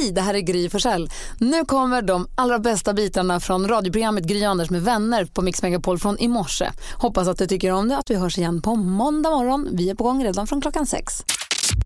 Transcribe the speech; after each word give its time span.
Hej, 0.00 0.12
det 0.12 0.20
här 0.20 0.34
är 0.34 0.40
Gry 0.40 0.70
Forssell. 0.70 1.10
Nu 1.38 1.64
kommer 1.64 2.02
de 2.02 2.28
allra 2.34 2.58
bästa 2.58 2.94
bitarna 2.94 3.40
från 3.40 3.68
radioprogrammet 3.68 4.24
Gry 4.24 4.44
Anders 4.44 4.70
med 4.70 4.82
vänner 4.82 5.24
på 5.24 5.42
Mix 5.42 5.62
Megapol 5.62 5.98
från 5.98 6.18
i 6.18 6.28
morse. 6.28 6.70
Hoppas 6.94 7.28
att 7.28 7.38
du 7.38 7.46
tycker 7.46 7.72
om 7.72 7.88
det 7.88 7.96
att 7.96 8.10
vi 8.10 8.14
hörs 8.14 8.38
igen 8.38 8.62
på 8.62 8.74
måndag 8.74 9.30
morgon. 9.30 9.68
Vi 9.72 9.90
är 9.90 9.94
på 9.94 10.04
gång 10.04 10.24
redan 10.24 10.46
från 10.46 10.60
klockan 10.60 10.86
sex. 10.86 11.24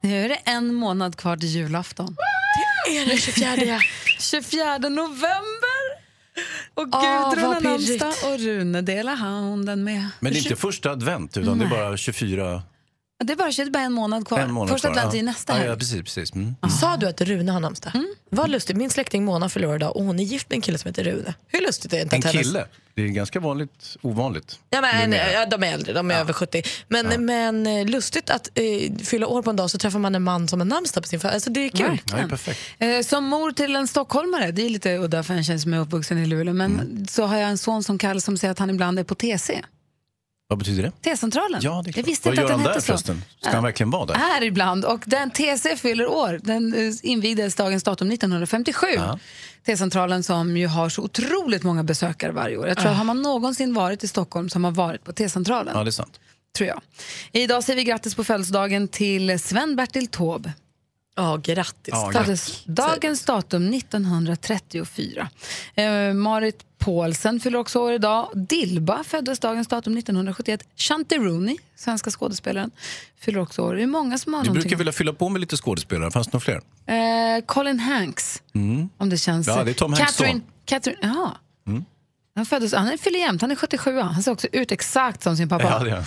Nu 0.00 0.24
är 0.24 0.28
det 0.28 0.34
en 0.34 0.74
månad 0.74 1.16
kvar 1.16 1.36
till 1.36 1.48
julafton. 1.48 2.16
Det 2.86 2.98
är 2.98 3.06
den 3.06 3.16
24. 3.16 3.78
24 4.18 4.79
november! 4.79 6.02
Och 6.74 6.88
Åh, 6.92 7.30
Gudrun 7.30 7.44
vad 7.48 7.54
har 7.54 7.60
namnsdag 7.60 8.14
och 8.32 8.38
Rune 8.38 8.82
delar 8.82 9.14
handen 9.14 9.84
med. 9.84 10.08
Men 10.20 10.32
det 10.32 10.38
är 10.38 10.42
inte 10.42 10.56
första 10.56 10.90
advent, 10.90 11.36
utan 11.36 11.58
det 11.58 11.64
är 11.64 11.70
bara 11.70 11.96
24... 11.96 12.62
Det 13.24 13.32
är 13.32 13.36
bara, 13.36 13.50
det 13.50 13.62
är 13.62 13.70
bara 13.70 13.82
en 13.82 13.92
månad 13.92 14.26
kvar. 14.28 14.38
En 14.40 14.52
månad 14.52 14.70
Första 14.70 14.88
kvar. 14.88 14.98
advent 14.98 15.14
är 15.14 15.18
ja. 15.18 15.24
nästa 15.24 15.52
ja, 15.52 15.58
helg. 15.58 15.70
ja, 15.70 15.76
precis. 15.76 16.02
precis. 16.02 16.34
Mm. 16.34 16.54
Sa 16.80 16.96
du 16.96 17.06
att 17.08 17.20
Rune 17.20 17.52
har 17.52 17.60
namnsdag? 17.60 17.92
Vad 18.30 18.50
lustigt. 18.50 18.77
Min 18.77 18.90
släkting 18.90 19.24
Mona 19.24 19.48
förlorar 19.48 19.77
idag 19.77 19.96
och 19.96 20.04
hon 20.04 20.20
är 20.20 20.24
gift 20.24 20.50
med 20.50 20.56
en 20.56 20.60
kille 20.62 20.78
som 20.78 20.88
heter 20.88 21.04
Rune. 21.04 21.34
Hur 21.46 21.60
lustigt 21.60 21.92
är 21.92 21.96
det 21.96 22.02
inte? 22.02 22.16
En 22.16 22.20
att 22.20 22.24
hennes- 22.27 22.46
kille. 22.46 22.66
Det 22.95 23.02
är 23.02 23.06
ganska 23.09 23.40
vanligt, 23.40 23.96
ovanligt. 24.02 24.59
Ja, 24.70 24.80
men, 24.80 25.10
Numera. 25.10 25.32
ja, 25.32 25.46
de 25.46 25.62
är 25.64 25.73
äldre, 25.74 25.92
de 25.92 26.10
är 26.10 26.14
över 26.14 26.32
70. 26.32 26.62
Men, 26.88 27.27
men 27.27 27.66
eh, 27.66 27.87
lustigt 27.87 28.30
att 28.30 28.48
eh, 28.54 28.92
fylla 29.04 29.26
år 29.26 29.42
på 29.42 29.51
en 29.51 29.56
dag 29.56 29.70
så 29.70 29.79
träffar 29.79 29.98
man 29.98 30.15
en 30.15 30.23
man 30.23 30.48
som 30.48 30.60
har 30.60 30.65
namnsdag 30.65 31.02
på 31.02 31.09
sin 31.09 31.20
födelsedag. 31.20 31.34
Alltså, 31.34 31.51
det 31.51 31.60
är 31.60 31.68
kul. 31.90 32.01
Ja, 32.10 32.16
det 32.16 32.23
är 32.23 32.29
perfekt. 32.29 32.60
Eh, 32.79 33.01
Som 33.02 33.24
mor 33.24 33.52
till 33.52 33.76
en 33.76 33.88
stockholmare, 33.88 34.51
det 34.52 34.62
är 34.66 34.70
lite 34.70 34.96
udda 34.98 35.23
för 35.23 35.34
en 35.34 35.45
tjej 35.45 35.59
som 35.59 35.74
är 35.74 35.79
uppvuxen 35.79 36.18
i 36.18 36.26
Luleå, 36.26 36.54
men 36.54 36.73
Mm. 36.80 37.06
så 37.06 37.24
har 37.26 37.37
jag 37.37 37.51
en 37.51 37.59
son 37.59 37.82
som 37.84 37.98
Kalle 37.98 38.20
som 38.20 38.37
säger 38.38 38.52
att 38.52 38.59
han 38.59 38.70
ibland 38.70 38.98
är 38.98 39.04
på 39.04 39.15
TC. 39.15 39.62
Vad 40.48 40.59
betyder 40.59 40.82
det? 40.82 40.91
T-centralen. 41.10 41.60
Ja, 41.64 41.82
det 41.84 41.91
är 41.91 41.98
jag 41.98 42.05
visste 42.05 42.28
Vad 42.28 42.32
inte 42.38 42.42
gör 42.42 42.45
att 42.45 42.51
den 42.51 42.59
han 42.60 42.64
där 42.64 42.70
hette 42.70 42.80
så. 42.80 42.87
förresten? 42.87 43.23
Ska 43.41 43.51
han 43.51 43.64
verkligen 43.64 43.91
vara 43.91 44.06
där? 44.06 44.14
Här 44.14 44.42
ibland. 44.45 44.84
Och 44.84 45.01
den 45.06 45.30
TC 45.30 45.77
fyller 45.77 46.06
år. 46.06 46.41
Den 46.42 46.74
eh, 46.74 46.95
invigdes 47.02 47.55
dagens 47.55 47.82
datum 47.82 48.10
1957. 48.10 48.87
Ja. 48.95 49.18
T-centralen 49.66 50.23
som 50.23 50.56
ju 50.56 50.66
har 50.66 50.88
så 50.88 51.02
otroligt 51.02 51.62
många 51.62 51.82
besökare 51.84 52.32
varje 52.32 52.57
år. 52.57 52.68
Jag 52.68 52.79
tror 52.79 52.90
att 52.90 52.96
har 52.96 53.04
man 53.04 53.23
någonsin 53.23 53.74
varit 53.74 54.04
i 54.04 54.09
Stockholm 54.09 54.48
så 54.48 54.54
har 54.57 54.60
man 54.60 54.74
varit 54.74 55.04
på 55.04 55.13
T-centralen. 55.13 55.74
Ja, 55.76 55.85
det 55.85 55.88
är 55.88 55.93
sant. 55.93 56.20
Tror 56.57 56.68
jag. 56.68 56.80
Idag 57.32 57.65
säger 57.65 57.76
vi 57.76 57.85
grattis 57.85 58.15
på 58.15 58.24
födelsedagen 58.24 58.88
till 58.88 59.38
Sven-Bertil 59.38 60.07
Taube. 60.07 60.52
Ja, 61.15 61.37
grattis. 61.37 61.95
Ja, 61.95 62.10
Föddes 62.13 62.65
dagens 62.65 63.24
datum 63.24 63.74
1934. 63.74 65.28
Eh, 65.75 66.15
Marit 66.15 66.65
Paulsen 66.78 67.41
fyller 67.41 67.59
också 67.59 67.78
år 67.78 67.93
idag. 67.93 68.31
Dilba 68.34 69.04
föddes 69.04 69.38
dagens 69.41 69.69
datum 69.69 69.97
1971. 69.99 70.65
Shanti 70.77 71.16
Rooney, 71.19 71.56
svenska 71.77 72.10
skådespelaren, 72.10 72.71
fyller 73.21 73.38
också 73.41 73.62
år. 73.62 73.75
Det 73.75 73.82
är 73.82 73.87
många 73.87 74.19
som 74.19 74.34
har 74.34 74.41
Vi 74.43 74.47
någonting. 74.47 74.62
brukar 74.62 74.77
vilja 74.77 74.93
fylla 74.93 75.12
på 75.12 75.28
med 75.28 75.41
lite 75.41 75.56
skådespelare. 75.56 76.10
Fanns 76.10 76.27
det 76.27 76.32
några 76.32 76.44
fler? 76.44 77.37
Eh, 77.37 77.44
Colin 77.47 77.81
Hanks, 77.81 78.43
om 78.99 79.09
det 79.09 79.16
känns... 79.19 79.47
Ja, 79.47 79.65
det 79.65 79.71
är 79.71 79.75
Tom 79.75 79.93
Hanks 79.93 80.16
Catherine, 80.16 80.41
son. 80.41 80.49
Catherine, 80.65 80.99
jaha. 81.03 81.31
Han, 82.37 82.47
föddes, 82.47 82.75
han 82.75 82.99
fyller 82.99 83.19
jämnt, 83.19 83.41
han 83.43 83.50
är 83.50 83.56
77. 83.56 84.00
Han 84.00 84.22
ser 84.22 84.33
också 84.33 84.49
ut 84.53 84.72
exakt 84.72 85.22
som 85.22 85.37
sin 85.37 85.49
pappa. 85.49 85.65
Ja, 85.65 85.78
det 85.78 85.91
gör 85.91 86.05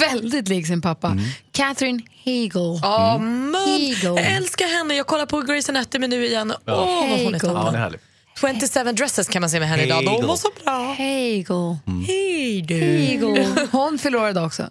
Väldigt 0.00 0.48
lik 0.48 0.66
sin 0.66 0.82
pappa. 0.82 1.16
Catherine 1.52 2.02
Hegel. 2.24 2.78
Ja, 2.82 3.18
mun. 3.18 3.54
Hegel. 3.66 4.04
Jag 4.04 4.18
älskar 4.18 4.78
henne. 4.78 4.94
Jag 4.94 5.06
kollar 5.06 5.26
på 5.26 5.40
Grey's 5.42 5.68
Anatomy 5.70 6.06
nu 6.08 6.26
igen. 6.26 6.50
Åh, 6.50 6.56
vad 6.66 6.88
hon 6.88 7.12
är 7.12 7.16
Hegel. 7.16 7.40
Ja, 7.42 7.68
det 7.72 7.78
är 7.78 7.80
härligt. 7.82 8.02
27 8.40 8.92
dresses 8.92 9.28
kan 9.28 9.40
man 9.40 9.50
se 9.50 9.60
med 9.60 9.68
henne 9.68 9.82
idag. 9.82 10.04
De 10.04 10.10
Hegel. 10.10 10.26
var 10.26 10.36
så 10.36 10.48
bra. 10.64 10.92
Hegel. 10.92 11.76
Hej 12.06 12.62
du. 12.62 12.74
Hegel. 12.74 13.68
Hon 13.72 13.98
fyller 13.98 14.18
år 14.18 14.28
idag 14.28 14.46
också. 14.46 14.70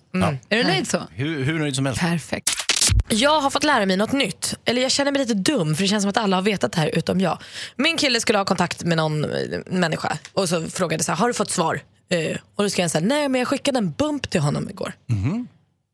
Är 0.50 0.58
du 0.58 0.64
nöjd 0.64 0.88
så? 0.88 1.02
Hur, 1.12 1.44
hur 1.44 1.60
nöjd 1.60 1.76
som 1.76 1.86
helst. 1.86 2.02
Perfekt. 2.02 2.65
Jag 3.10 3.42
har 3.42 3.50
fått 3.50 3.64
lära 3.64 3.86
mig 3.86 3.98
något 3.98 4.12
nytt. 4.12 4.54
Eller 4.66 4.82
jag 4.82 4.92
känner 4.92 5.12
mig 5.12 5.20
lite 5.22 5.34
dum 5.34 5.76
för 5.76 5.82
det 5.84 5.88
känns 5.88 6.04
som 6.04 6.10
att 6.10 6.18
alla 6.18 6.36
har 6.38 6.42
vetat 6.42 6.72
det 6.72 6.80
här 6.80 6.88
utom 6.98 7.20
jag. 7.22 7.38
Min 7.76 7.98
kille 7.98 8.20
skulle 8.22 8.38
ha 8.40 8.46
kontakt 8.46 8.84
med 8.84 8.98
någon 8.98 9.26
eh, 9.26 9.60
människa 9.66 10.18
och 10.34 10.50
så 10.50 10.68
frågade 10.70 11.04
så 11.04 11.12
här, 11.12 11.20
har 11.20 11.28
du 11.28 11.34
fått 11.34 11.52
svar? 11.52 11.82
Eh, 12.10 12.38
och 12.56 12.64
då 12.64 12.70
skrev 12.70 12.84
han 12.84 12.90
så 12.90 12.98
här, 13.00 13.06
nej 13.06 13.30
men 13.30 13.40
jag 13.40 13.48
skickade 13.48 13.78
en 13.78 13.92
bump 13.92 14.30
till 14.30 14.42
honom 14.42 14.70
igår. 14.70 14.94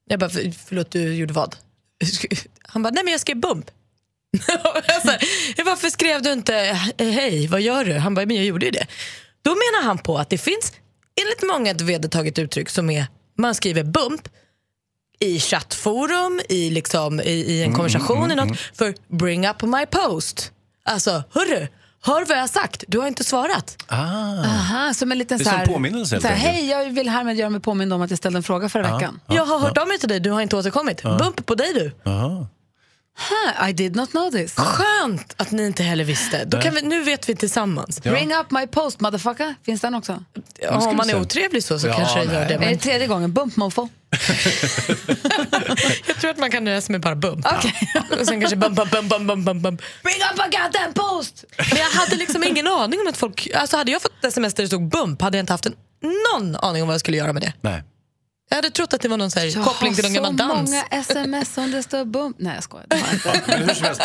Jag 0.10 0.20
bara, 0.20 0.30
"För- 0.30 0.52
förlåt 0.68 0.92
du 0.92 1.14
gjorde 1.16 1.34
vad? 1.34 1.56
Han 2.68 2.84
bara, 2.84 2.90
nej 2.90 3.04
men 3.04 3.12
jag 3.12 3.22
skrev 3.22 3.38
bump. 3.38 3.66
jag 4.88 5.02
så 5.02 5.12
här, 5.12 5.64
Varför 5.66 5.90
skrev 5.90 6.22
du 6.22 6.32
inte 6.34 6.56
"Eh, 6.98 7.08
hej, 7.08 7.48
vad 7.48 7.62
gör 7.62 7.86
du? 7.86 7.94
Han 7.94 8.14
bara, 8.16 8.26
men 8.26 8.36
jag 8.36 8.46
gjorde 8.46 8.66
ju 8.66 8.72
det. 8.72 8.88
Då 9.42 9.50
menar 9.50 9.84
han 9.84 9.98
på 9.98 10.18
att 10.18 10.30
det 10.30 10.38
finns 10.38 10.74
enligt 11.22 11.44
många 11.54 11.72
ett 11.72 11.82
vedertaget 11.82 12.40
uttryck 12.40 12.70
som 12.70 12.90
är, 12.90 13.06
man 13.38 13.56
skriver 13.56 13.84
bump 13.84 14.28
i 15.22 15.40
chattforum, 15.40 16.42
i, 16.50 16.70
liksom, 16.70 17.20
i, 17.20 17.24
i 17.32 17.64
en 17.64 17.74
konversation, 17.74 18.32
i 18.32 18.36
något, 18.36 18.58
för 18.74 18.96
bring 19.08 19.48
up 19.48 19.62
my 19.62 19.86
post. 19.86 20.52
Alltså, 20.86 21.24
hörru, 21.32 21.68
hör 22.04 22.26
vad 22.26 22.38
jag 22.38 22.42
har 22.42 22.48
sagt, 22.48 22.84
du 22.88 23.00
har 23.00 23.08
inte 23.08 23.24
svarat. 23.24 23.78
Ah. 23.88 23.98
Aha, 24.46 24.94
som 24.94 25.12
en 25.12 25.18
liten 25.18 25.38
Det 25.38 25.42
är 25.42 25.46
så 25.46 25.50
som 25.50 25.60
här, 25.60 25.66
påminnelse, 25.66 26.16
helt 26.16 26.22
så 26.22 26.28
här. 26.28 26.36
Hej, 26.36 26.70
jag 26.70 26.90
vill 26.90 27.10
härmed 27.10 27.36
göra 27.38 27.50
mig 27.50 27.62
påmind 27.62 27.94
om 27.94 28.02
att 28.02 28.10
jag 28.10 28.18
ställde 28.18 28.40
en 28.40 28.44
fråga 28.44 28.70
förra 28.70 28.94
veckan. 28.96 29.20
jag 29.28 29.46
har 29.46 29.60
hört 29.60 29.78
av 29.78 29.88
mig 29.88 30.00
till 30.00 30.10
dig, 30.10 30.20
du 30.20 30.30
har 30.32 30.42
inte 30.42 30.56
återkommit. 30.58 31.04
Bump 31.04 31.46
på 31.46 31.56
dig 31.56 31.74
du. 31.74 31.92
Huh, 33.18 33.70
I 33.70 33.74
did 33.74 33.96
not 33.96 34.12
know 34.12 34.32
this. 34.32 34.56
Skönt 34.56 35.34
att 35.38 35.52
ni 35.52 35.66
inte 35.66 35.84
heller 35.84 36.04
visste. 36.04 36.46
Då 36.46 36.62
kan 36.62 36.76
vi, 36.76 36.82
nu 36.82 37.04
vet 37.04 37.30
vi 37.30 37.36
tillsammans. 37.36 38.02
Bring 38.02 38.34
up 38.34 38.52
my 38.52 38.68
post, 38.68 39.00
motherfucker. 39.00 39.56
Finns 39.66 39.82
den 39.82 39.96
också? 39.96 40.24
Ja, 40.60 40.90
om 40.90 40.98
man 40.98 41.10
är 41.10 41.22
otrevlig 41.22 41.64
så, 41.64 41.80
så 41.80 41.88
Ja, 41.88 41.94
kanske 41.94 42.20
det 42.20 42.34
gör 42.34 42.34
det. 42.34 42.38
Är 42.46 42.60
det 42.60 42.66
Men 42.66 42.78
tredje 42.80 43.08
gången? 43.08 43.34
Bump 43.34 43.56
mofo. 43.56 43.90
jag 46.08 46.22
tror 46.22 46.32
att 46.32 46.38
man 46.38 46.52
kan 46.52 46.64
nöja 46.64 46.82
sig 46.82 46.92
med 46.92 47.02
bara 47.02 47.16
bump. 47.16 47.46
Okej. 47.58 47.74
Och 48.20 48.28
sen 48.28 48.40
kanske 48.40 48.56
bump, 48.56 48.76
bump, 48.76 48.92
bump, 48.92 49.10
bump, 49.10 49.46
bump, 49.46 49.64
bump. 49.64 49.82
Bring 50.04 50.22
up 50.34 50.40
a 50.40 50.46
goddamn 50.52 50.94
post! 50.94 51.46
Men 51.58 51.78
jag 51.78 51.90
hade 51.90 52.16
liksom 52.16 52.44
ingen 52.44 52.68
aning 52.68 53.00
om 53.00 53.08
att 53.08 53.18
folk... 53.18 53.48
Alltså 53.56 53.78
hade 53.78 53.92
jag 53.92 54.02
fått 54.02 54.26
sms 54.26 54.54
där 54.54 54.64
det 54.64 54.68
stod 54.68 54.90
bump 54.90 55.22
hade 55.22 55.38
jag 55.38 55.44
inte 55.44 55.54
haft 55.54 55.66
en, 55.66 55.76
någon 56.02 56.56
aning 56.56 56.82
om 56.82 56.88
vad 56.88 56.94
jag 56.94 57.00
skulle 57.00 57.18
göra 57.18 57.34
med 57.34 57.42
det. 57.42 57.54
Nej. 57.62 57.84
Jag 58.52 58.56
hade 58.56 58.70
trott 58.70 58.94
att 58.94 59.02
det 59.02 59.08
var 59.08 59.18
någon 59.18 59.32
så 59.32 59.40
här 59.40 59.46
Jag 59.56 59.66
koppling 59.66 59.96
till 59.96 60.04
någon 60.04 60.26
har 60.26 60.32
gammal 60.34 60.38
så 60.50 60.56
dans. 60.56 60.70
många 60.72 60.84
sms 61.02 61.54
som 61.54 61.72
det 61.72 61.84
står 61.84 62.06
bump. 62.06 62.36
Nej, 62.40 62.54
jag 62.56 62.64
skojar. 62.64 62.86
Det 62.90 62.96
har 62.96 63.04
jag 63.08 63.14
inte. 63.14 63.42
Men 63.48 63.62
hur 63.70 63.74
som 63.74 63.86
helst, 63.86 64.02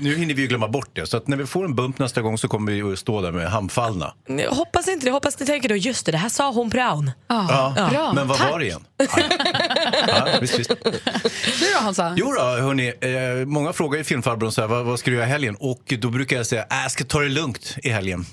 nu 0.00 0.16
hinner 0.16 0.34
vi 0.34 0.42
ju 0.42 0.48
glömma 0.48 0.68
bort 0.68 0.90
det. 0.92 1.06
Så 1.06 1.16
att 1.16 1.26
när 1.28 1.36
vi 1.36 1.46
får 1.46 1.64
en 1.64 1.74
bump 1.74 1.98
nästa 1.98 2.20
gång 2.22 2.38
så 2.38 2.48
kommer 2.48 2.72
vi 2.72 2.92
att 2.92 2.98
stå 2.98 3.20
där 3.20 3.32
med 3.32 3.50
handfallna. 3.50 4.14
Jag 4.26 4.50
hoppas 4.50 4.88
inte 4.88 5.06
det. 5.06 5.08
Jag 5.08 5.14
hoppas 5.14 5.40
ni 5.40 5.46
tänker 5.46 5.68
då, 5.68 5.76
just 5.76 6.06
det, 6.06 6.12
det 6.12 6.18
här 6.18 6.28
sa 6.28 6.52
hon 6.52 6.68
Brown. 6.68 7.10
Ja, 7.28 7.88
Bra. 7.90 8.12
Men 8.12 8.28
vad 8.28 8.38
var 8.38 8.58
det 8.58 8.64
igen? 8.66 8.84
Ja, 10.08 10.28
visst, 10.40 10.58
visst. 10.58 10.70
Du 11.60 11.72
då 11.74 11.80
Hansa? 11.80 12.14
Jo 12.16 12.32
då, 12.32 12.40
hörni, 12.42 12.88
eh, 13.00 13.46
många 13.46 13.72
frågar 13.72 14.00
i 14.00 14.04
filmfarbrorn 14.04 14.52
så 14.52 14.60
här, 14.60 14.68
vad, 14.68 14.84
vad 14.84 14.98
ska 14.98 15.10
du 15.10 15.16
göra 15.16 15.26
i 15.26 15.30
helgen? 15.30 15.56
Och 15.60 15.94
då 15.98 16.10
brukar 16.10 16.36
jag 16.36 16.46
säga, 16.46 16.62
äh, 16.70 16.82
jag 16.82 16.90
ska 16.90 17.04
ta 17.04 17.18
det 17.20 17.28
lugnt 17.28 17.76
i 17.82 17.88
helgen. 17.90 18.26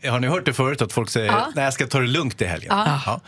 Ja, 0.00 0.10
Har 0.10 0.20
ni 0.20 0.26
hört 0.26 0.44
det 0.44 0.52
förut 0.52 0.82
att 0.82 0.92
folk 0.92 1.10
säger 1.10 1.26
Ja. 1.26 1.52
nej 1.54 1.64
jag 1.64 1.72
ska 1.74 1.86
ta 1.86 1.98
det 2.00 2.06
lugnt 2.06 2.42
i 2.42 2.44
helgen? 2.44 2.68
Ja. 2.70 3.20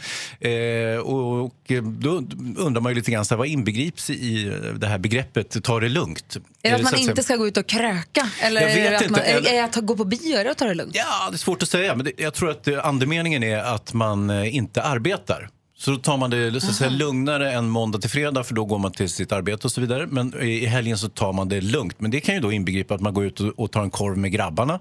Eh, 0.48 0.98
och, 0.98 1.44
och 1.44 1.54
då 1.82 2.22
undrar 2.56 2.80
man 2.80 2.92
ju 2.92 2.96
lite 2.96 3.10
grann 3.10 3.24
så 3.24 3.34
här, 3.34 3.38
vad 3.38 3.46
inbegrips 3.46 4.10
i 4.10 4.52
det 4.76 4.86
här 4.86 4.98
begreppet 4.98 5.64
ta 5.64 5.80
det 5.80 5.88
lugnt? 5.88 6.36
Är 6.62 6.68
det 6.70 6.74
att 6.74 6.80
så 6.80 6.84
man 6.84 6.92
säga- 6.92 7.10
inte 7.10 7.22
ska 7.22 7.36
gå 7.36 7.46
ut 7.46 7.56
och 7.56 7.66
kröka? 7.66 8.30
Eller 8.40 8.60
Jag 8.60 8.70
är 8.70 8.90
det 8.90 8.96
att 8.96 9.10
man, 9.10 9.20
eller- 9.20 9.50
är 9.50 9.54
det 9.54 9.64
att 9.64 9.76
gå 9.76 9.96
på 9.96 10.04
bio 10.04 10.36
det 10.44 10.50
att 10.50 10.58
ta 10.58 10.64
det 10.64 10.74
lugnt? 10.74 10.94
Ja, 10.96 11.28
det 11.30 11.36
är 11.36 11.38
svårt 11.38 11.62
att 11.62 11.68
säga. 11.68 11.94
Men 11.94 12.04
det, 12.04 12.12
jag 12.16 12.34
tror 12.34 12.50
att 12.50 12.68
eh, 12.68 12.86
andemeningen 12.86 13.42
är 13.42 13.58
att 13.58 13.92
man 13.92 14.30
eh, 14.30 14.56
inte 14.56 14.82
arbetar. 14.82 15.48
Så 15.80 15.90
då 15.90 15.96
tar 15.96 16.16
man 16.16 16.30
det 16.30 16.60
så 16.60 16.72
säga, 16.72 16.90
lugnare 16.90 17.52
än 17.52 17.68
måndag 17.68 17.98
till 17.98 18.10
fredag 18.10 18.44
för 18.44 18.54
då 18.54 18.64
går 18.64 18.78
man 18.78 18.92
till 18.92 19.08
sitt 19.08 19.32
arbete 19.32 19.66
och 19.66 19.72
så 19.72 19.80
vidare. 19.80 20.06
Men 20.06 20.42
i 20.42 20.66
helgen 20.66 20.98
så 20.98 21.08
tar 21.08 21.32
man 21.32 21.48
det 21.48 21.60
lugnt. 21.60 22.00
Men 22.00 22.10
det 22.10 22.20
kan 22.20 22.34
ju 22.34 22.40
då 22.40 22.52
inbegripa 22.52 22.94
att 22.94 23.00
man 23.00 23.14
går 23.14 23.24
ut 23.24 23.40
och, 23.40 23.46
och 23.58 23.72
tar 23.72 23.82
en 23.82 23.90
korv 23.90 24.18
med 24.18 24.32
grabbarna. 24.32 24.80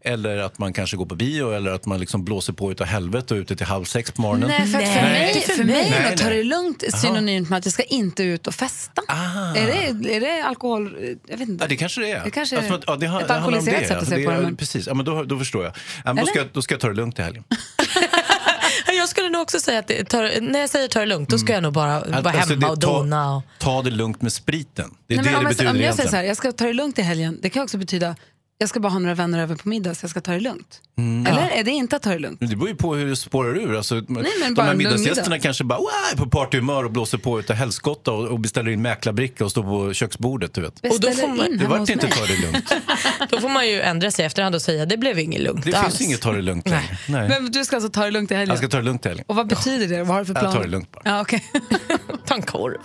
Eller 0.00 0.36
att 0.38 0.58
man 0.58 0.72
kanske 0.72 0.96
går 0.96 1.06
på 1.06 1.14
bio 1.14 1.50
eller 1.52 1.70
att 1.70 1.86
man 1.86 2.00
liksom 2.00 2.24
blåser 2.24 2.52
på 2.52 2.72
utav 2.72 2.86
helvete 2.86 3.34
och 3.34 3.38
är 3.38 3.42
ute 3.42 3.56
till 3.56 3.66
halv 3.66 3.84
sex 3.84 4.10
på 4.12 4.22
morgonen. 4.22 4.48
Nej, 4.48 4.66
för, 4.66 4.78
att 4.78 4.88
för 4.88 5.02
Nej, 5.02 5.34
mig, 5.34 5.42
för 5.56 5.64
mig 5.64 5.90
mig. 5.90 5.92
är 5.92 6.12
att 6.12 6.18
ta 6.18 6.24
Nej, 6.24 6.32
det 6.36 6.40
nej. 6.40 6.44
lugnt 6.44 6.84
synonymt 6.94 7.50
med 7.50 7.58
att 7.58 7.64
jag 7.66 7.72
ska 7.72 7.82
inte 7.82 8.22
ut 8.22 8.46
och 8.46 8.54
festa. 8.54 9.02
Ah. 9.08 9.54
Är, 9.56 9.66
det, 9.94 10.14
är 10.16 10.20
det 10.20 10.42
alkohol? 10.44 10.96
Jag 11.26 11.36
vet 11.38 11.48
inte. 11.48 11.64
Ja, 11.64 11.68
det 11.68 11.76
kanske 11.76 12.00
det 12.00 12.10
är. 12.10 12.24
Det 12.24 12.30
kanske 12.30 12.58
Alltså, 12.58 12.74
att- 12.74 12.84
ja, 12.86 12.96
det 12.96 13.06
har- 13.06 13.20
ett 13.20 13.28
det 13.28 13.34
alkoholiserat 13.34 13.80
det. 13.80 13.88
sätt 13.88 13.98
att 13.98 14.08
se 14.08 14.16
Det 14.16 14.24
på 14.24 14.30
det, 14.30 14.38
men- 14.40 14.56
Precis, 14.56 14.86
ja, 14.86 14.94
men 14.94 15.04
då, 15.06 15.24
då 15.24 15.38
förstår 15.38 15.64
jag. 15.64 15.72
Ja, 16.04 16.12
men 16.12 16.16
då, 16.16 16.26
ska, 16.26 16.38
jag- 16.38 16.48
då 16.52 16.62
ska 16.62 16.74
jag 16.74 16.80
ta 16.80 16.88
det 16.88 16.94
lugnt 16.94 17.18
i 17.18 17.22
helgen. 17.22 17.44
Jag 19.04 19.08
skulle 19.08 19.28
nog 19.28 19.42
också 19.42 19.60
säga 19.60 19.78
att 19.78 19.86
det 19.86 20.04
tar, 20.04 20.40
när 20.40 20.60
jag 20.60 20.70
säger 20.70 20.88
ta 20.88 21.00
det 21.00 21.06
lugnt, 21.06 21.28
då 21.28 21.38
ska 21.38 21.52
jag 21.52 21.62
nog 21.62 21.72
bara 21.72 22.00
vara 22.00 22.16
Alltså, 22.16 22.30
hemma 22.30 22.66
det- 22.66 22.72
och 22.72 22.78
dona. 22.78 23.36
Och, 23.36 23.42
Ta, 23.58 23.64
ta 23.66 23.82
det 23.82 23.90
lugnt 23.90 24.22
med 24.22 24.32
spriten. 24.32 24.90
Det 25.06 25.14
är 25.14 25.22
Nej, 25.22 25.24
men 25.24 25.32
det 25.32 25.38
om 25.38 25.44
det 25.44 25.48
jag, 25.48 25.50
betyder 25.56 25.70
om 25.70 25.80
jag 25.80 25.94
säger 25.94 26.08
så 26.10 26.16
här, 26.16 26.22
jag 26.22 26.36
ska 26.36 26.52
ta 26.52 26.64
det 26.66 26.72
lugnt 26.72 26.98
i 26.98 27.02
helgen, 27.02 27.38
det 27.42 27.50
kan 27.50 27.62
också 27.62 27.78
betyda 27.78 28.16
jag 28.64 28.68
ska 28.68 28.80
bara 28.80 28.88
ha 28.88 28.98
några 28.98 29.14
vänner 29.14 29.38
över 29.42 29.56
på 29.56 29.68
middag 29.68 29.94
så 29.94 30.04
jag 30.04 30.10
ska 30.10 30.20
ta 30.20 30.32
det 30.32 30.40
lugnt. 30.40 30.80
Mm. 30.98 31.26
Eller 31.26 31.48
är 31.50 31.64
det 31.64 31.70
inte 31.70 31.96
att 31.96 32.02
ta 32.02 32.10
det 32.10 32.18
lugnt? 32.18 32.40
Men 32.40 32.50
Det 32.50 32.56
beror 32.56 32.68
ju 32.68 32.76
på 32.76 32.94
hur 32.94 33.06
det 33.06 33.16
spårar 33.16 33.56
ur. 33.56 33.76
Alltså, 33.76 33.94
men 33.94 34.24
de 34.46 34.54
bara 34.54 34.66
här 34.66 34.74
middagsgästerna 34.74 35.28
middag. 35.28 35.42
kanske 35.42 35.64
bara 35.64 35.78
wow, 35.78 35.88
är 36.12 36.16
på 36.16 36.30
partyhumör 36.30 36.84
och 36.84 36.90
blåser 36.92 37.18
på 37.18 37.40
utav 37.40 37.56
helskotta 37.56 38.12
och, 38.12 38.28
och 38.28 38.40
beställer 38.40 38.70
in 38.70 38.82
mäklarbricka 38.82 39.44
och 39.44 39.50
står 39.50 39.62
på 39.62 39.92
köksbordet. 39.92 40.54
Du 40.54 40.60
vet. 40.60 40.78
Och 40.94 41.00
då 41.00 41.10
får 41.10 41.28
man- 41.28 41.46
in 41.46 41.58
Det 41.58 41.66
vart 41.66 41.88
inte 41.88 42.06
mig. 42.06 42.16
ta 42.16 42.26
det 42.26 42.36
lugnt. 42.40 42.72
då 43.30 43.40
får 43.40 43.48
man 43.48 43.68
ju 43.68 43.80
ändra 43.80 44.10
sig 44.10 44.22
i 44.22 44.26
efterhand 44.26 44.54
och 44.54 44.62
säga 44.62 44.86
det 44.86 44.96
blev 44.96 45.18
inget 45.18 45.40
lugnt 45.40 45.64
Det 45.64 45.74
alls. 45.74 45.96
finns 45.96 46.08
inget 46.08 46.20
ta 46.20 46.32
det 46.32 46.42
lugnt 46.42 46.68
längre. 46.68 46.98
Nej. 47.08 47.28
Men 47.28 47.50
du 47.52 47.64
ska 47.64 47.76
alltså 47.76 47.90
ta 47.90 48.04
det 48.04 48.10
lugnt 48.10 48.30
i 48.30 48.34
helgen? 48.34 48.48
Jag 48.48 48.58
ska 48.58 48.68
ta 48.68 48.76
det 48.76 48.82
lugnt 48.82 49.06
i 49.06 49.08
helgen. 49.08 49.24
Och 49.28 49.36
vad 49.36 49.46
betyder 49.46 49.88
det? 49.88 49.98
Vad 50.04 50.08
har 50.08 50.18
du 50.18 50.24
för 50.26 50.34
Jag 50.34 50.40
planer? 50.40 50.56
tar 50.56 50.62
det 50.64 50.70
lugnt 50.70 50.92
bara. 50.92 51.02
Ja, 51.04 51.20
okay. 51.20 51.40
Ta 52.26 52.34
en 52.34 52.42
korv. 52.42 52.76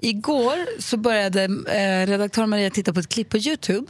Igår 0.00 0.80
så 0.82 0.96
började 0.96 1.42
eh, 1.44 2.06
redaktör 2.06 2.46
Maria 2.46 2.70
titta 2.70 2.92
på 2.92 3.00
ett 3.00 3.08
klipp 3.08 3.28
på 3.28 3.38
Youtube 3.38 3.86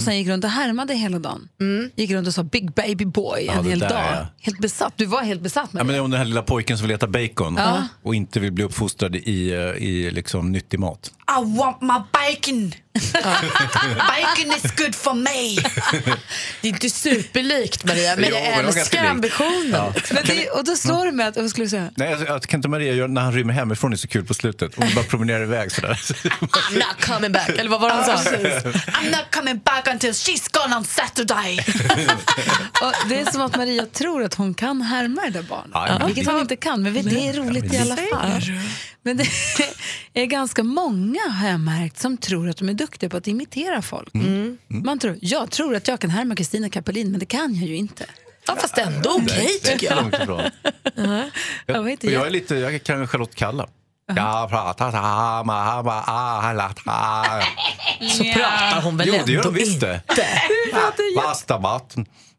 sen 0.00 0.18
gick 0.18 0.28
runt 0.28 0.44
och 0.44 0.50
härmade 0.50 0.94
hela 0.94 1.18
dagen. 1.18 1.48
Gick 1.96 2.10
runt 2.10 2.26
och 2.28 2.34
sa 2.34 2.42
Big 2.42 2.72
Baby 2.74 3.04
Boy 3.04 3.46
en 3.48 3.64
det 3.64 3.70
hel 3.70 3.78
där, 3.78 3.88
dag. 3.88 3.98
ja. 4.12 4.26
Helt 4.40 4.58
besatt. 4.60 4.92
Du 4.96 5.06
var 5.06 5.22
helt 5.22 5.40
besatt 5.40 5.72
med 5.72 5.80
Ja, 5.80 5.84
men 5.84 5.86
det. 5.86 5.92
det 5.92 5.98
är 5.98 6.02
om 6.04 6.10
den 6.10 6.18
här 6.18 6.24
lilla 6.26 6.42
pojken 6.42 6.78
som 6.78 6.86
vill 6.86 6.94
äta 6.94 7.06
bacon 7.06 7.54
Ja. 7.56 7.88
och 8.02 8.14
inte 8.14 8.40
vill 8.40 8.52
bli 8.52 8.64
uppfostrad 8.64 9.16
i, 9.16 9.50
eh, 9.52 9.58
i 9.58 10.10
liksom 10.10 10.52
nyttig 10.52 10.78
mat. 10.80 11.10
I 11.40 11.56
want 11.58 11.80
my 11.82 11.88
bacon. 11.88 12.72
bacon 13.98 14.52
is 14.56 14.72
good 14.76 14.94
for 14.94 15.14
me. 15.14 15.56
Det 16.60 16.68
är 16.68 16.72
inte 16.72 16.90
superlikt 16.90 17.84
Maria, 17.84 18.16
men 18.16 18.24
Jo, 18.30 18.36
jag 18.36 18.58
älskar 18.58 19.04
ambitionen. 19.04 19.92
Men 20.12 20.22
det, 20.24 20.50
och 20.50 20.64
då 20.64 20.76
slår 20.76 21.06
det 21.06 21.12
med 21.12 21.28
att, 21.28 21.36
vad 21.36 21.50
skulle 21.50 21.64
du 21.64 21.70
säga? 21.70 21.90
Nej, 21.96 22.10
jag, 22.10 22.28
jag 22.28 22.42
kan 22.42 22.58
inte 22.58 22.68
Maria 22.68 22.94
göra 22.94 23.08
när 23.08 23.20
han 23.20 23.32
rymmer 23.32 23.54
hemifrån 23.54 23.92
är 23.92 23.96
så 23.96 24.08
kul 24.08 24.24
på 24.24 24.34
slutet. 24.34 24.74
Hon 24.76 24.88
bara 24.94 25.04
promenerar 25.04 25.42
iväg 25.42 25.72
sådär. 25.72 25.92
I'm 25.92 26.74
not 26.74 27.06
coming 27.06 27.32
back. 27.32 27.48
Eller 27.48 27.70
vad 27.70 27.80
var 27.80 27.88
det 27.88 27.94
han 27.94 28.04
sa? 28.04 28.30
I'm 28.30 29.10
not 29.10 29.34
coming 29.34 29.60
back 29.64 29.88
until 29.88 30.10
she's 30.12 30.62
gone 30.62 30.76
on 30.76 30.84
Saturday. 30.84 31.58
Och 32.82 33.08
det 33.08 33.20
är 33.20 33.32
som 33.32 33.40
att 33.40 33.56
Maria 33.56 33.86
tror 33.86 34.22
att 34.22 34.34
hon 34.34 34.54
kan 34.54 34.82
härma 34.82 35.22
det 35.22 35.30
där 35.30 35.42
barnet. 35.42 35.70
Ja, 35.72 35.96
ja. 36.00 36.06
Vilket 36.06 36.26
hon 36.26 36.40
inte 36.40 36.56
kan, 36.56 36.82
men 36.82 36.94
det 36.94 37.28
är 37.28 37.32
roligt 37.32 37.74
i 37.74 37.78
alla 37.78 37.96
fall. 37.96 38.42
Men 39.06 39.16
det 39.16 39.26
är 40.14 40.26
ganska 40.26 40.62
många, 40.62 41.20
har 41.28 41.48
jag 41.48 41.60
märkt, 41.60 42.00
som 42.00 42.16
tror 42.16 42.48
att 42.48 42.56
de 42.56 42.68
är 42.68 42.74
duktiga 42.86 43.10
på 43.10 43.16
att 43.16 43.26
imitera 43.28 43.82
folk. 43.82 44.10
Man 44.68 44.98
tror, 44.98 45.18
jag 45.20 45.50
tror 45.50 45.76
att 45.76 45.88
jag 45.88 46.00
kan 46.00 46.10
härma 46.10 46.36
Kristina 46.36 46.68
Kapelin, 46.70 47.10
men 47.10 47.20
det 47.20 47.26
kan 47.26 47.54
jag 47.54 47.68
ju 47.68 47.76
inte. 47.76 48.06
Ja, 48.46 48.56
fast 48.56 48.78
ändå 48.78 49.10
okej 49.22 49.58
tycker 49.62 49.86
jag. 49.96 50.22
Ifrån. 50.22 50.42
Jag 51.66 51.82
vet 51.82 51.92
inte, 51.92 52.06
jag, 52.06 52.12
jag 52.14 52.20
jag- 52.20 52.26
är 52.26 52.30
lite, 52.30 52.54
jag 52.54 52.82
kan 52.82 53.08
Charlotte 53.08 53.34
Kalla. 53.34 53.66
Jag 54.06 54.50
pratar. 54.50 54.90
Så 58.10 58.24
pratar 58.24 58.82
hon 58.82 58.96
väl 58.96 59.08
Jo, 59.08 59.14
det 59.26 59.32
gör 59.32 59.38
ändå 59.38 59.48
hon 59.48 59.54
visst 59.54 59.72
inte. 59.74 60.00
det. 60.16 60.40
Basta. 61.16 61.58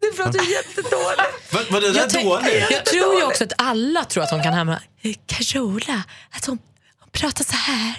Du 0.02 0.12
pratar 0.12 0.40
jättedåligt. 0.52 1.72
Var, 1.72 1.82
det 1.82 1.92
där 1.92 2.00
Jag, 2.00 2.10
tänk, 2.10 2.26
dåligt? 2.26 2.68
jag 2.72 2.86
tror 2.86 3.16
ju 3.16 3.24
också 3.24 3.44
att 3.44 3.54
alla 3.58 4.04
tror 4.06 4.24
att 4.24 4.32
hon 4.32 4.44
kan 4.44 4.54
Eh, 5.02 5.14
Carola, 5.26 6.04
att 6.32 6.46
hon, 6.46 6.58
hon 7.00 7.10
pratar 7.12 7.44
så 7.44 7.56
här. 7.56 7.94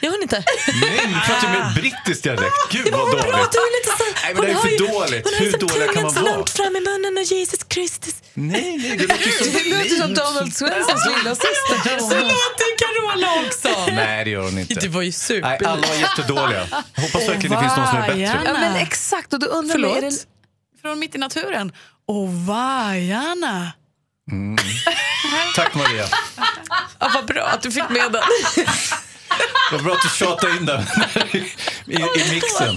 Gör 0.00 0.10
hon 0.10 0.22
inte? 0.22 0.44
Nej, 0.80 1.00
du 1.06 1.20
pratar 1.20 1.52
ju 1.52 1.58
med 1.58 1.74
brittisk 1.74 2.22
dialekt. 2.22 2.54
Gud 2.70 2.88
vad 2.92 3.00
Hon 3.00 3.10
dåligt. 3.10 3.26
pratar 3.26 3.58
ju 3.66 3.70
lite 3.78 3.90
så. 3.98 4.04
Nej, 4.24 4.34
men 4.34 4.42
det 4.44 4.50
är 4.50 4.54
hon 4.54 4.62
för 4.62 4.68
ju- 4.70 4.76
dåligt. 4.76 5.24
Hon 5.24 5.34
har 5.34 5.40
Hur 5.40 5.52
dåliga 5.58 5.86
kan 5.86 5.94
tungan 5.94 6.02
man 6.02 6.12
så 6.14 6.20
långt 6.20 6.50
fram 6.50 6.76
i 6.76 6.80
munnen 6.80 7.16
och 7.16 7.22
Jesus 7.22 7.62
Kristus. 7.64 8.14
Nej, 8.34 8.76
nej, 8.78 8.96
det 8.96 9.06
låter 9.06 9.30
så 9.30 9.44
Det 9.58 9.64
låter 9.76 9.96
som. 10.02 10.14
Donald 10.14 10.54
Svenssons 10.56 11.06
lilla 11.16 11.34
syster. 11.34 11.98
Så 11.98 12.14
låter 12.34 12.68
Carola 12.82 13.28
också. 13.46 13.68
Nej, 13.92 14.24
det 14.24 14.30
gör 14.30 14.42
hon 14.42 14.58
inte. 14.58 14.74
Det 14.74 14.88
var 14.88 15.02
ju 15.02 15.12
super. 15.12 15.48
Nej, 15.48 15.58
alla 15.66 15.86
var 15.88 15.94
jättedåliga. 15.94 16.66
Jag 16.94 17.02
hoppas 17.02 17.28
verkligen 17.28 17.50
det 17.56 17.60
finns 17.60 17.76
någon 17.76 17.86
som 17.88 17.96
är 17.98 18.14
Ja, 18.16 18.32
bättre. 18.32 18.52
men 18.52 18.76
exakt, 18.76 19.32
och 19.32 19.38
då 19.38 19.46
undrar 19.46 19.78
man, 19.78 19.90
är 19.90 19.94
det, 19.94 20.00
Förlåt? 20.00 20.26
Från 20.82 20.98
mitt 20.98 21.14
i 21.14 21.18
naturen. 21.18 21.72
Och 22.08 22.28
vargarna. 22.28 23.72
Tack 25.56 25.74
Maria. 25.74 26.06
Ja, 26.98 27.10
vad 27.14 27.26
bra 27.26 27.42
att 27.42 27.62
du 27.62 27.70
fick 27.72 27.88
med 27.88 28.12
den. 28.12 28.22
Vad 29.72 29.82
bra 29.84 29.92
att 29.92 30.02
du 30.02 30.08
tjatade 30.08 30.56
in 30.56 30.66
den 30.66 30.82
i, 31.86 31.94
i 31.94 32.34
mixen. 32.34 32.76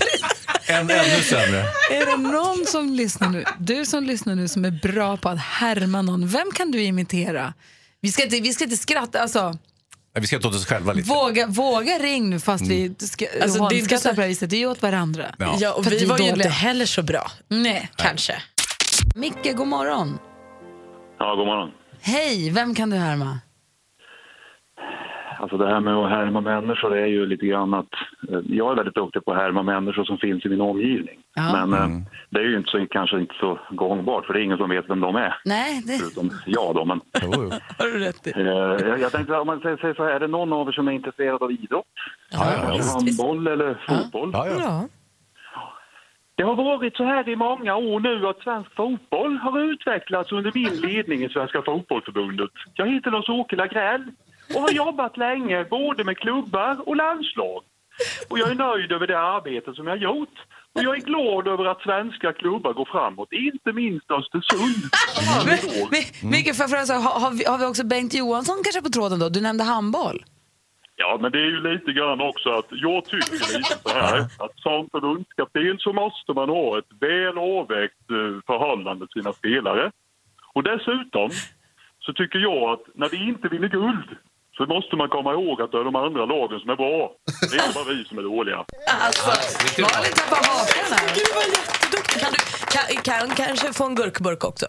En, 0.68 0.89
ännu 0.89 1.21
sämre. 1.24 1.59
är 1.92 2.06
det 2.06 2.18
någon 2.18 2.65
som 2.65 2.89
lyssnar 2.94 3.30
nu, 3.30 3.44
du 3.59 3.86
som 3.86 4.04
lyssnar 4.04 4.36
nu 4.36 4.48
som 4.48 4.65
är 4.65 4.71
bra 4.71 5.18
på 5.18 5.30
att 5.30 5.39
härma 5.39 6.01
någon, 6.01 6.27
vem 6.27 6.51
kan 6.56 6.71
du 6.71 6.81
imitera? 6.83 7.54
Vi 8.01 8.12
ska 8.12 8.24
inte, 8.24 8.39
vi 8.39 8.54
ska 8.54 8.63
inte 8.63 8.77
skratta, 8.77 9.19
alltså 9.21 9.44
Nej, 9.50 10.21
Vi 10.21 10.27
ska 10.27 10.39
ta 10.39 10.48
åt 10.48 10.56
oss 10.56 10.65
själva 10.65 10.94
lite. 10.94 11.09
våga, 11.09 11.48
våga 11.48 12.00
ring 12.00 12.30
nu 12.30 12.39
fast 12.39 12.63
vi 12.68 12.95
ska, 13.00 13.25
Alltså, 13.42 13.68
det 13.68 13.75
är 13.75 13.80
inte 13.80 13.86
skrattar 13.86 14.09
så- 14.09 14.15
på 14.15 14.15
det 14.15 14.21
här 14.21 14.27
viset. 14.30 14.50
Det 14.50 14.56
är 14.56 14.59
ju 14.59 14.68
åt 14.68 14.81
varandra. 14.81 15.36
Ja. 15.39 15.56
Ja, 15.59 15.74
och 15.74 15.83
För 15.83 15.92
vi 15.92 16.06
var 16.06 16.18
ju 16.18 16.30
inte 16.30 16.50
heller 16.50 16.86
så 16.86 17.04
bra. 17.04 17.31
Nej. 17.48 17.89
Kanske. 17.95 18.42
Micke, 19.15 19.56
god 19.56 19.68
morgon. 19.68 20.19
Ja, 21.19 21.36
god 21.36 21.45
morgon. 21.45 21.69
Hej, 22.01 22.50
vem 22.50 22.75
kan 22.75 22.89
du 22.89 22.98
härma? 22.98 23.39
Alltså 25.39 25.57
det 25.57 25.68
här 25.68 25.80
med 25.80 25.94
att 25.95 26.10
härma 26.10 26.42
människor 26.42 26.98
är 26.98 27.06
ju 27.06 27.25
lite 27.25 27.45
grann 27.45 27.74
att 27.74 27.94
eh, 28.30 28.39
jag 28.50 28.72
är 28.72 28.75
väldigt 28.75 28.95
duktig 28.95 29.25
på 29.25 29.31
att 29.31 29.38
härma 29.38 29.63
människor 29.63 30.04
som 30.04 30.18
finns 30.18 30.45
i 30.45 30.50
min 30.50 30.62
omgivning. 30.62 31.19
Ja. 31.36 31.66
Men 31.66 31.74
eh, 31.74 31.98
det 32.30 32.39
är 32.39 32.44
ju 32.44 32.57
inte 32.57 32.69
så, 32.69 32.86
kanske 32.89 33.19
inte 33.19 33.36
så 33.39 33.60
gångbart 33.69 34.25
för 34.25 34.34
det 34.34 34.39
är 34.39 34.44
ingen 34.44 34.57
som 34.57 34.69
vet 34.69 34.89
vem 34.89 35.00
de 35.00 35.16
är. 35.16 35.36
Nej, 35.45 35.81
det 35.86 35.98
Förutom 35.98 36.30
jag 36.45 36.75
då. 36.75 36.86
Men, 36.86 37.01
har 37.78 37.86
du 37.94 38.00
rätt 38.00 38.28
i. 38.28 38.31
eh, 38.31 38.88
jag, 38.89 39.00
jag 39.00 39.12
tänkte 39.12 39.38
om 39.38 39.48
man 39.48 39.60
säger 39.60 39.78
säger 39.78 39.94
så 39.94 40.04
här, 40.04 40.12
är 40.12 40.19
det 40.19 40.28
någon 40.28 40.54
av 40.54 40.68
er 40.68 40.72
som 40.72 40.88
är 40.88 40.92
intresserad 40.92 41.44
av 41.44 41.51
idrott? 41.51 41.86
Ja, 42.31 42.40
ja, 42.51 42.75
ja. 42.78 42.83
Handboll 42.94 43.48
eller 43.48 43.78
fotboll? 43.88 44.30
Ja, 44.33 44.48
ja. 44.48 44.56
Ja. 44.60 44.88
Det 46.36 46.44
har 46.44 46.56
varit 46.56 46.98
så 46.98 47.04
här 47.04 47.30
i 47.30 47.36
många 47.36 47.75
år 47.75 48.00
nu 48.00 48.28
att 48.28 48.40
svensk 48.40 48.75
fotboll 48.75 49.38
har 49.38 49.60
utvecklats 49.60 50.31
under 50.31 50.51
min 50.56 50.75
ledning 50.81 51.24
i 51.24 51.30
Svenska 51.30 51.62
fotbollförbundet. 51.62 52.50
Jag 52.74 52.88
heter 52.94 53.12
Lars-Åke 53.12 53.56
Lagrell 53.56 54.04
och 54.55 54.61
har 54.61 54.71
jobbat 54.71 55.17
länge 55.17 55.63
både 55.63 56.03
med 56.03 56.17
klubbar 56.17 56.89
och 56.89 56.95
landslag. 56.95 57.63
Och 58.29 58.39
jag 58.39 58.51
är 58.51 58.55
nöjd 58.55 58.91
över 58.91 59.07
det 59.07 59.19
arbete 59.19 59.73
som 59.73 59.88
jag 59.88 59.94
har 59.94 59.97
gjort. 59.97 60.38
Och 60.73 60.83
jag 60.83 60.97
är 60.97 61.01
glad 61.01 61.47
över 61.47 61.65
att 61.65 61.81
svenska 61.81 62.33
klubbar 62.33 62.73
går 62.73 62.85
framåt, 62.85 63.31
inte 63.31 63.73
minst 63.73 64.11
Östersund. 64.11 64.83
Fråga, 66.69 66.85
så, 66.85 66.94
har, 66.94 67.19
har, 67.19 67.31
vi, 67.31 67.45
har 67.45 67.57
vi 67.57 67.65
också 67.65 67.85
Bengt 67.85 68.13
Johansson 68.13 68.55
kanske 68.63 68.81
på 68.81 68.89
tråden 68.89 69.19
då? 69.19 69.29
Du 69.29 69.41
nämnde 69.41 69.63
handboll. 69.63 70.23
Ja, 70.95 71.17
men 71.21 71.31
det 71.31 71.38
är 71.38 71.45
ju 71.45 71.59
lite 71.73 71.91
grann 71.91 72.21
också 72.21 72.49
att 72.49 72.65
jag 72.69 73.05
tycker 73.05 73.57
lite 73.57 73.79
så 73.83 73.89
här 73.89 74.19
att 74.19 74.59
som 74.59 74.89
förbundskapten 74.91 75.77
så 75.79 75.94
måste 75.94 76.33
man 76.33 76.49
ha 76.49 76.79
ett 76.79 76.91
väl 76.99 77.38
avvägt 77.38 78.11
eh, 78.11 78.41
förhållande 78.47 79.07
till 79.07 79.21
sina 79.21 79.33
spelare. 79.33 79.91
Och 80.53 80.63
dessutom 80.63 81.29
så 81.99 82.13
tycker 82.13 82.39
jag 82.39 82.63
att 82.73 82.83
när 82.95 83.09
vi 83.09 83.27
inte 83.29 83.47
vinner 83.47 83.67
guld 83.67 84.09
så 84.57 84.65
måste 84.65 84.95
man 84.95 85.09
komma 85.09 85.31
ihåg 85.33 85.62
att 85.62 85.71
det 85.71 85.77
är 85.77 85.83
de 85.83 85.95
andra 85.95 86.25
lagen 86.25 86.59
som 86.59 86.69
är 86.69 86.75
bra. 86.75 87.12
Det 87.51 87.57
är 87.57 87.74
bara 87.74 87.88
vi 87.94 88.06
som 88.06 88.18
är 88.18 88.24
dåliga. 88.24 88.59
Malin 89.86 90.13
tappar 90.19 90.42
hakan 90.51 90.88
här. 90.95 91.07
Du 91.18 91.24
var 91.38 91.45
jätteduktig. 91.57 92.21
Kan 92.21 92.31
du 92.33 92.57
kan, 92.75 92.86
kan, 93.04 93.36
kanske 93.36 93.74
få 93.74 93.86
en 93.86 93.95
gurkburk 93.95 94.44
också? 94.44 94.68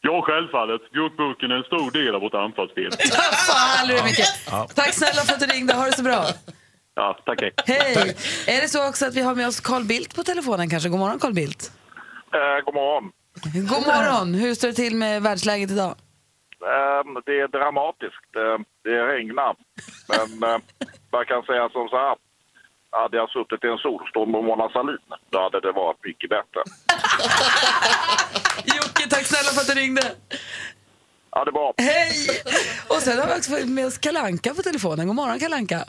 Ja, 0.00 0.22
självfallet. 0.22 0.80
Gurkburken 0.92 1.50
är 1.50 1.54
en 1.54 1.62
stor 1.62 1.90
del 1.90 2.14
av 2.14 2.20
vårt 2.20 2.34
anfallsspel. 2.34 2.90
Fan, 3.48 3.88
du, 3.88 4.02
Micke. 4.02 4.26
Tack 4.74 4.92
snälla 4.94 5.22
för 5.22 5.32
att 5.34 5.40
du 5.40 5.46
ringde. 5.46 5.74
Ha 5.74 5.84
det 5.86 5.92
så 5.92 6.02
bra. 6.02 6.24
Ja, 6.94 7.18
tack. 7.26 7.40
hej. 7.40 7.52
Hej! 7.66 8.16
Är 8.46 8.60
det 8.60 8.68
så 8.68 8.88
också 8.88 9.06
att 9.06 9.14
vi 9.14 9.20
har 9.20 9.34
med 9.34 9.48
oss 9.48 9.60
Carl 9.60 9.84
Bildt 9.84 10.16
på 10.16 10.22
telefonen 10.22 10.70
kanske? 10.70 10.88
God 10.88 10.98
morgon 10.98 11.18
Carl 11.18 11.32
Bildt. 11.32 11.72
Eh, 12.34 12.64
god 12.64 12.74
morgon. 12.74 13.12
God 13.54 13.86
morgon! 13.86 14.34
Hur 14.34 14.54
står 14.54 14.68
det 14.68 14.74
till 14.74 14.96
med 14.96 15.22
världsläget 15.22 15.70
idag? 15.70 15.94
Eh, 16.72 17.02
det 17.26 17.40
är 17.40 17.48
dramatiskt. 17.48 18.30
Eh, 18.36 18.58
det 18.84 19.06
regnar. 19.12 19.56
Men 20.08 20.50
eh, 20.50 20.58
man 21.12 21.24
kan 21.26 21.42
säga 21.42 21.68
som 21.68 21.88
så 21.88 21.96
här. 21.96 22.16
Hade 22.90 23.16
jag 23.16 23.30
suttit 23.30 23.64
i 23.64 23.68
en 23.68 23.78
solstorm 23.78 24.30
med 24.30 24.44
Mona 24.44 24.68
Sahlin, 24.68 24.98
då 25.30 25.40
hade 25.42 25.60
det 25.60 25.72
varit 25.72 26.04
mycket 26.04 26.30
bättre. 26.30 26.60
Jocke, 28.76 29.08
tack 29.10 29.26
snälla 29.26 29.50
för 29.54 29.60
att 29.60 29.66
du 29.66 29.74
ringde. 29.74 30.02
Ja, 31.30 31.44
det 31.44 31.50
är 31.50 31.52
bra. 31.52 31.74
Hej! 31.78 32.28
Och 32.88 32.96
sen 32.96 33.18
har 33.18 33.26
vi 33.26 33.32
också 33.32 33.50
fått 33.50 33.68
med 33.68 33.86
oss 33.86 33.98
Kalanka 33.98 34.54
på 34.54 34.62
telefonen. 34.62 35.06
God 35.06 35.16
morgon 35.16 35.38
Kalanka. 35.40 35.84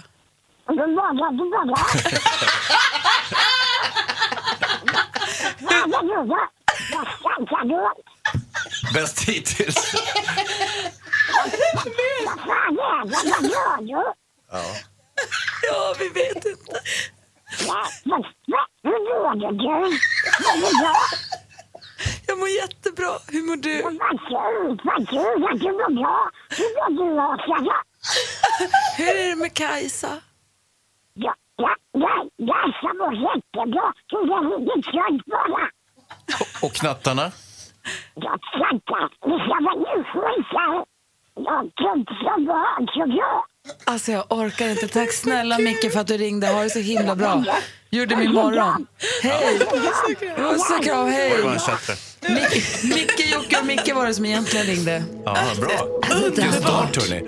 God 0.67 0.77
morgon, 0.77 1.38
god 1.38 1.48
morgon. 1.48 1.75
Vad 7.51 7.67
du? 7.67 8.14
Bäst 8.93 9.19
hittills. 9.29 9.91
Du? 9.91 9.98
Ja, 15.62 15.95
vi 16.00 16.10
vet 16.10 16.45
inte. 16.45 16.79
Ja, 17.67 17.88
Hur 18.84 18.91
mår 18.91 19.41
du? 19.51 19.62
Mår 19.62 20.55
du 20.55 20.62
bra? 20.81 20.95
Jag 22.27 22.38
mår 22.39 22.50
jättebra. 22.50 23.10
Hur 23.27 23.41
mår 23.43 23.55
du? 23.55 23.81
Vad 23.81 24.19
kul, 24.29 24.79
vad 24.84 25.10
kul 25.10 25.45
att 25.53 25.60
du 25.60 25.72
mår 25.72 25.93
bra. 26.01 26.29
Hur 26.50 26.75
mår 26.75 26.89
du, 26.98 27.03
Åsa? 27.22 27.57
Hur 28.98 29.07
är 29.07 29.29
det 29.29 29.36
med 29.36 29.53
Kajsa? 29.53 30.22
Ja, 31.13 31.36
ja, 31.55 31.75
ja, 31.91 32.25
Gassa 32.38 32.93
mår 32.93 33.13
jättebra. 33.13 33.93
Hon 34.12 34.31
är 34.31 34.60
riktigt 34.60 34.86
trött 34.93 35.25
bara. 35.25 35.69
Och 36.62 36.74
knattarna? 36.74 37.31
Jag 38.15 38.39
tackar. 38.42 39.04
Vi 39.30 39.36
ska 39.44 39.56
vara 39.68 39.77
djurskyddsare. 39.86 40.86
Jag 41.36 41.75
tror 41.75 41.98
så 42.24 42.46
bra, 42.46 42.77
så 42.94 43.06
bra. 43.15 43.46
Alltså 43.86 44.12
jag 44.12 44.25
orkar 44.30 44.70
inte. 44.70 44.88
Tack 44.88 45.13
snälla 45.13 45.58
Micke 45.58 45.92
för 45.92 46.00
att 46.00 46.08
du 46.08 46.18
ringde. 46.18 46.48
Ha 46.48 46.63
det 46.63 46.70
så 46.70 46.80
himla 46.80 47.15
bra. 47.15 47.44
Gjorde 47.89 48.15
min 48.15 48.34
morgon. 48.34 48.88
Hej! 49.24 49.60
Puss 50.38 50.72
och 50.77 50.84
kram, 50.84 51.08
hej! 51.08 51.32
Micke, 52.84 53.32
Jocke 53.34 53.60
och 53.60 53.65
Micke 53.65 53.96
var 53.96 54.06
det 54.06 54.13
som 54.13 54.25
egentligen 54.25 54.65
ringde. 54.65 55.04
Ja, 55.25 55.38
bra. 55.60 56.01
Vilken 56.24 56.54
start, 56.54 56.98
hörni. 56.98 57.27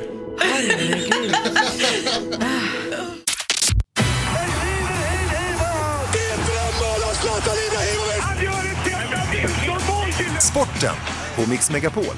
Sporten 10.39 10.95
på 11.35 11.49
Mix 11.49 11.69
Megapol. 11.71 12.15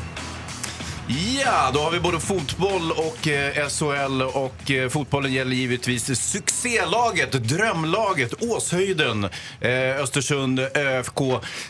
Ja, 1.11 1.71
då 1.73 1.79
har 1.79 1.91
vi 1.91 1.99
både 1.99 2.19
fotboll 2.19 2.91
och 2.91 3.27
eh, 3.27 3.67
SHL 3.69 4.21
och 4.21 4.71
eh, 4.71 4.89
fotbollen 4.89 5.33
gäller 5.33 5.55
givetvis 5.55 6.19
succélaget, 6.31 7.31
drömlaget, 7.31 8.43
Åshöjden, 8.43 9.23
eh, 9.61 10.01
Östersund 10.01 10.59
ÖFK 10.59 11.17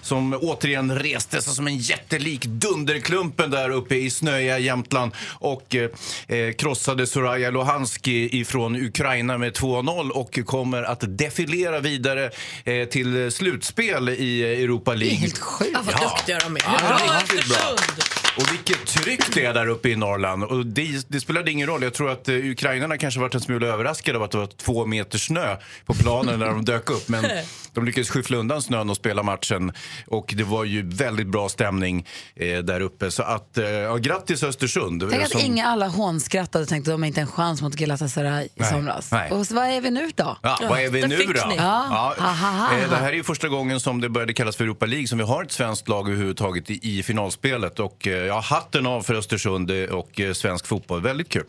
som 0.01 0.33
återigen 0.41 0.99
reste 0.99 1.41
sig 1.41 1.53
som 1.53 1.67
en 1.67 1.77
jättelik 1.77 2.45
dunderklumpen 2.45 3.51
där 3.51 3.69
uppe 3.69 3.95
i 3.95 4.09
snöiga 4.09 4.59
Jämtland 4.59 5.11
och 5.31 5.75
eh, 5.75 5.89
eh, 6.37 6.53
krossade 6.53 7.07
Soraya 7.07 7.49
Luhanski 7.51 8.39
ifrån 8.39 8.75
Ukraina 8.75 9.37
med 9.37 9.53
2-0 9.57 10.09
och 10.09 10.39
kommer 10.45 10.83
att 10.83 11.17
defilera 11.17 11.79
vidare 11.79 12.31
eh, 12.63 12.85
till 12.85 13.31
slutspel 13.31 14.09
i 14.09 14.63
Europa 14.63 14.93
League. 14.93 15.17
Helt 15.17 15.37
sjukt. 15.37 15.71
Ja, 15.73 15.79
vad 15.85 16.01
duktiga 16.01 16.39
de 16.39 16.55
är. 16.55 16.61
Ja, 16.65 17.19
riktigt 17.21 17.49
bra. 17.49 17.57
Östersund! 17.57 18.08
Och 18.41 18.53
vilket 18.53 18.85
tryck 18.87 19.33
det 19.33 19.45
är 19.45 19.53
där 19.53 19.67
uppe 19.67 19.89
i 19.89 19.95
Norrland. 19.95 20.43
Och 20.43 20.65
det, 20.65 21.05
det 21.09 21.19
spelade 21.19 21.51
ingen 21.51 21.67
roll. 21.67 21.83
Jag 21.83 21.93
tror 21.93 22.11
att 22.11 22.29
eh, 22.29 22.35
ukrainarna 22.35 22.97
kanske 22.97 23.19
varit 23.19 23.35
en 23.35 23.41
smula 23.41 23.67
överraskade 23.67 24.17
av 24.17 24.23
att 24.23 24.31
det 24.31 24.37
var 24.37 24.47
två 24.47 24.85
meter 24.85 25.17
snö 25.17 25.55
på 25.85 25.93
planen 25.93 26.39
när 26.39 26.45
de 26.45 26.65
dök 26.65 26.89
upp. 26.89 27.09
Men 27.09 27.25
de 27.73 27.85
lyckades 27.85 28.09
skyffla 28.09 28.37
undan 28.37 28.61
snön 28.61 28.89
och 28.89 28.95
spela 28.95 29.23
matchen. 29.23 29.71
Och 30.07 30.33
det 30.37 30.43
var 30.43 30.63
ju 30.63 30.89
väldigt 30.89 31.27
bra 31.27 31.49
stämning 31.49 32.05
eh, 32.35 32.57
där 32.59 32.81
uppe. 32.81 33.11
Så 33.11 33.23
att, 33.23 33.57
eh, 33.57 33.65
ja, 33.69 33.95
grattis 33.97 34.43
Östersund. 34.43 35.03
Tänk 35.11 35.23
att 35.23 35.31
Som- 35.31 35.41
inga 35.41 35.65
alla 35.65 35.87
hånskrattade 35.87 36.61
och 36.63 36.69
tänkte 36.69 36.91
att 36.91 36.93
de 36.93 37.01
har 37.01 37.07
inte 37.07 37.21
en 37.21 37.27
chans 37.27 37.61
mot 37.61 37.75
Galatasaray 37.75 38.45
i 38.45 38.49
Nej, 38.55 38.69
somras. 38.69 39.11
nej. 39.11 39.31
Och 39.31 39.47
så, 39.47 39.55
vad 39.55 39.65
är 39.67 39.81
vi 39.81 39.91
nu 39.91 40.09
då? 40.15 40.37
Ja, 40.43 40.59
vad 40.69 40.79
är 40.79 40.89
vi 40.89 41.07
nu 41.07 41.17
då? 41.17 41.47
ni. 41.49 41.55
Ja. 41.57 42.15
Ahaha. 42.19 42.77
Eh, 42.79 42.89
Det 42.89 42.95
här 42.95 43.09
är 43.09 43.13
ju 43.13 43.23
första 43.23 43.47
gången 43.47 43.79
som 43.79 44.01
det 44.01 44.09
började 44.09 44.33
kallas 44.33 44.55
för 44.55 44.63
Europa 44.63 44.85
League 44.85 45.07
som 45.07 45.17
vi 45.17 45.23
har 45.23 45.43
ett 45.43 45.51
svenskt 45.51 45.87
lag 45.87 46.07
överhuvudtaget 46.07 46.69
i, 46.69 46.97
i 46.99 47.03
finalspelet. 47.03 47.79
Och 47.79 48.07
eh, 48.07 48.28
ja, 48.29 48.39
hatten 48.39 48.85
av 48.85 49.01
för 49.01 49.13
Östersund 49.13 49.71
eh, 49.71 49.83
och 49.83 50.19
eh, 50.19 50.33
svensk 50.33 50.67
fotboll. 50.67 51.01
Väldigt 51.01 51.29
kul. 51.29 51.43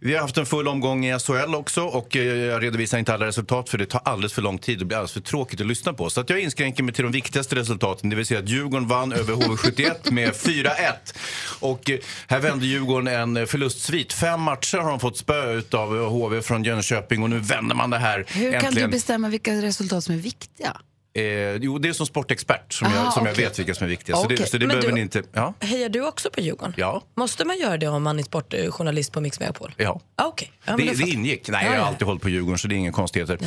Vi 0.00 0.14
har 0.14 0.20
haft 0.20 0.38
en 0.38 0.46
full 0.46 0.68
omgång 0.68 1.06
i 1.06 1.18
SHL 1.18 1.54
också 1.54 1.82
och 1.82 2.16
eh, 2.16 2.22
jag 2.22 2.62
redovisar 2.62 2.98
inte 2.98 3.14
alla 3.14 3.26
resultat 3.26 3.68
för 3.68 3.78
det 3.78 3.86
tar 3.86 4.00
alldeles 4.04 4.32
för 4.32 4.42
lång 4.42 4.58
tid. 4.58 4.78
Det 4.78 4.84
blir 4.84 4.96
alldeles 4.96 5.12
för 5.12 5.20
tråkigt 5.20 5.60
att 5.60 5.66
lyssna 5.66 5.92
på. 5.92 6.10
Så 6.10 6.20
att 6.20 6.30
jag 6.30 6.40
inskränker 6.40 6.82
mig 6.82 6.94
till 6.94 7.04
de 7.04 7.12
viktigaste 7.12 7.56
resultaten. 7.56 8.10
Det 8.10 8.16
vill 8.16 8.26
säga 8.26 8.40
att 8.40 8.48
Djurgården 8.48 8.88
vann 8.88 9.12
över 9.12 9.34
HV71 9.34 10.12
med 10.12 10.30
4-1. 10.32 10.70
Och 11.60 11.90
här 12.26 12.40
vände 12.40 12.66
Djurgården 12.66 13.36
en 13.36 13.46
förlustsvit. 13.46 14.12
Fem 14.12 14.40
matcher 14.40 14.78
har 14.78 14.90
de 14.90 15.00
fått 15.00 15.16
spö 15.16 15.62
av 15.70 16.08
HV 16.08 16.42
från 16.42 16.64
Jönköping 16.64 17.22
och 17.22 17.30
nu 17.30 17.38
vänder 17.38 17.74
man 17.74 17.90
det 17.90 17.98
här. 17.98 18.24
Hur 18.28 18.52
kan 18.52 18.60
du 18.60 18.66
äntligen. 18.66 18.90
bestämma 18.90 19.28
vilka 19.28 19.52
resultat 19.52 20.04
som 20.04 20.14
är 20.14 20.18
viktiga? 20.18 20.76
Eh, 21.14 21.22
jo, 21.56 21.78
det 21.78 21.88
är 21.88 21.92
som 21.92 22.06
sportexpert 22.06 22.72
som, 22.72 22.88
jag, 22.90 23.00
Aha, 23.00 23.10
som 23.10 23.26
jag 23.26 23.32
okej. 23.32 23.44
vet 23.44 23.58
vilka 23.58 23.74
som 23.74 23.84
är 23.84 23.88
viktiga. 23.88 24.16
Så 24.16 24.24
Okej. 24.24 24.36
det, 24.36 24.46
så 24.46 24.58
det 24.58 24.66
behöver 24.66 24.88
du- 24.88 24.94
ni 24.94 25.00
inte... 25.00 25.22
Ja. 25.32 25.54
Hejar 25.60 25.88
du 25.88 26.06
också 26.06 26.30
på 26.30 26.40
Djurgården? 26.40 26.74
Ja. 26.76 27.02
Måste 27.16 27.44
man 27.44 27.58
göra 27.58 27.76
det 27.76 27.88
om 27.88 28.02
man 28.02 28.18
är 28.18 28.22
sportjournalist 28.22 29.12
på 29.12 29.20
Mix 29.20 29.40
Megapol? 29.40 29.74
ja. 29.76 30.00
Ah, 30.16 30.26
Okej, 30.26 30.52
ja, 30.64 30.76
det, 30.76 30.82
det 30.84 30.92
jag. 30.92 31.08
ingick. 31.08 31.48
Nej, 31.48 31.64
Ja, 31.66 31.72
jag 31.74 31.80
har 31.80 31.88
alltid 31.88 32.06
hållit 32.06 32.22
på 32.22 32.28
Djurgården 32.28 32.58
så 32.58 32.68
det 32.68 32.74
är 32.74 32.76
inga 32.76 32.92
konstigheter. 32.92 33.38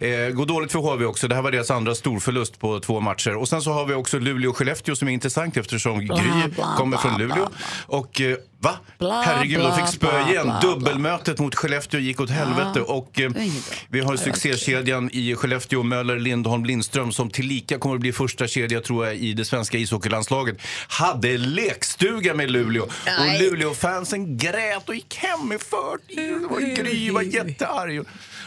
Eh, 0.00 0.28
går 0.30 0.46
dåligt 0.46 0.72
för 0.72 0.78
HV 0.78 1.04
också. 1.04 1.28
Det 1.28 1.34
här 1.34 1.42
var 1.42 1.50
deras 1.50 1.70
andra 1.70 1.94
storförlust 1.94 2.58
på 2.58 2.80
två 2.80 3.00
matcher. 3.00 3.36
Och 3.36 3.48
sen 3.48 3.62
så 3.62 3.72
har 3.72 3.86
vi 3.86 3.94
också 3.94 4.18
Luleå 4.18 4.50
och 4.50 4.56
Skellefteå 4.56 4.96
som 4.96 5.08
är 5.08 5.12
intressant 5.12 5.56
eftersom 5.56 5.98
Gry 5.98 6.06
bla, 6.06 6.74
kommer 6.76 6.86
bla, 6.90 6.98
från 6.98 7.14
bla, 7.16 7.26
Luleå. 7.26 7.48
Och 7.86 8.20
eh, 8.20 8.36
va? 8.64 8.78
Bla, 8.98 9.20
Herregud, 9.20 9.58
de 9.58 9.62
bla, 9.62 9.76
fick 9.76 9.94
spö 9.94 10.10
bla, 10.10 10.30
igen. 10.30 10.52
Dubbelmötet 10.62 11.38
mot 11.38 11.54
Skellefteå 11.54 12.00
gick 12.00 12.20
åt 12.20 12.30
helvete. 12.30 12.80
Och 12.80 13.20
eh, 13.20 13.30
det 13.30 13.50
vi 13.88 14.00
har 14.00 14.16
succékedjan 14.16 15.10
i 15.12 15.34
Skellefteå, 15.34 15.82
Möller, 15.82 16.18
Lindholm, 16.18 16.64
Lindström 16.64 17.12
som 17.12 17.30
tillika 17.30 17.78
kommer 17.78 17.94
att 17.94 18.00
bli 18.00 18.12
första 18.12 18.46
kedja 18.46 18.80
tror 18.80 19.06
jag 19.06 19.16
i 19.16 19.32
det 19.32 19.44
svenska 19.44 19.78
ishockeylandslaget. 19.78 20.56
Hade 20.88 21.38
lekstuga 21.38 22.34
med 22.34 22.50
Luleå. 22.50 22.82
Och 22.82 23.40
Luleå-fansen 23.40 24.38
grät 24.38 24.88
och 24.88 24.94
gick 24.94 25.16
hem 25.16 25.52
i 25.52 25.58
förtid. 25.58 26.44
Och 26.50 26.60
Gry 26.60 27.10
var 27.10 27.22
jättearg. 27.22 28.04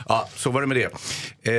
Ja, 0.09 0.29
så 0.35 0.51
var 0.51 0.61
det 0.61 0.67
med 0.67 0.77
det. 0.77 0.91
Eh, 1.51 1.55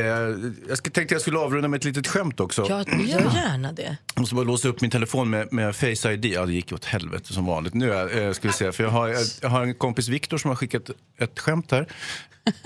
jag 0.68 0.92
tänkte 0.92 1.14
jag 1.14 1.20
skulle 1.20 1.38
avrunda 1.38 1.68
med 1.68 1.78
ett 1.78 1.84
litet 1.84 2.06
skämt 2.06 2.40
också. 2.40 2.66
Ja, 2.68 2.84
gör 3.06 3.34
gärna 3.34 3.72
det. 3.72 3.96
Jag 4.14 4.20
måste 4.20 4.34
bara 4.34 4.44
låsa 4.44 4.68
upp 4.68 4.80
min 4.80 4.90
telefon 4.90 5.30
med, 5.30 5.52
med 5.52 5.76
Face 5.76 6.12
ID. 6.12 6.24
Ja, 6.24 6.46
det 6.46 6.52
gick 6.52 6.72
åt 6.72 6.84
helvete 6.84 7.32
som 7.32 7.46
vanligt. 7.46 7.74
Nu 7.74 7.92
eh, 7.92 8.32
ska 8.32 8.48
vi 8.48 8.54
se, 8.54 8.72
för 8.72 8.84
jag 8.84 8.90
har, 8.90 9.08
jag, 9.08 9.22
jag 9.42 9.48
har 9.48 9.62
en 9.62 9.74
kompis 9.74 10.08
Viktor 10.08 10.38
som 10.38 10.48
har 10.48 10.56
skickat 10.56 10.90
ett 11.18 11.40
skämt 11.40 11.70
här. 11.70 11.86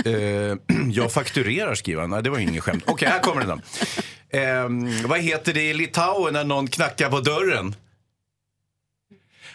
Eh, 0.05 0.57
jag 0.93 1.13
fakturerar 1.13 1.75
skriver 1.75 2.01
han. 2.01 2.11
Nej, 2.11 2.23
det 2.23 2.31
var 2.31 2.39
inget 2.39 2.63
skämt. 2.63 2.85
Okej, 2.87 3.09
här 3.09 3.21
kommer 3.21 3.45
den 3.45 3.49
då. 3.49 4.39
Eh, 4.39 4.69
vad 5.09 5.21
heter 5.21 5.53
det 5.53 5.63
i 5.63 5.75
Litauen 5.75 6.35
när 6.35 6.45
någon 6.45 6.69
knackar 6.69 7.11
på 7.11 7.21
dörren? 7.21 7.75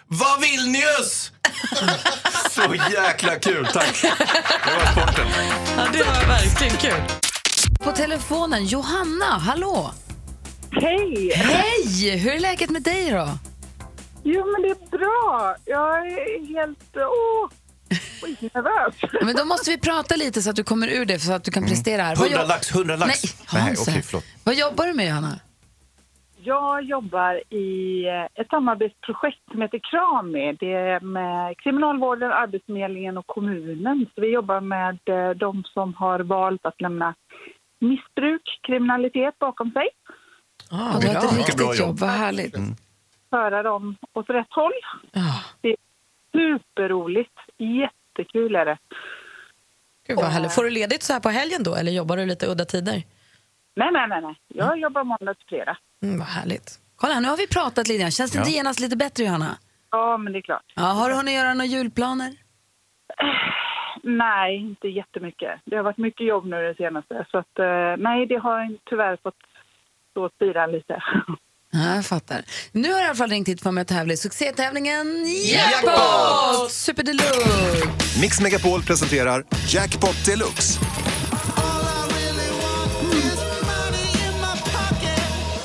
Vad 0.08 0.42
vill 0.42 0.72
nyus? 0.72 1.32
Så 2.50 2.76
jäkla 2.92 3.36
kul, 3.36 3.68
tack. 3.74 4.02
Det 4.02 4.72
var 4.76 4.92
sporten. 4.92 5.28
Ja, 5.78 5.88
det 5.94 6.04
var 6.04 6.28
verkligen 6.28 6.78
kul. 6.78 7.02
På 7.80 7.92
telefonen, 7.92 8.66
Johanna, 8.66 9.26
hallå! 9.26 9.92
Hej! 10.72 11.32
Hej! 11.36 12.18
Hur 12.18 12.32
är 12.34 12.40
läget 12.40 12.70
med 12.70 12.84
dig 12.84 13.12
då? 13.12 13.30
Jo, 14.24 14.46
men 14.52 14.62
det 14.62 14.70
är 14.70 14.90
bra. 14.98 15.56
Jag 15.66 16.08
är 16.08 16.48
helt... 16.60 16.80
Åh, 16.96 17.50
skitnervös. 18.22 18.96
Men 19.26 19.36
då 19.36 19.46
måste 19.46 19.70
vi 19.72 19.78
prata 19.78 20.16
lite 20.16 20.42
så 20.42 20.50
att 20.50 20.56
du 20.56 20.64
kommer 20.64 20.88
ur 20.88 21.06
det 21.06 21.20
så 21.20 21.32
att 21.32 21.44
du 21.44 21.52
kan 21.52 21.66
prestera 21.68 22.04
här. 22.04 22.16
Vad 22.16 22.26
100 22.28 22.42
jobb- 22.42 22.50
lax, 22.50 22.72
100 22.72 22.96
lax. 22.96 23.24
Nej, 23.24 23.34
Nej, 23.54 23.62
Hans, 23.62 23.88
okej, 23.88 24.02
förlåt. 24.06 24.24
Vad 24.44 24.56
jobbar 24.56 24.88
du 24.88 24.94
med 24.94 25.08
Johanna? 25.08 25.40
Jag 26.44 26.84
jobbar 26.84 27.54
i 27.54 28.06
ett 28.34 28.50
samarbetsprojekt 28.50 29.40
som 29.52 29.62
heter 29.62 29.80
Krami. 29.92 30.58
Det 30.60 30.74
är 30.74 31.00
med 31.00 31.58
Kriminalvården, 31.58 32.32
Arbetsförmedlingen 32.32 33.18
och 33.18 33.28
kommunen. 33.28 34.06
Så 34.16 34.22
vi 34.22 34.28
jobbar 34.28 34.62
med 34.62 35.00
eh, 35.06 35.30
de 35.30 35.64
som 35.64 35.94
har 35.94 36.20
valt 36.20 36.66
att 36.66 36.82
lämna 36.82 37.16
missbruk, 37.80 38.60
kriminalitet 38.62 39.40
bakom 39.40 39.72
sig. 39.72 39.90
Ah, 40.72 40.76
har 40.76 41.02
bra. 41.02 41.12
ett 41.12 41.38
riktigt 41.38 41.58
bra 41.58 41.66
jobb, 41.66 41.88
jobb. 41.88 42.00
vad 42.00 42.10
härligt. 42.10 42.56
Föra 43.30 43.64
dem 43.64 43.96
åt 44.14 44.30
rätt 44.30 44.48
håll. 44.50 44.74
Ja. 45.12 45.44
Det 45.62 45.70
är 45.70 45.78
superroligt. 46.32 47.40
Jättekul 47.58 48.56
är 48.56 48.66
det. 48.66 48.78
Gud, 50.08 50.18
vad 50.18 50.26
härligt. 50.26 50.54
Får 50.54 50.64
du 50.64 50.70
ledigt 50.70 51.04
så 51.04 51.14
här 51.14 51.20
på 51.20 51.30
helgen 51.30 51.64
då 51.64 51.76
eller 51.76 51.92
jobbar 51.92 52.18
du 52.18 52.26
lite 52.26 52.48
udda 52.48 52.66
tider? 52.66 53.04
Nej, 53.76 53.92
nej, 53.92 54.08
nej. 54.08 54.22
nej. 54.22 54.36
Jag 54.48 54.80
jobbar 54.80 55.04
måndag 55.04 55.34
till 55.34 55.48
fredag. 55.48 55.78
Mm, 56.04 56.20
vad 56.20 56.28
härligt. 56.28 56.80
Kolla 56.96 57.14
här, 57.14 57.22
nu 57.22 57.28
har 57.28 57.38
vi 57.38 57.48
pratat 57.48 57.88
lite 57.88 58.02
grann. 58.02 58.12
Känns 58.12 58.32
det 58.32 58.38
inte 58.38 58.50
Ja. 58.52 58.56
genast 58.56 58.80
lite 58.80 58.96
bättre 58.98 59.24
Johanna? 59.24 59.58
Ja, 59.92 60.18
men 60.18 60.34
det 60.34 60.40
är 60.40 60.42
klart. 60.42 60.64
Ja, 60.76 60.82
har 60.84 61.10
du 61.10 61.16
hunnit 61.16 61.34
göra 61.36 61.54
några 61.54 61.66
julplaner? 61.66 62.34
Nej, 64.04 64.56
inte 64.58 64.88
jättemycket. 64.88 65.52
Det 65.66 65.76
har 65.76 65.84
varit 65.84 65.98
mycket 65.98 66.28
jobb 66.28 66.46
nu 66.46 66.56
det 66.68 66.76
senaste. 66.78 67.26
Så 67.32 67.38
att, 67.38 67.60
eh, 67.60 67.96
nej, 68.04 68.26
det 68.26 68.38
har 68.38 68.60
jag 68.60 68.78
tyvärr 68.90 69.18
fått 69.24 69.36
stå 70.12 70.26
och 70.26 70.32
styra 70.36 70.66
lite. 70.68 71.04
Ja, 71.72 71.96
jag 71.96 72.06
fattar. 72.06 72.42
Nu 72.72 72.88
har 72.92 72.98
jag 73.00 73.06
i 73.06 73.08
alla 73.08 73.16
fall 73.16 73.30
ringt 73.30 73.48
hit 73.48 73.62
för 73.64 73.72
mig 73.72 73.82
att 73.82 73.88
tävla 73.88 74.14
i 74.14 74.18
succétävlingen 74.18 75.08
Jackpot! 75.54 76.72
Super 76.72 77.04
Deluxe! 77.04 78.22
Mix 78.22 78.42
Megapol 78.42 78.82
presenterar 78.84 79.44
Jackpot 79.68 80.26
Deluxe. 80.26 80.80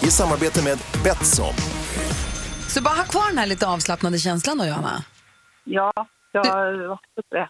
I 0.03 0.11
samarbete 0.11 0.63
med 0.65 0.79
Betsson. 1.05 1.55
Så 2.69 2.83
bara 2.83 2.95
ha 2.95 3.05
kvar 3.05 3.29
den 3.29 3.39
här 3.39 3.47
lite 3.47 3.67
avslappnade 3.67 4.19
känslan 4.19 4.59
då 4.59 4.67
Johanna. 4.67 5.05
Ja, 5.65 5.93
jag 6.33 6.89
hoppas 6.89 7.25
det. 7.31 7.49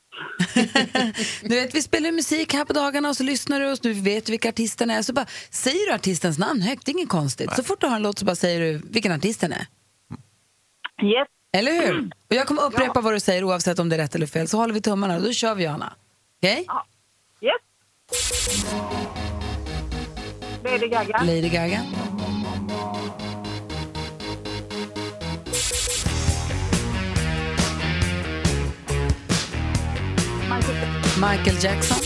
Du 1.48 1.54
vet, 1.54 1.74
vi 1.74 1.82
spelar 1.82 2.12
musik 2.12 2.54
här 2.54 2.64
på 2.64 2.72
dagarna 2.72 3.08
och 3.08 3.16
så 3.16 3.22
lyssnar 3.22 3.60
du 3.60 3.72
och 3.72 3.78
du 3.82 3.92
vet 3.92 4.28
vilka 4.28 4.48
artisten 4.48 4.90
är. 4.90 5.02
Så 5.02 5.12
bara 5.12 5.26
säger 5.50 5.86
du 5.86 5.92
artistens 5.92 6.38
namn 6.38 6.62
högt, 6.62 6.86
det 6.86 6.90
är 6.92 6.94
inget 6.94 7.08
konstigt. 7.08 7.56
Så 7.56 7.62
fort 7.62 7.80
du 7.80 7.86
har 7.86 7.96
en 7.96 8.02
låt 8.02 8.18
så 8.18 8.24
bara 8.24 8.36
säger 8.36 8.60
du 8.60 8.80
vilken 8.90 9.12
artist 9.12 9.40
den 9.40 9.52
är. 9.52 9.66
Yes. 11.02 11.28
Eller 11.52 11.72
hur? 11.72 12.10
Och 12.30 12.36
jag 12.36 12.46
kommer 12.46 12.62
upprepa 12.62 13.00
vad 13.00 13.12
du 13.12 13.20
säger 13.20 13.44
oavsett 13.44 13.78
om 13.78 13.88
det 13.88 13.96
är 13.96 13.98
rätt 13.98 14.14
eller 14.14 14.26
fel. 14.26 14.48
Så 14.48 14.56
håller 14.56 14.74
vi 14.74 14.80
tummarna 14.80 15.16
och 15.16 15.22
då 15.22 15.32
kör 15.32 15.54
vi 15.54 15.64
Johanna. 15.64 15.92
Okej? 16.38 16.66
Yes. 17.40 17.52
Lady 20.64 20.88
Gaga. 20.88 21.22
Lady 21.22 21.48
Gaga. 21.48 21.80
Michael 31.18 31.56
Jackson. 31.56 31.96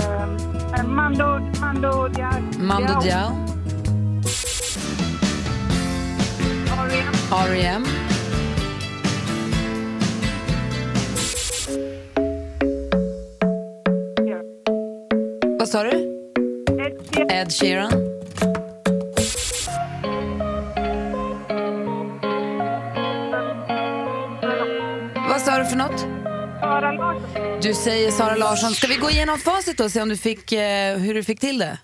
Um, 0.00 0.94
Mando, 0.94 1.38
Mando 1.60 2.08
Diao. 2.08 2.40
Mando 2.58 3.00
Diao. 3.00 3.30
R.E.M. 6.78 7.14
R.E.M. 7.30 7.84
Vad 15.58 15.68
sa 15.68 15.82
du? 15.82 15.90
Ed 17.28 17.50
Sheeran. 17.52 18.05
Du 25.66 25.70
för 25.70 25.76
något? 25.76 26.00
Sara 26.60 26.92
Larsson. 26.92 27.60
Du 27.60 27.74
säger 27.74 28.10
Sara 28.10 28.36
Larsson. 28.36 28.70
Ska 28.70 28.86
vi 28.86 28.96
gå 28.96 29.10
igenom 29.10 29.38
facit 29.38 29.78
då 29.78 29.84
och 29.84 29.90
se 29.90 30.02
om 30.02 30.08
du 30.08 30.16
fick, 30.16 30.52
eh, 30.52 30.96
hur 30.96 31.14
du 31.14 31.24
fick 31.24 31.40
till 31.40 31.58
det? 31.58 31.78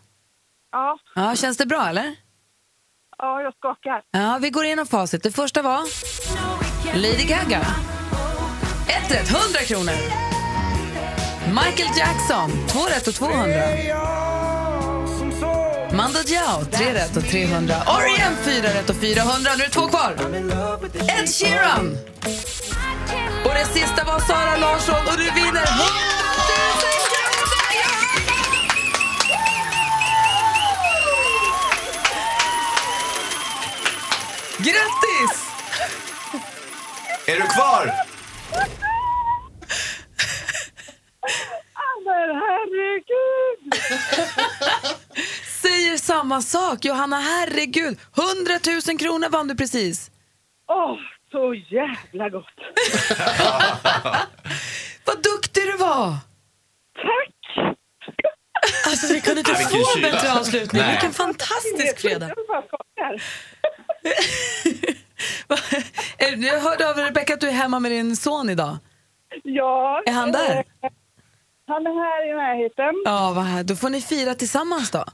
Ja, 0.72 0.98
Ja, 1.14 1.34
känns 1.36 1.56
det 1.56 1.66
bra 1.66 1.88
eller? 1.88 2.14
ja, 3.18 3.42
jag 3.42 3.54
skakar. 3.54 4.02
Ja, 4.10 4.38
vi 4.42 4.50
går 4.50 4.64
igenom 4.64 4.86
facit. 4.86 5.22
Det 5.22 5.30
första 5.30 5.62
var 5.62 5.80
Lady 6.94 7.24
Gaga. 7.24 7.60
Ett 8.88 9.10
rätt, 9.10 9.30
100 9.30 9.58
kronor. 9.66 9.92
Michael 11.48 11.98
Jackson, 11.98 12.50
två 12.68 12.80
rätt 12.80 13.08
och 13.08 13.14
200. 13.14 13.62
Mando 15.96 16.18
Diao, 16.26 16.64
tre 16.70 16.94
rätt 16.94 17.16
och 17.16 17.22
300. 17.24 17.74
R.E.M. 17.86 18.32
fyra 18.44 18.68
rätt 18.68 18.90
och 18.90 18.96
400. 18.96 19.50
Nu 19.56 19.62
är 19.64 19.68
det 19.68 19.72
två 19.72 19.86
kvar. 19.88 20.14
Ed 21.20 21.28
Sheeran. 21.28 21.96
Och 23.44 23.54
det 23.54 23.66
sista 23.66 24.04
var 24.04 24.20
Sara 24.20 24.56
Larsson 24.56 25.06
och 25.06 25.16
du 25.16 25.24
vinner 25.24 25.46
100 25.46 25.56
000 25.56 25.82
Grattis! 34.58 35.48
Är 37.26 37.36
du 37.36 37.42
kvar? 37.42 37.92
Men 42.04 42.36
herregud! 42.44 43.74
Säger 45.62 45.96
samma 45.96 46.42
sak. 46.42 46.84
Johanna, 46.84 47.16
herregud. 47.20 47.98
100 48.16 48.58
000 48.88 48.98
kronor 48.98 49.28
vann 49.28 49.48
du 49.48 49.54
precis. 49.54 50.10
Åh, 50.68 50.96
så 51.32 51.54
jävla 51.54 52.28
gott. 52.28 52.44
Vad 55.06 55.22
duktig 55.22 55.62
du 55.64 55.76
var! 55.76 56.16
Tack! 56.94 57.34
Alltså 58.86 59.14
vi 59.14 59.20
kunde 59.20 59.38
inte 59.40 59.54
få 59.54 59.84
kyla. 59.94 60.10
bättre 60.10 60.32
avslutning. 60.32 60.82
Nej. 60.82 60.90
Vilken 60.90 61.12
fantastisk 61.12 62.00
fredag. 62.00 62.30
Jag 66.18 66.60
hörde 66.60 66.90
av 66.90 66.96
Rebecka 66.96 67.34
att 67.34 67.40
du 67.40 67.48
är 67.48 67.52
hemma 67.52 67.80
med 67.80 67.90
din 67.92 68.16
son 68.16 68.50
idag. 68.50 68.76
Ja. 69.42 70.02
Är 70.06 70.12
han 70.12 70.32
där? 70.32 70.56
eh, 70.56 70.62
Han 71.66 71.86
är 71.86 71.90
här 72.04 72.30
i 72.30 72.34
närheten. 72.36 73.02
Ja, 73.04 73.32
vad 73.34 73.44
här. 73.44 73.62
Då 73.64 73.76
får 73.76 73.90
ni 73.90 74.00
fira 74.00 74.34
tillsammans 74.34 74.90
då. 74.90 75.04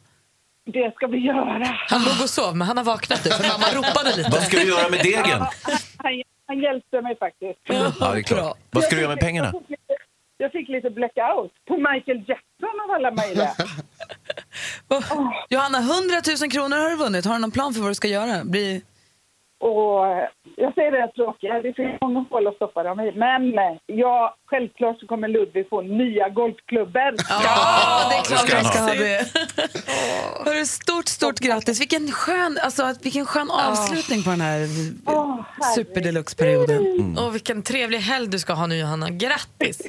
Det 0.72 0.94
ska 0.94 1.06
vi 1.06 1.18
göra. 1.18 1.76
Han 1.88 2.02
låg 2.02 2.22
och 2.22 2.30
sov 2.30 2.56
men 2.56 2.66
han 2.66 2.76
har 2.76 2.84
vaknat 2.84 3.24
nu 3.24 3.30
för 3.30 3.48
mamma 3.48 3.66
ropade 3.78 4.16
lite. 4.16 4.30
Vad 4.30 4.42
ska 4.42 4.56
du 4.56 4.68
göra 4.68 4.88
med 4.88 5.00
degen? 5.02 5.40
Han, 5.96 6.22
han 6.46 6.58
hjälpte 6.58 7.02
mig 7.02 7.16
faktiskt. 7.18 7.58
Ja, 7.62 7.92
det 8.12 8.18
är 8.18 8.22
klart. 8.22 8.58
Vad 8.70 8.84
ska 8.84 8.94
du 8.96 9.00
göra 9.02 9.10
med 9.10 9.20
pengarna? 9.20 9.52
Jag 9.52 9.62
fick 9.62 9.70
lite, 9.70 9.94
jag 10.38 10.52
fick 10.52 10.68
lite 10.68 10.90
blackout 10.90 11.52
på 11.68 11.76
Michael 11.76 12.18
Jackson 12.28 12.76
av 12.84 12.90
alla 12.96 13.10
möjliga. 13.10 13.50
Johanna, 15.48 15.78
100 15.78 15.90
000 16.42 16.50
kronor 16.50 16.76
har 16.76 16.90
du 16.90 16.96
vunnit. 16.96 17.24
Har 17.24 17.34
du 17.34 17.40
någon 17.40 17.50
plan 17.50 17.74
för 17.74 17.80
vad 17.80 17.90
du 17.90 17.94
ska 17.94 18.08
göra? 18.08 18.44
Bli... 18.44 18.82
Och 19.60 20.06
eh, 20.06 20.28
jag 20.56 20.74
säger 20.74 20.90
det 20.92 21.12
tråkiga, 21.12 21.62
det 21.62 21.72
finns 21.72 22.00
många 22.00 22.24
hål 22.30 22.46
att 22.46 22.54
stoppa 22.54 22.82
dem 22.82 23.00
i. 23.00 23.12
Men 23.12 23.58
eh, 23.58 23.76
ja, 23.86 24.36
självklart 24.46 25.00
så 25.00 25.06
kommer 25.06 25.28
Ludvig 25.28 25.68
få 25.68 25.80
nya 25.80 26.28
golfklubbor. 26.28 27.14
Ja, 27.28 28.10
det 28.10 28.16
är 28.16 28.24
klart 28.24 28.52
han 28.52 28.64
ska 28.64 28.82
ha. 28.82 28.94
det. 28.94 29.26
Hörru, 30.50 30.66
stort, 30.66 31.08
stort 31.08 31.38
grattis. 31.38 31.80
Vilken 31.80 32.10
skön, 32.12 32.58
alltså, 32.62 32.94
vilken 33.02 33.26
skön 33.26 33.50
avslutning 33.50 34.22
på 34.22 34.30
den 34.30 34.40
här 34.40 34.60
Åh, 35.06 35.40
herregud. 35.60 35.74
superdeluxe-perioden. 35.74 37.18
Och 37.18 37.34
vilken 37.34 37.62
trevlig 37.62 37.98
helg 37.98 38.28
du 38.28 38.38
ska 38.38 38.52
ha 38.52 38.66
nu 38.66 38.76
Johanna. 38.76 39.10
Grattis! 39.10 39.82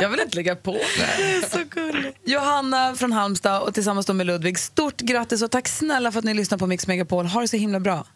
Jag 0.00 0.08
vill 0.08 0.20
inte 0.20 0.36
lägga 0.36 0.56
på. 0.56 0.76
så 1.50 1.58
gulligt. 1.70 2.18
Johanna 2.24 2.94
från 2.94 3.12
Halmstad 3.12 3.62
och 3.62 3.74
tillsammans 3.74 4.08
med 4.08 4.26
Ludvig, 4.26 4.58
stort 4.58 4.96
grattis 4.96 5.42
och 5.42 5.50
tack 5.50 5.68
snälla 5.68 6.12
för 6.12 6.18
att 6.18 6.24
ni 6.24 6.34
lyssnar 6.34 6.58
på 6.58 6.66
Mix 6.66 6.86
Megapol. 6.86 7.26
Ha 7.26 7.40
det 7.40 7.48
så 7.48 7.56
himla 7.56 7.80
bra. 7.80 8.06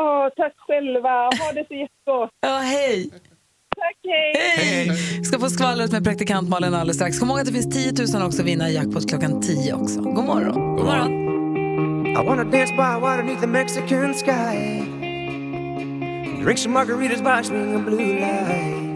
Åh, 0.00 0.28
tack 0.36 0.54
själva, 0.58 1.08
ha 1.08 1.52
det 1.54 1.64
så 1.68 1.74
jättegott. 1.74 2.30
Ja, 2.40 2.58
hej! 2.58 3.10
Tack, 3.76 3.96
hej! 4.04 4.34
Hej! 4.56 5.24
Ska 5.24 5.38
få 5.38 5.50
skvallret 5.50 5.92
med 5.92 6.04
praktikant 6.04 6.48
Malin 6.48 6.74
alldeles 6.74 6.96
strax. 6.96 7.18
Kom 7.18 7.30
ihåg 7.30 7.40
att 7.40 7.46
det 7.46 7.52
finns 7.52 7.74
10 7.74 8.18
000 8.18 8.26
också 8.26 8.42
att 8.42 8.48
vinna 8.48 8.68
i 8.68 8.74
jackpot 8.74 9.08
klockan 9.08 9.42
10 9.42 9.74
också. 9.74 10.00
God 10.00 10.24
morgon. 10.24 10.76
God 10.76 10.86
morgon. 10.86 11.26
I 12.06 12.26
wanna 12.26 12.44
dance 12.44 12.72
by 12.72 13.00
water 13.00 13.22
beneath 13.22 13.40
the 13.40 13.46
Mexican 13.46 14.14
sky. 14.14 14.82
Drink 16.42 16.58
some 16.58 16.74
margaritas 16.74 17.20
by 17.22 17.42
swinging 17.42 17.84
blue 17.84 18.20
lights. 18.20 18.95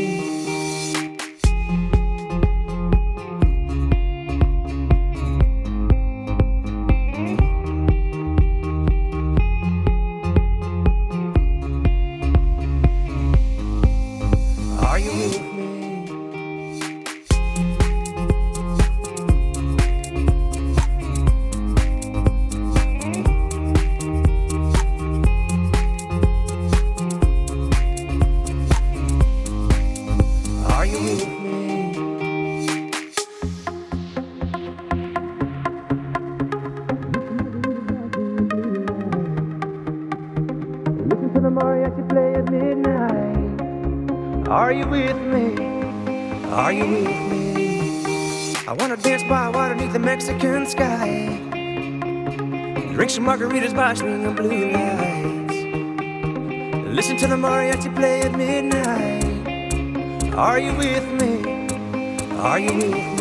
Margaritas 53.51 53.75
by 53.75 53.93
swinging 53.93 54.33
blue 54.33 54.71
lights. 54.71 55.57
Listen 56.87 57.17
to 57.17 57.27
the 57.27 57.35
mariachi 57.35 57.93
play 57.93 58.21
at 58.21 58.31
midnight. 58.37 59.25
Are 60.35 60.57
you 60.57 60.73
with 60.75 61.05
me? 61.19 61.67
Are 62.37 62.59
you 62.59 62.73
with 62.73 63.19
me? 63.19 63.20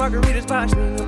Margaritas 0.00 0.46
by 0.46 0.66
swinging 0.66 0.99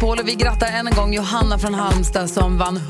Megapol 0.00 0.18
och 0.18 0.28
vi 0.28 0.34
grattar 0.34 0.66
än 0.66 0.86
en 0.86 0.94
gång 0.94 1.14
Johanna 1.14 1.58
från 1.58 1.74
Halmstad 1.74 2.30
som 2.30 2.58
vann 2.58 2.76
100 2.76 2.88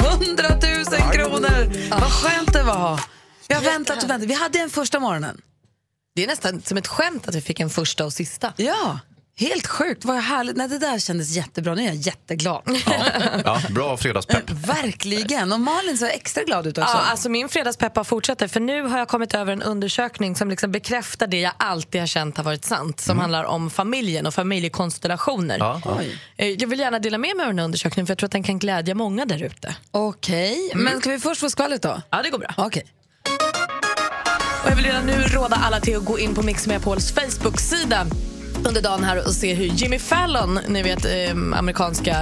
000 0.49 1.13
kronor. 1.13 1.91
Vad 1.91 2.13
skönt 2.13 2.53
det 2.53 2.63
var. 2.63 3.01
Vi 3.49 3.55
har 3.55 3.63
väntat 3.63 4.05
och 4.05 4.11
väntat. 4.11 4.29
Vi 4.29 4.35
hade 4.35 4.59
en 4.59 4.71
första 4.71 5.01
morgonen. 5.01 5.41
Det 6.15 6.23
är 6.23 6.27
nästan 6.27 6.63
som 6.63 6.79
ett 6.79 6.87
skämt 6.87 7.29
att 7.29 7.35
vi 7.35 7.41
fick 7.41 7.61
en 7.61 7.71
första 7.71 8.05
och 8.05 8.13
sista. 8.13 8.53
Ja, 8.57 8.99
Helt 9.41 9.67
sjukt, 9.67 10.05
vad 10.05 10.17
härligt. 10.17 10.57
Nej, 10.57 10.69
det 10.69 10.79
där 10.79 10.99
kändes 10.99 11.31
jättebra. 11.37 11.75
Nu 11.75 11.83
är 11.83 11.87
jag 11.87 11.95
jätteglad. 11.95 12.63
Ja, 13.45 13.61
bra 13.71 13.97
fredagspepp. 13.97 14.51
Verkligen. 14.67 15.53
Och 15.53 15.61
Malin 15.61 15.99
så 15.99 16.07
extra 16.07 16.45
glad 16.45 16.67
ut 16.67 16.79
också. 16.79 16.91
Ja, 16.95 17.01
alltså 17.11 17.29
min 17.29 17.49
fredagspeppa 17.49 18.05
fortsätter 18.05 18.49
för 18.49 18.61
nu 18.61 18.83
har 18.83 18.99
jag 18.99 19.09
kommit 19.09 19.35
över 19.35 19.53
en 19.53 19.63
undersökning 19.63 20.37
som 20.37 20.51
liksom 20.51 20.73
bekräftar 20.73 21.27
det 21.27 21.41
jag 21.41 21.53
alltid 21.57 22.01
har 22.01 22.07
känt 22.07 22.37
har 22.37 22.45
varit 22.45 22.65
sant. 22.65 23.01
Som 23.01 23.19
handlar 23.19 23.45
om 23.45 23.71
familjen 23.71 24.27
och 24.27 24.35
familjekonstellationer. 24.35 25.59
Ja, 25.59 25.81
ja. 25.85 25.99
Eh, 26.37 26.49
Jag 26.49 26.69
vill 26.69 26.79
gärna 26.79 26.99
dela 26.99 27.19
med 27.19 27.37
mig 27.37 27.45
av 27.45 27.51
den 27.51 27.59
här 27.59 27.65
undersökningen 27.65 28.07
för 28.07 28.11
jag 28.13 28.19
tror 28.19 28.27
att 28.27 28.33
den 28.33 28.43
kan 28.43 28.59
glädja 28.59 28.95
många 28.95 29.25
där 29.27 29.43
ute. 29.43 29.77
Okej, 29.91 30.73
men 30.75 31.01
ska 31.01 31.11
vi 31.11 31.19
först 31.19 31.41
få 31.41 31.51
skvallret 31.51 31.83
då? 31.83 32.01
Ja, 32.11 32.23
det 32.23 32.31
går 32.31 32.39
bra. 32.39 32.55
Okej. 32.57 32.85
Och 34.65 34.71
jag 34.71 34.77
vill 34.77 34.85
redan 34.85 35.07
nu 35.07 35.13
råda 35.23 35.57
alla 35.57 35.81
till 35.81 35.97
att 35.97 36.05
gå 36.05 36.19
in 36.19 36.35
på 36.35 36.43
Mix 36.43 36.67
Megapols 36.67 37.13
Facebook-sida 37.15 38.07
under 38.67 38.83
dagen 38.83 39.05
här 39.05 39.27
och 39.27 39.33
se 39.33 39.55
hur 39.55 39.65
Jimmy 39.65 39.99
Fallon, 39.99 40.59
ni 40.69 40.83
vet 40.83 41.05
eh, 41.05 41.59
amerikanska 41.59 42.17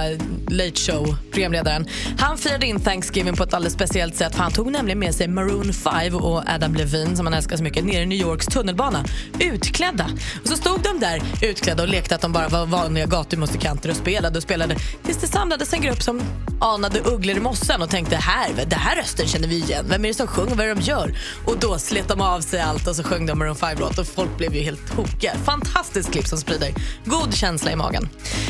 Late 0.47 0.75
Show-programledaren, 0.75 1.87
han 2.17 2.37
firade 2.37 2.65
in 2.65 2.79
Thanksgiving 2.79 3.35
på 3.35 3.43
ett 3.43 3.53
alldeles 3.53 3.73
speciellt 3.73 4.15
sätt 4.15 4.35
för 4.35 4.43
han 4.43 4.51
tog 4.51 4.71
nämligen 4.71 4.99
med 4.99 5.15
sig 5.15 5.27
Maroon 5.27 5.73
5 5.73 6.15
och 6.15 6.43
Adam 6.47 6.75
Levine 6.75 7.15
som 7.15 7.25
han 7.25 7.33
älskar 7.33 7.57
så 7.57 7.63
mycket 7.63 7.85
ner 7.85 8.01
i 8.01 8.05
New 8.05 8.17
Yorks 8.17 8.45
tunnelbana 8.45 9.05
utklädda. 9.39 10.05
Och 10.41 10.47
så 10.47 10.55
stod 10.55 10.81
de 10.81 10.99
där 10.99 11.21
utklädda 11.41 11.83
och 11.83 11.89
lekte 11.89 12.15
att 12.15 12.21
de 12.21 12.31
bara 12.31 12.47
var 12.47 12.65
vanliga 12.65 13.05
gatumusikanter 13.05 13.89
och 13.89 13.95
spelade 13.95 14.37
och 14.37 14.43
spelade 14.43 14.75
tills 15.03 15.17
det 15.17 15.27
samlades 15.27 15.73
en 15.73 15.81
grupp 15.81 16.01
som 16.01 16.21
anade 16.61 16.99
ugglor 16.99 17.37
i 17.37 17.39
mossen 17.39 17.81
och 17.81 17.89
tänkte 17.89 18.15
här, 18.15 18.65
det 18.65 18.75
här 18.75 18.95
rösten 18.95 19.27
känner 19.27 19.47
vi 19.47 19.55
igen. 19.55 19.85
Vem 19.89 20.05
är 20.05 20.07
det 20.07 20.13
som 20.13 20.27
sjunger? 20.27 20.55
Vad 20.55 20.65
är 20.65 20.67
det 20.67 20.75
de 20.75 20.81
gör? 20.81 21.17
Och 21.45 21.57
då 21.59 21.77
slet 21.77 22.07
de 22.07 22.21
av 22.21 22.41
sig 22.41 22.61
allt 22.61 22.87
och 22.87 22.95
så 22.95 23.03
sjöng 23.03 23.25
de 23.25 23.39
Maroon 23.39 23.55
5-låt 23.55 23.97
och 23.97 24.07
folk 24.07 24.37
blev 24.37 24.55
ju 24.55 24.61
helt 24.61 24.95
tokiga. 24.95 25.33
Fantastiskt 25.45 26.11
klipp 26.11 26.27
som 26.29 26.37
sprider 26.37 26.73
god 27.05 27.33
känsla 27.33 27.71
i 27.71 27.75
magen. 27.75 28.09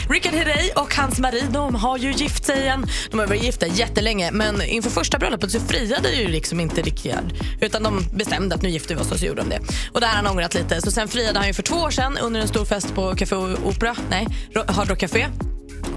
Richard 0.09 0.33
Herrey 0.33 0.71
och 0.75 0.95
hans 0.95 1.19
Marie 1.19 1.45
de 1.51 1.75
har 1.75 1.97
ju 1.97 2.11
gift 2.11 2.45
sig 2.45 2.61
igen. 2.61 2.85
De 3.11 3.19
har 3.19 3.27
varit 3.27 3.43
gifta 3.43 3.67
jättelänge 3.67 4.31
men 4.31 4.61
inför 4.61 4.89
första 4.89 5.17
bröllopet 5.17 5.51
så 5.51 5.59
friade 5.59 6.11
ju 6.11 6.27
liksom 6.27 6.59
inte 6.59 6.81
Richard 6.81 7.33
utan 7.61 7.83
de 7.83 8.05
bestämde 8.13 8.55
att 8.55 8.61
nu 8.61 8.69
gifter 8.69 8.95
vi 8.95 9.01
oss 9.01 9.11
och 9.11 9.19
så 9.19 9.25
gjorde 9.25 9.41
de 9.41 9.49
det. 9.49 9.59
Och 9.91 9.99
det 9.99 10.05
här 10.05 10.15
har 10.15 10.23
han 10.23 10.33
ångrat 10.33 10.53
lite. 10.53 10.81
Så 10.81 10.91
sen 10.91 11.07
friade 11.07 11.39
han 11.39 11.47
ju 11.47 11.53
för 11.53 11.63
två 11.63 11.75
år 11.75 11.91
sedan 11.91 12.17
under 12.17 12.39
en 12.39 12.47
stor 12.47 12.65
fest 12.65 12.95
på 12.95 13.15
Café 13.15 13.35
Opera, 13.35 13.95
nej, 14.09 14.27
Hard 14.67 14.89
Rock 14.89 14.99
Café. 14.99 15.27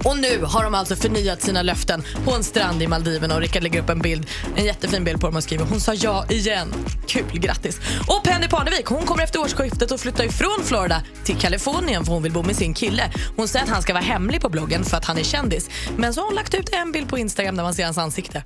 Och 0.04 0.18
nu 0.18 0.42
har 0.44 0.64
de 0.64 0.74
alltså 0.74 0.96
förnyat 0.96 1.42
sina 1.42 1.62
löften 1.62 2.02
på 2.24 2.32
en 2.34 2.44
strand 2.44 2.82
i 2.82 2.86
Maldiverna 2.86 3.34
och 3.34 3.40
Rickard 3.40 3.62
lägger 3.62 3.82
upp 3.82 3.88
en 3.90 3.98
bild, 3.98 4.26
en 4.56 4.64
jättefin 4.64 5.04
bild 5.04 5.20
på 5.20 5.26
dem 5.26 5.36
och 5.36 5.42
skriver 5.42 5.64
hon 5.64 5.80
sa 5.80 5.94
ja 5.94 6.26
igen. 6.28 6.74
Kul, 7.06 7.24
grattis. 7.32 7.80
Och 8.08 8.24
Penny 8.24 8.48
Parnevik, 8.48 8.86
hon 8.86 9.02
kommer 9.06 9.22
efter 9.22 9.40
årsskiftet 9.40 9.92
att 9.92 10.00
flytta 10.00 10.24
ifrån 10.24 10.58
Florida 10.64 11.02
till 11.24 11.36
Kalifornien 11.36 12.04
för 12.04 12.12
hon 12.12 12.22
vill 12.22 12.32
bo 12.32 12.42
med 12.42 12.56
sin 12.56 12.74
kille. 12.74 13.10
Hon 13.36 13.48
säger 13.48 13.64
att 13.64 13.70
han 13.70 13.82
ska 13.82 13.92
vara 13.92 14.04
hemlig 14.04 14.40
på 14.40 14.48
bloggen 14.48 14.84
för 14.84 14.96
att 14.96 15.04
han 15.04 15.18
är 15.18 15.22
kändis. 15.24 15.70
Men 15.96 16.14
så 16.14 16.20
har 16.20 16.26
hon 16.26 16.34
lagt 16.34 16.54
ut 16.54 16.68
en 16.72 16.92
bild 16.92 17.08
på 17.08 17.18
Instagram 17.18 17.56
där 17.56 17.62
man 17.62 17.74
ser 17.74 17.84
hans 17.84 17.98
ansikte. 17.98 18.44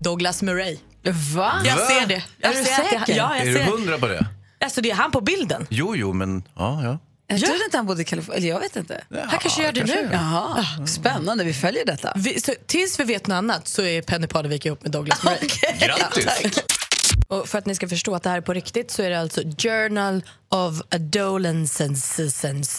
Douglas 0.00 0.42
Murray. 0.42 0.78
Va? 1.36 1.52
Jag 1.64 1.78
ser 1.78 2.06
det. 2.06 2.22
Jag 2.40 2.52
Är 2.52 2.56
du 2.56 2.62
det- 2.62 2.68
säker? 2.68 3.02
Ja, 3.06 3.36
jag 3.36 3.36
Är 3.48 3.54
ser 3.54 3.64
du 3.64 3.70
hundra 3.70 3.98
på 3.98 4.06
det? 4.06 4.26
Alltså 4.64 4.80
det 4.80 4.90
är 4.90 4.94
han 4.94 5.10
på 5.10 5.20
bilden. 5.20 5.66
Jo, 5.70 5.96
jo, 5.96 6.12
men 6.12 6.42
ja, 6.56 6.80
ja. 6.84 6.98
Jag 7.28 7.40
trodde 7.40 7.64
inte 7.64 7.76
han 7.76 7.86
bodde 7.86 8.02
i 8.02 8.04
Kalifornien. 8.04 8.42
Eller 8.42 8.54
jag 8.54 8.60
vet 8.60 8.76
inte. 8.76 9.04
Han 9.10 9.38
kanske 9.38 9.62
gör 9.62 9.72
det 9.72 9.80
kanske 9.80 10.02
nu. 10.02 10.08
Jaha, 10.12 10.66
spännande. 10.86 11.44
Vi 11.44 11.52
följer 11.52 11.84
detta. 11.84 12.12
Vi, 12.16 12.40
så, 12.40 12.52
tills 12.66 13.00
vi 13.00 13.04
vet 13.04 13.26
något 13.26 13.34
annat 13.34 13.68
så 13.68 13.82
är 13.82 14.02
Penny 14.02 14.26
Parnevik 14.26 14.66
ihop 14.66 14.82
med 14.82 14.92
Douglas 14.92 15.24
Murray. 15.24 15.48
Grattis! 15.78 16.62
Och 17.28 17.48
för 17.48 17.58
att 17.58 17.66
ni 17.66 17.74
ska 17.74 17.88
förstå 17.88 18.14
att 18.14 18.22
det 18.22 18.30
här 18.30 18.36
är 18.36 18.40
på 18.40 18.52
riktigt 18.52 18.90
så 18.90 19.02
är 19.02 19.10
det 19.10 19.20
alltså 19.20 19.40
Journal 19.40 20.22
of 20.48 20.80
Adolescence 20.90 22.30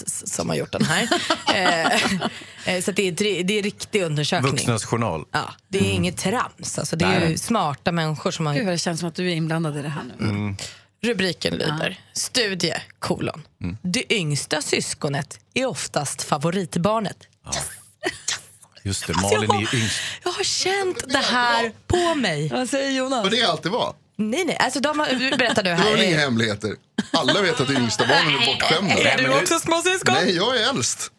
som 0.05 0.49
har 0.49 0.55
gjort 0.55 0.71
den 0.71 0.85
här. 0.85 1.09
eh, 1.55 2.75
eh, 2.75 2.81
så 2.81 2.91
det, 2.91 3.07
är, 3.07 3.43
det 3.43 3.59
är 3.59 3.63
riktig 3.63 4.03
undersökning. 4.03 4.51
Vuxnas 4.51 4.85
journal. 4.85 5.25
Ja, 5.31 5.53
det 5.67 5.77
är 5.77 5.93
inget 5.93 6.17
trams. 6.17 6.79
Alltså, 6.79 6.95
det 6.95 7.05
är 7.05 7.29
ju 7.29 7.37
smarta 7.37 7.91
människor 7.91 8.31
som 8.31 8.45
har 8.45 8.53
Gud 8.53 8.65
vad 8.65 8.73
det 8.73 8.77
känns 8.77 8.99
som 8.99 9.09
att 9.09 9.15
du 9.15 9.31
är 9.31 9.35
inblandad 9.35 9.77
i 9.77 9.81
det 9.81 9.89
här 9.89 10.03
nu. 10.19 10.55
Rubriken 11.01 11.53
lyder 11.53 11.99
Studie, 12.13 12.73
kolon. 12.99 13.47
Det 13.81 14.13
yngsta 14.13 14.61
syskonet 14.61 15.39
är 15.53 15.65
oftast 15.65 16.23
favoritbarnet. 16.23 17.17
Just 18.83 19.07
det, 19.07 19.13
Malin 19.13 19.51
är 19.51 19.73
ju 19.73 19.79
yngst. 19.81 19.99
Jag 20.23 20.31
har 20.31 20.43
känt 20.43 21.03
det 21.11 21.17
här 21.17 21.71
på 21.87 22.15
mig. 22.15 22.49
Vad 22.49 22.69
säger 22.69 22.91
Jonas? 22.91 23.23
Vad 23.23 23.31
det 23.31 23.43
alltid 23.43 23.71
var. 23.71 23.95
Nej, 24.15 24.45
nej. 24.45 24.57
Alltså, 24.57 24.79
de 24.79 24.99
har, 24.99 25.37
berätta 25.37 25.63
du 25.63 25.69
Det 25.69 25.75
var 25.75 25.97
inga 26.03 26.15
här. 26.15 26.23
hemligheter. 26.23 26.75
Alla 27.11 27.41
vet 27.41 27.59
att 27.61 27.67
de 27.67 27.75
yngsta 27.77 28.07
barnen 28.07 28.33
är 28.41 28.45
bortskämda. 28.45 28.93
Är 29.11 29.17
du 29.17 29.29
också 29.41 29.59
småsyskon? 29.59 30.13
Nej, 30.13 30.35
jag 30.35 30.57
är 30.57 30.69
äldst. 30.69 31.11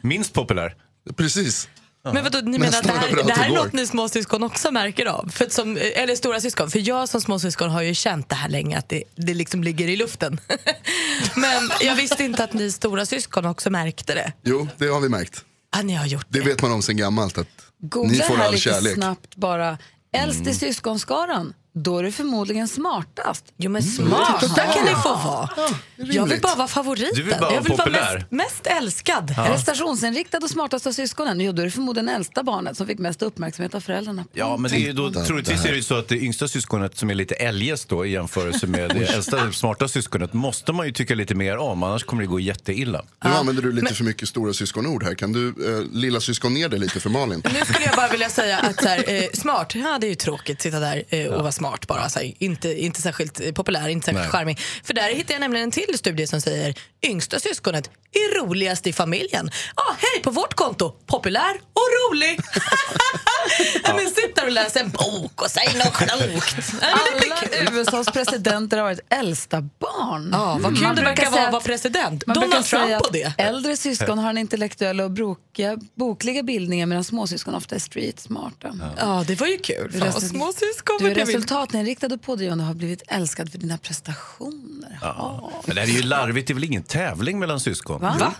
Minst 0.00 0.32
populär. 0.32 0.74
Precis. 1.16 1.68
Men 2.04 2.24
vadå, 2.24 2.38
ni 2.38 2.50
Men 2.50 2.60
menar 2.60 2.78
att 2.78 2.84
det 2.84 2.92
här, 2.92 3.24
det 3.24 3.32
här 3.32 3.50
är 3.50 3.54
något 3.54 3.72
ni 3.72 3.86
småsyskon 3.86 4.42
också 4.42 4.70
märker 4.70 5.06
av? 5.06 5.28
För 5.28 5.48
som, 5.48 5.78
eller 5.94 6.14
stora 6.14 6.40
syskon. 6.40 6.70
För 6.70 6.88
jag 6.88 7.08
som 7.08 7.20
småsyskon 7.20 7.70
har 7.70 7.82
ju 7.82 7.94
känt 7.94 8.28
det 8.28 8.34
här 8.34 8.48
länge, 8.48 8.78
att 8.78 8.88
det, 8.88 9.02
det 9.14 9.34
liksom 9.34 9.62
ligger 9.62 9.88
i 9.88 9.96
luften. 9.96 10.40
Men 11.36 11.70
jag 11.80 11.96
visste 11.96 12.24
inte 12.24 12.44
att 12.44 12.52
ni 12.52 12.72
stora 12.72 13.06
syskon 13.06 13.46
också 13.46 13.70
märkte 13.70 14.14
det. 14.14 14.32
Jo, 14.42 14.68
det 14.78 14.86
har 14.86 15.00
vi 15.00 15.08
märkt. 15.08 15.44
Ah, 15.76 15.82
ni 15.82 15.94
har 15.94 16.06
gjort 16.06 16.26
Det 16.28 16.40
vet 16.40 16.62
man 16.62 16.72
om 16.72 16.82
sen 16.82 16.96
gammalt 16.96 17.38
att 17.38 17.48
ni 17.82 17.88
Googla 17.88 18.24
får 18.24 18.36
här 18.36 18.44
all 18.44 18.52
lite 18.52 18.62
kärlek. 18.62 18.94
snabbt 18.94 19.36
bara. 19.36 19.78
Äldst 20.12 20.46
i 20.46 20.54
syskonskaran. 20.54 21.54
Då 21.74 21.98
är 21.98 22.02
du 22.02 22.12
förmodligen 22.12 22.68
smartast. 22.68 23.44
Jo 23.56 23.70
men 23.70 23.82
smart, 23.82 24.40
där 24.56 24.72
kan 24.72 24.84
ni 24.84 24.90
få 25.02 25.08
vara. 25.08 25.48
Jag 25.96 26.26
vill 26.26 26.40
bara 26.40 26.54
vara 26.54 26.68
favoriten. 26.68 27.10
Du 27.14 27.22
vill 27.22 27.34
bara 27.40 27.54
jag 27.54 27.60
vill 27.62 27.76
vara 27.76 27.76
vara 27.76 27.98
populär. 28.00 28.26
mest, 28.30 28.30
mest 28.30 28.66
älskad. 28.66 29.34
Prestationsinriktad 29.46 30.38
och 30.38 30.50
smartast 30.50 30.86
av 30.86 30.92
syskonen. 30.92 31.40
Jo, 31.40 31.52
då 31.52 31.62
är 31.62 31.66
det 31.66 31.70
förmodligen 31.72 32.08
äldsta 32.08 32.42
barnet 32.42 32.76
som 32.76 32.86
fick 32.86 32.98
mest 32.98 33.22
uppmärksamhet 33.22 33.74
av 33.74 33.80
föräldrarna. 33.80 34.24
Ja, 34.32 34.56
men 34.56 34.70
det 34.70 34.76
är 34.76 34.80
ju 34.80 34.92
då, 34.92 35.10
troligtvis 35.12 35.64
är 35.64 35.68
det 35.70 35.76
ju 35.76 35.82
så 35.82 35.94
att 35.94 36.08
det 36.08 36.16
yngsta 36.16 36.48
syskonet 36.48 36.98
som 36.98 37.10
är 37.10 37.14
lite 37.14 37.34
eljest 37.34 37.88
då 37.88 38.06
i 38.06 38.10
jämförelse 38.10 38.66
med 38.66 38.90
det 38.90 39.04
äldsta 39.14 39.52
smarta 39.52 39.88
syskonet 39.88 40.32
måste 40.32 40.72
man 40.72 40.86
ju 40.86 40.92
tycka 40.92 41.14
lite 41.14 41.34
mer 41.34 41.56
om, 41.56 41.82
annars 41.82 42.04
kommer 42.04 42.22
det 42.22 42.28
gå 42.28 42.40
jätteilla. 42.40 43.02
Nu 43.24 43.30
använder 43.30 43.62
du 43.62 43.72
lite 43.72 43.94
för 43.94 44.04
mycket 44.04 44.28
stora 44.28 44.52
syskonord 44.52 45.02
här. 45.04 45.14
Kan 45.14 45.32
du 45.32 45.48
eh, 45.48 45.84
lilla 45.92 46.20
syskon 46.20 46.54
ner 46.54 46.68
det 46.68 46.78
lite 46.78 47.00
för 47.00 47.10
Malin? 47.10 47.42
Nu 47.44 47.60
skulle 47.64 47.84
jag 47.86 47.96
bara 47.96 48.08
vilja 48.08 48.28
säga 48.28 48.58
att 48.58 48.82
så 48.82 48.88
här, 48.88 49.04
eh, 49.06 49.22
smart, 49.34 49.74
ja 49.74 49.98
det 50.00 50.06
är 50.06 50.08
ju 50.08 50.14
tråkigt 50.14 50.56
att 50.56 50.62
sitta 50.62 50.80
där 50.80 51.02
eh, 51.08 51.26
och 51.26 51.40
vara 51.40 51.52
smart 51.52 51.61
bara. 51.62 52.08
Så 52.08 52.18
här, 52.18 52.32
inte, 52.38 52.82
inte 52.82 53.02
särskilt 53.02 53.54
populär, 53.54 53.88
inte 53.88 54.04
särskilt 54.04 54.22
Nej. 54.22 54.30
charmig. 54.32 54.60
För 54.84 54.94
där 54.94 55.08
hittar 55.08 55.34
jag 55.34 55.40
nämligen 55.40 55.64
en 55.64 55.70
till 55.70 55.98
studie 55.98 56.26
som 56.26 56.40
säger 56.40 56.74
yngsta 57.06 57.40
syskonet 57.40 57.90
är 58.12 58.38
roligast 58.40 58.86
i 58.86 58.92
familjen. 58.92 59.50
Ja, 59.76 59.96
hej 59.98 60.22
på 60.22 60.30
vårt 60.30 60.54
konto, 60.54 60.90
populär 61.06 61.54
och 61.72 62.10
rolig. 62.10 62.40
ja. 63.84 63.94
Men 63.96 64.06
sitt 64.06 64.36
där 64.36 64.44
och 64.44 64.52
läs 64.52 64.76
en 64.76 64.90
bok 64.90 65.42
och 65.42 65.50
säg 65.50 65.78
något 65.78 65.92
klokt. 65.96 66.56
Ja. 66.80 66.88
Alla 66.88 67.80
USAs 67.80 68.06
presidenter 68.12 68.76
har 68.76 68.84
varit 68.84 69.00
äldsta 69.08 69.60
barn. 69.60 70.28
Ja, 70.32 70.58
vad 70.60 70.74
kul 70.74 70.82
Man 70.82 70.96
det 70.96 71.02
verkar 71.02 71.30
vara 71.30 71.46
att 71.46 71.52
vara 71.52 71.62
president. 71.62 72.26
Man 72.26 72.34
brukar 72.34 72.48
Donald 72.48 72.66
säga 72.66 72.80
Trump 72.80 72.98
på 73.02 73.06
att 73.06 73.12
det. 73.12 73.42
äldre 73.42 73.76
syskon 73.76 74.18
har 74.18 74.30
en 74.30 74.38
intellektuell 74.38 75.00
och 75.00 75.10
brokiga, 75.10 75.78
bokliga 75.94 76.42
bildningar 76.42 76.86
medan 76.86 77.04
småsyskon 77.04 77.54
ofta 77.54 77.74
är 77.74 77.78
street 77.78 78.20
smarta. 78.20 78.78
Ja, 78.98 79.24
det 79.26 79.34
var 79.40 79.46
ju 79.46 79.58
kul. 79.58 79.92
Fan, 79.92 80.00
vad 80.00 80.08
Resul- 80.08 80.28
små 80.28 80.52
syskon 80.52 80.96
Du 80.98 81.04
är 81.04 81.08
vad 81.08 81.16
det. 81.16 81.32
Resultatinriktad 81.52 82.06
och 82.14 82.22
pådrivande 82.22 82.62
och 82.64 82.68
har 82.68 82.74
blivit 82.74 83.02
älskad 83.08 83.50
för 83.52 83.58
dina 83.58 83.78
prestationer. 83.78 84.98
Ja. 85.02 85.50
Men 85.66 85.74
det 85.74 85.80
här 85.80 85.88
är 85.88 85.92
ju 85.92 86.02
larvigt, 86.02 86.46
det 86.48 86.52
är 86.52 86.54
väl 86.54 86.64
ingen 86.64 86.82
tävling 86.82 87.38
mellan 87.38 87.60
syskon? 87.60 88.00
Va? 88.00 88.32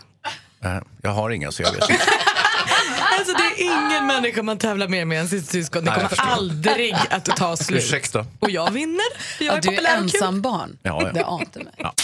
Eh, 0.65 0.77
Jag 1.03 1.11
har 1.11 1.31
inga 1.31 1.53
så 1.53 1.63
jag 1.63 1.73
vet 1.73 1.91
inte. 1.91 2.03
Alltså, 3.19 3.35
det 3.35 3.63
är 3.63 3.65
ingen 3.65 4.07
människa 4.07 4.43
man 4.43 4.59
tävlar 4.59 4.89
mer 4.89 5.05
med 5.05 5.21
än 5.21 5.29
sitt 5.29 5.49
syskon. 5.51 5.85
Det 5.85 5.91
Nej, 5.91 5.97
kommer 5.97 6.09
förstår. 6.09 6.27
aldrig 6.27 6.95
att 7.11 7.25
ta 7.25 7.57
slut. 7.57 7.83
Ursäkta. 7.85 8.27
Och 8.39 8.51
jag 8.51 8.71
vinner. 8.71 9.05
Jag 9.41 9.47
Ja, 9.47 9.57
är 9.57 9.61
du 9.61 9.77
är 9.77 9.97
ensam 9.97 10.43
barn. 10.43 10.79
Ja, 10.83 11.03
ja. 11.03 11.13
Det 11.13 11.25
ante 11.25 11.59
mig. 11.59 11.73
Ja. 11.77 11.95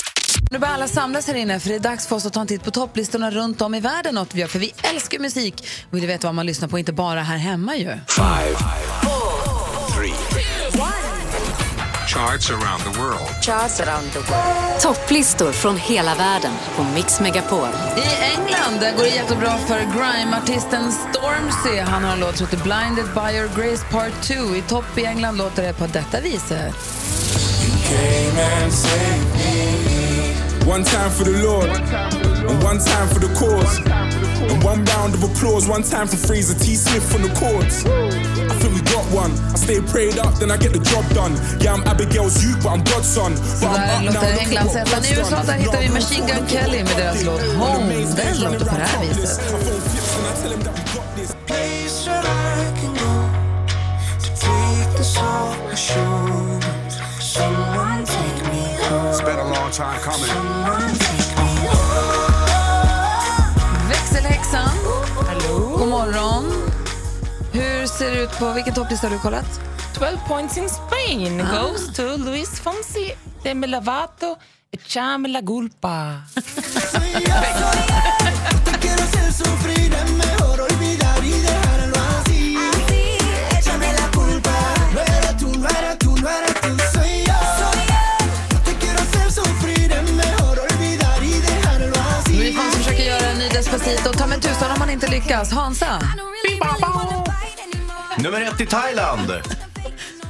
Nu 0.51 0.59
börjar 0.59 0.75
alla 0.75 0.89
samlas 0.89 1.27
här 1.27 1.35
inne 1.35 1.61
för 1.61 1.69
det 1.69 1.75
är 1.75 1.81
dags 1.81 2.07
för 2.07 2.17
oss 2.17 2.27
att 2.27 2.33
ta 2.33 2.41
en 2.41 2.47
titt 2.47 2.65
på 2.65 2.71
topplistorna 2.71 3.31
runt 3.31 3.61
om 3.63 3.75
i 3.75 3.81
världen. 3.81 4.15
Något 4.15 4.35
vi 4.35 4.41
gör, 4.41 4.49
för 4.49 4.59
vi 4.59 4.73
älskar 4.83 5.19
musik 5.19 5.67
och 5.91 5.97
vill 5.97 6.07
veta 6.07 6.27
vad 6.29 6.35
man 6.35 6.47
lyssnar 6.47 6.69
på, 6.69 6.79
inte 6.79 6.93
bara 6.93 7.23
här 7.23 7.37
hemma 7.39 7.77
ju. 7.77 7.99
Charts 12.09 12.51
around 12.51 12.83
the 12.85 13.01
world. 13.01 14.81
Topplistor 14.81 15.53
från 15.53 15.77
hela 15.77 16.15
världen 16.15 16.53
på 16.77 16.83
Mix 16.83 17.21
Megapol. 17.21 17.69
I 17.97 18.25
England 18.25 18.81
där 18.81 18.97
går 18.97 19.03
det 19.03 19.09
jättebra 19.09 19.59
för 19.59 19.79
grime-artisten 19.79 20.93
Stormzy. 20.93 21.81
Han 21.81 22.05
har 22.05 22.13
en 22.13 22.21
låt 22.21 22.37
som 22.37 22.47
heter 22.47 22.63
Blinded 22.63 23.05
by 23.15 23.37
your 23.37 23.49
grace 23.57 23.85
part 23.91 24.23
2. 24.23 24.35
I 24.57 24.63
topp 24.63 24.99
i 24.99 25.05
England 25.05 25.37
låter 25.37 25.63
det 25.63 25.73
på 25.73 25.87
detta 25.87 26.21
viset. 26.21 26.75
One 30.67 30.85
time 30.85 31.11
for 31.11 31.25
the 31.25 31.43
Lord. 31.43 32.18
And 32.49 32.63
one 32.65 32.79
time 32.79 33.09
for 33.09 33.21
the 33.21 33.29
cause. 33.35 33.79
And 34.51 34.63
one 34.65 34.85
round 34.85 35.15
of 35.15 35.23
applause, 35.23 35.69
one 35.69 35.83
time 35.83 36.07
for 36.09 36.17
Fraser 36.17 36.55
T. 36.59 36.75
Smith 36.77 37.15
on 37.15 37.23
the 37.23 37.29
chords. 37.35 37.85
I 37.85 38.55
think 38.61 38.75
we 38.75 38.81
got 38.83 39.05
one. 39.13 39.33
I 39.53 39.57
stay 39.57 39.81
prayed 39.81 40.19
up, 40.19 40.35
then 40.41 40.51
I 40.51 40.57
get 40.57 40.73
the 40.73 40.81
job 40.81 41.05
done. 41.15 41.33
Yeah, 41.61 41.75
I'm 41.75 41.83
Abigail's 41.87 42.43
youth, 42.43 42.63
but 42.63 42.71
I'm 42.71 42.83
God's 42.85 43.09
son. 43.09 43.35
But 43.61 43.71
I'm 43.71 44.05
Där 44.05 44.09
up 44.09 44.15
now, 44.15 44.21
låter 44.21 44.33
look 44.33 44.41
at 44.41 44.47
Englandsettan. 44.47 44.89
what 44.93 45.05
I 45.05 45.15
God's 45.15 45.19
USA 45.19 45.37
done. 45.37 45.47
där 45.47 45.59
hittar 45.59 45.81
vi 45.81 45.89
Machine 45.89 46.27
Gun 46.27 46.49
Kelly 46.49 46.85
med 46.85 46.97
deras 46.97 47.23
låt 47.25 47.41
Home. 47.41 47.95
Den 48.17 48.41
låter 48.41 48.65
på 48.65 48.75
det 48.77 48.81
här 48.83 49.05
viset. 49.09 49.41
place 51.47 52.05
that 52.07 52.25
I 52.25 52.81
can 52.81 52.95
go 52.95 53.15
to 54.25 54.29
take 54.37 54.97
this 54.97 55.17
off 55.17 55.59
my 55.65 55.75
shoulders. 55.75 56.95
Someone 57.21 58.05
take 58.05 58.43
me 58.53 58.63
home. 58.89 59.07
It's 59.09 59.21
been 59.21 59.39
a 59.39 59.49
long 59.49 59.71
time 59.71 60.01
coming. 60.01 61.18
Yxan. 64.49 64.69
Hallå. 65.27 65.77
God 65.79 65.89
morgon. 65.89 66.45
Hur 67.53 67.87
ser 67.87 68.11
det 68.11 68.23
ut 68.23 68.39
på, 68.39 68.53
vilken 68.53 68.75
topplista 68.75 69.07
har 69.07 69.15
du 69.15 69.21
kollat? 69.21 69.61
12 69.95 70.17
points 70.29 70.57
in 70.57 70.69
Spain 70.69 71.41
ah. 71.41 71.63
goes 71.63 71.93
to 71.93 72.17
Luis 72.17 72.61
Fonsi, 72.61 73.13
Demi 73.43 73.67
Lovato, 73.67 74.37
Chame 74.87 75.29
la 75.29 75.41
Gulpa. 75.41 76.23
Despacito. 93.59 94.13
Ta 94.13 94.27
med 94.27 94.38
15 94.59 94.73
om 94.73 94.79
man 94.79 94.91
inte 94.91 95.11
lyckas. 95.11 95.53
Hansa? 95.53 96.01
Nummer 98.19 98.41
ett 98.41 98.61
i 98.61 98.67
Thailand. 98.67 99.33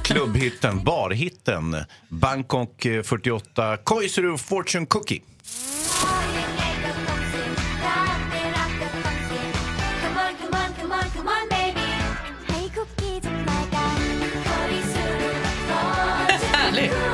Klubbhitten, 0.03 0.83
barhitten. 0.83 1.75
Bangkok 2.09 2.85
eh, 2.85 3.03
48, 3.03 3.77
Koisuru 3.77 4.37
Fortune 4.37 4.85
Cookie. 4.85 5.21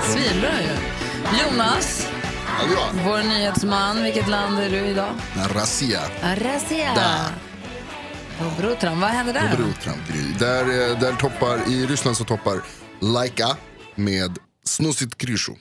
Svinbra 0.03 0.61
ju. 0.61 0.69
Jonas? 1.41 1.94
Vår 3.05 3.23
nyhetsman. 3.23 4.03
Vilket 4.03 4.27
land 4.27 4.59
är 4.59 4.69
du 4.69 4.77
idag? 4.77 5.09
Razia. 5.55 5.99
Arasia. 6.23 6.93
Där. 6.95 7.31
Dobrotram. 8.39 8.99
Vad 9.01 9.09
händer 9.09 9.33
där? 9.33 9.51
Dobro 9.57 9.67
Gry. 10.11 10.33
Där, 10.39 10.61
eh, 10.91 10.99
där 10.99 11.13
toppar, 11.13 11.69
I 11.71 11.85
Ryssland 11.85 12.17
så 12.17 12.23
toppar 12.23 12.61
Laika 13.01 13.57
med 13.95 14.37
Snusit 14.65 15.17
Kryshu. 15.17 15.53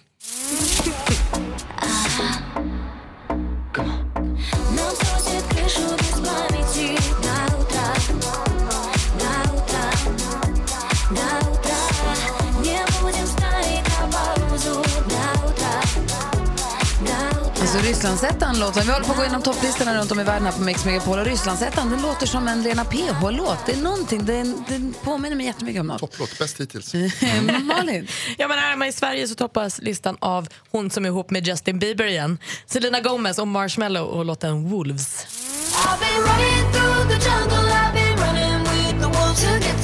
Precis, 17.75 17.87
och 17.87 17.95
Rysslandsettan 17.95 18.59
låter... 18.59 18.83
Vi 18.83 18.93
håller 18.93 19.05
på 19.05 19.11
att 19.11 19.17
gå 19.17 19.23
igenom 19.23 19.43
topplistorna 19.43 20.01
runt 20.01 20.13
om 20.13 20.21
i 20.21 20.25
världen 20.25 20.45
här 20.45 20.53
på 20.53 20.61
Mix 20.61 20.85
Megapol. 20.85 21.19
Och 21.19 21.25
Rysslandsettan, 21.25 21.91
den 21.91 22.03
låter 22.03 22.27
som 22.27 22.49
en 22.49 22.63
Lena 22.63 22.85
PH-låt. 22.85 23.67
Det 23.67 23.73
är 23.73 23.83
någonting, 23.83 24.25
den, 24.25 24.65
den 24.69 24.95
påminner 25.03 25.37
mig 25.37 25.47
jättemycket 25.47 25.81
om 25.81 25.87
något. 25.87 26.01
Topplåt, 26.01 26.39
bäst 26.39 26.61
hittills. 26.61 26.95
Malin? 27.63 28.09
ja, 28.39 28.49
men 28.49 28.59
här 28.59 28.89
i 28.89 28.93
Sverige 28.93 29.29
så 29.29 29.35
toppas 29.35 29.79
listan 29.83 30.17
av 30.21 30.49
hon 30.71 30.91
som 30.91 31.05
är 31.05 31.09
ihop 31.09 31.31
med 31.31 31.47
Justin 31.47 31.79
Bieber 31.79 32.07
igen. 32.07 32.39
Selena 32.67 33.01
Gomez 33.01 33.39
och 33.39 33.49
Marshmello 33.49 34.05
och 34.05 34.25
låten 34.25 34.69
Wolves. 34.71 35.27
I've 35.75 36.01
been 36.01 36.23
running 36.23 36.73
through 36.73 37.09
the 37.09 37.29
jungle, 37.29 37.73
I've 37.73 37.95
been 37.95 38.17
running 38.17 38.63
with 38.63 39.01
the 39.01 39.09
wolves 39.09 39.43
to 39.43 39.51
get 39.69 39.84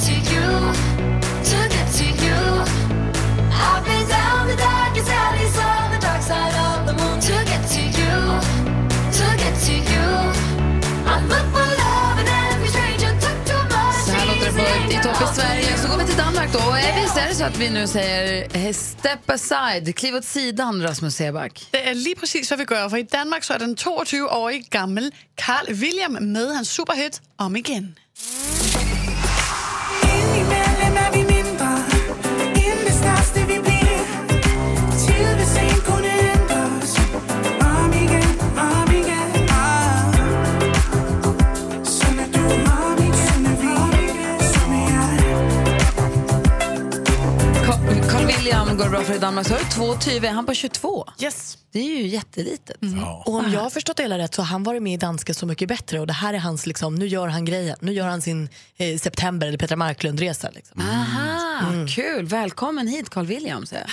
Sverige. 15.35 15.77
Så 15.77 15.87
går 15.87 15.97
vi 15.97 16.05
till 16.05 16.17
Danmark 16.17 16.53
då. 16.53 16.59
Och 16.59 16.75
visst 17.03 17.17
är 17.17 17.27
det 17.27 17.35
så 17.35 17.43
att 17.43 17.57
vi 17.57 17.69
nu 17.69 17.87
säger 17.87 18.57
eh, 18.57 18.73
step 18.73 19.29
aside, 19.29 19.95
kliv 19.95 20.15
åt 20.15 20.25
sidan 20.25 20.83
Rasmus 20.83 21.15
Seback. 21.15 21.67
Det 21.71 21.89
är 21.89 21.93
lige 21.93 22.15
precis 22.15 22.51
hvad 22.51 22.59
vi 22.59 22.75
gör. 22.75 22.89
För 22.89 22.97
i 22.97 23.03
Danmark 23.03 23.43
så 23.43 23.53
är 23.53 23.59
den 23.59 23.75
22-årige 23.75 24.63
gammel 24.69 25.11
Carl 25.35 25.73
William 25.73 26.13
med 26.13 26.55
hans 26.55 26.69
superhit 26.69 27.21
Om 27.37 27.55
igen. 27.55 27.95
William 48.71 48.77
går 48.77 48.97
det 48.97 48.97
bra 48.97 49.05
för 49.05 49.15
i 49.15 49.19
Danmark. 49.19 49.47
Så 49.47 49.53
har 49.53 49.59
du 49.59 49.65
två 49.65 49.93
tyver, 49.93 50.27
är 50.27 50.31
han 50.31 50.45
på 50.45 50.53
22? 50.53 51.05
Yes. 51.21 51.57
Det 51.71 51.79
är 51.79 51.83
ju 51.83 52.07
jättelitet. 52.07 52.77
Och 53.25 53.33
om 53.33 53.51
jag 53.53 53.59
har 53.59 53.69
förstått 53.69 53.97
det 53.97 54.03
hela 54.03 54.17
rätt 54.17 54.33
så 54.33 54.41
har 54.41 54.47
han 54.47 54.63
varit 54.63 54.81
med 54.81 54.93
i 54.93 54.97
Danska 54.97 55.33
Så 55.33 55.45
mycket 55.45 55.67
bättre 55.67 55.99
och 55.99 56.07
det 56.07 56.13
här 56.13 56.33
är 56.33 56.37
hans, 56.37 56.65
liksom, 56.67 56.95
nu 56.95 57.07
gör 57.07 57.27
han 57.27 57.45
grejen. 57.45 57.77
Nu 57.79 57.91
gör 57.91 58.07
han 58.07 58.21
sin 58.21 58.49
eh, 58.77 58.97
september 58.97 59.47
eller 59.47 59.57
Petra 59.57 59.75
Marklund-resa. 59.75 60.49
Liksom. 60.51 60.81
Aha, 60.81 61.85
kul. 61.95 62.25
Välkommen 62.25 62.87
hit 62.87 63.09
Carl 63.09 63.25
William. 63.25 63.65
säger. 63.65 63.91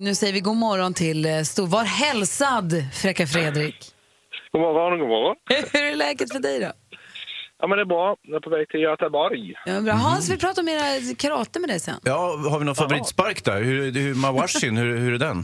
Nu 0.00 0.14
säger 0.14 0.32
vi 0.32 0.40
god 0.40 0.56
morgon 0.56 0.94
till 0.94 1.26
eh, 1.26 1.42
Stor. 1.42 1.66
Var 1.66 1.84
hälsad, 1.84 2.84
fräcka 2.94 3.26
Fredrik. 3.26 3.92
God 4.52 4.60
morgon, 4.60 4.98
god 4.98 5.08
morgon. 5.08 5.36
Hur 5.72 5.82
är 5.82 5.96
läget 5.96 6.32
för 6.32 6.40
dig 6.40 6.60
då? 6.60 6.72
Ja, 7.60 7.66
men 7.66 7.78
det 7.78 7.82
är 7.82 7.86
bra. 7.86 8.16
Jag 8.22 8.36
är 8.36 8.40
på 8.40 8.50
väg 8.50 8.68
till 8.68 8.80
Göteborg. 8.80 9.54
Ja, 9.66 9.80
bra. 9.80 9.92
Hans, 9.92 10.30
vi 10.30 10.38
pratar 10.38 10.62
om 10.62 10.68
era 10.68 11.14
karate 11.18 11.60
med 11.60 11.68
dig 11.70 11.80
sen. 11.80 11.94
Ja, 12.04 12.18
har 12.50 12.58
vi 12.58 12.64
någon 12.64 12.74
favoritspark 12.74 13.44
där? 13.44 13.62
Hur, 13.62 13.92
hur, 13.92 14.14
Mawashin, 14.14 14.76
hur, 14.76 14.96
hur 14.98 15.14
är 15.14 15.18
den? 15.18 15.42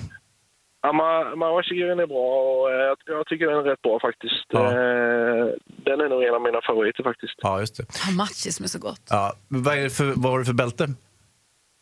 Ja, 0.82 0.92
Ma- 0.92 1.36
Mawashigiren 1.36 1.98
är 2.00 2.06
bra 2.06 2.26
och 2.42 2.70
eh, 2.72 2.76
jag, 2.76 2.96
jag 3.06 3.26
tycker 3.26 3.46
den 3.46 3.58
är 3.58 3.62
rätt 3.62 3.82
bra 3.82 3.98
faktiskt. 4.00 4.44
Ja. 4.48 4.64
Eh, 4.66 5.46
Den 5.86 6.00
är 6.00 6.08
nog 6.08 6.22
en 6.24 6.34
av 6.34 6.42
mina 6.42 6.60
favoriter 6.66 7.02
faktiskt. 7.02 7.34
Ja, 7.42 7.60
just 7.60 7.76
det. 7.76 7.84
Hamachi 8.06 8.52
som 8.52 8.64
är 8.64 8.68
så 8.68 8.78
gott. 8.78 9.02
Ja, 9.10 9.32
vad, 9.48 9.78
är 9.78 9.82
det 9.82 9.90
för, 9.90 10.12
vad 10.16 10.32
har 10.32 10.38
du 10.38 10.44
för 10.44 10.52
bälte? 10.52 10.84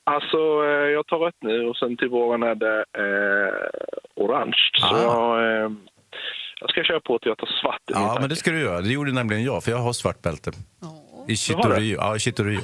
Alltså, 0.04 0.36
eh, 0.64 0.88
jag 0.96 1.06
tar 1.06 1.18
rött 1.18 1.40
nu 1.40 1.66
och 1.68 1.76
sen 1.76 1.96
till 1.96 2.08
våren 2.08 2.42
är 2.42 2.54
det 2.54 2.78
eh, 3.02 4.24
orange. 4.24 4.56
Så 4.78 4.86
Ah. 4.96 5.02
jag, 5.02 5.62
eh, 5.64 5.70
jag 6.62 6.70
ska 6.70 6.84
köra 6.84 7.00
på 7.00 7.18
tar 7.18 7.60
svart. 7.62 7.80
Ja, 7.86 7.94
tanke. 7.94 8.20
men 8.20 8.30
det 8.30 8.36
ska 8.36 8.50
du 8.50 8.60
göra. 8.60 8.80
Det 8.80 8.92
gjorde 8.92 9.12
nämligen 9.12 9.44
jag, 9.44 9.64
för 9.64 9.70
jag 9.70 9.78
har 9.78 9.92
svart 9.92 10.22
bälte. 10.22 10.52
I? 11.28 11.36
Shitoryu. 11.36 11.96
Ja, 11.96 12.16
i. 12.16 12.60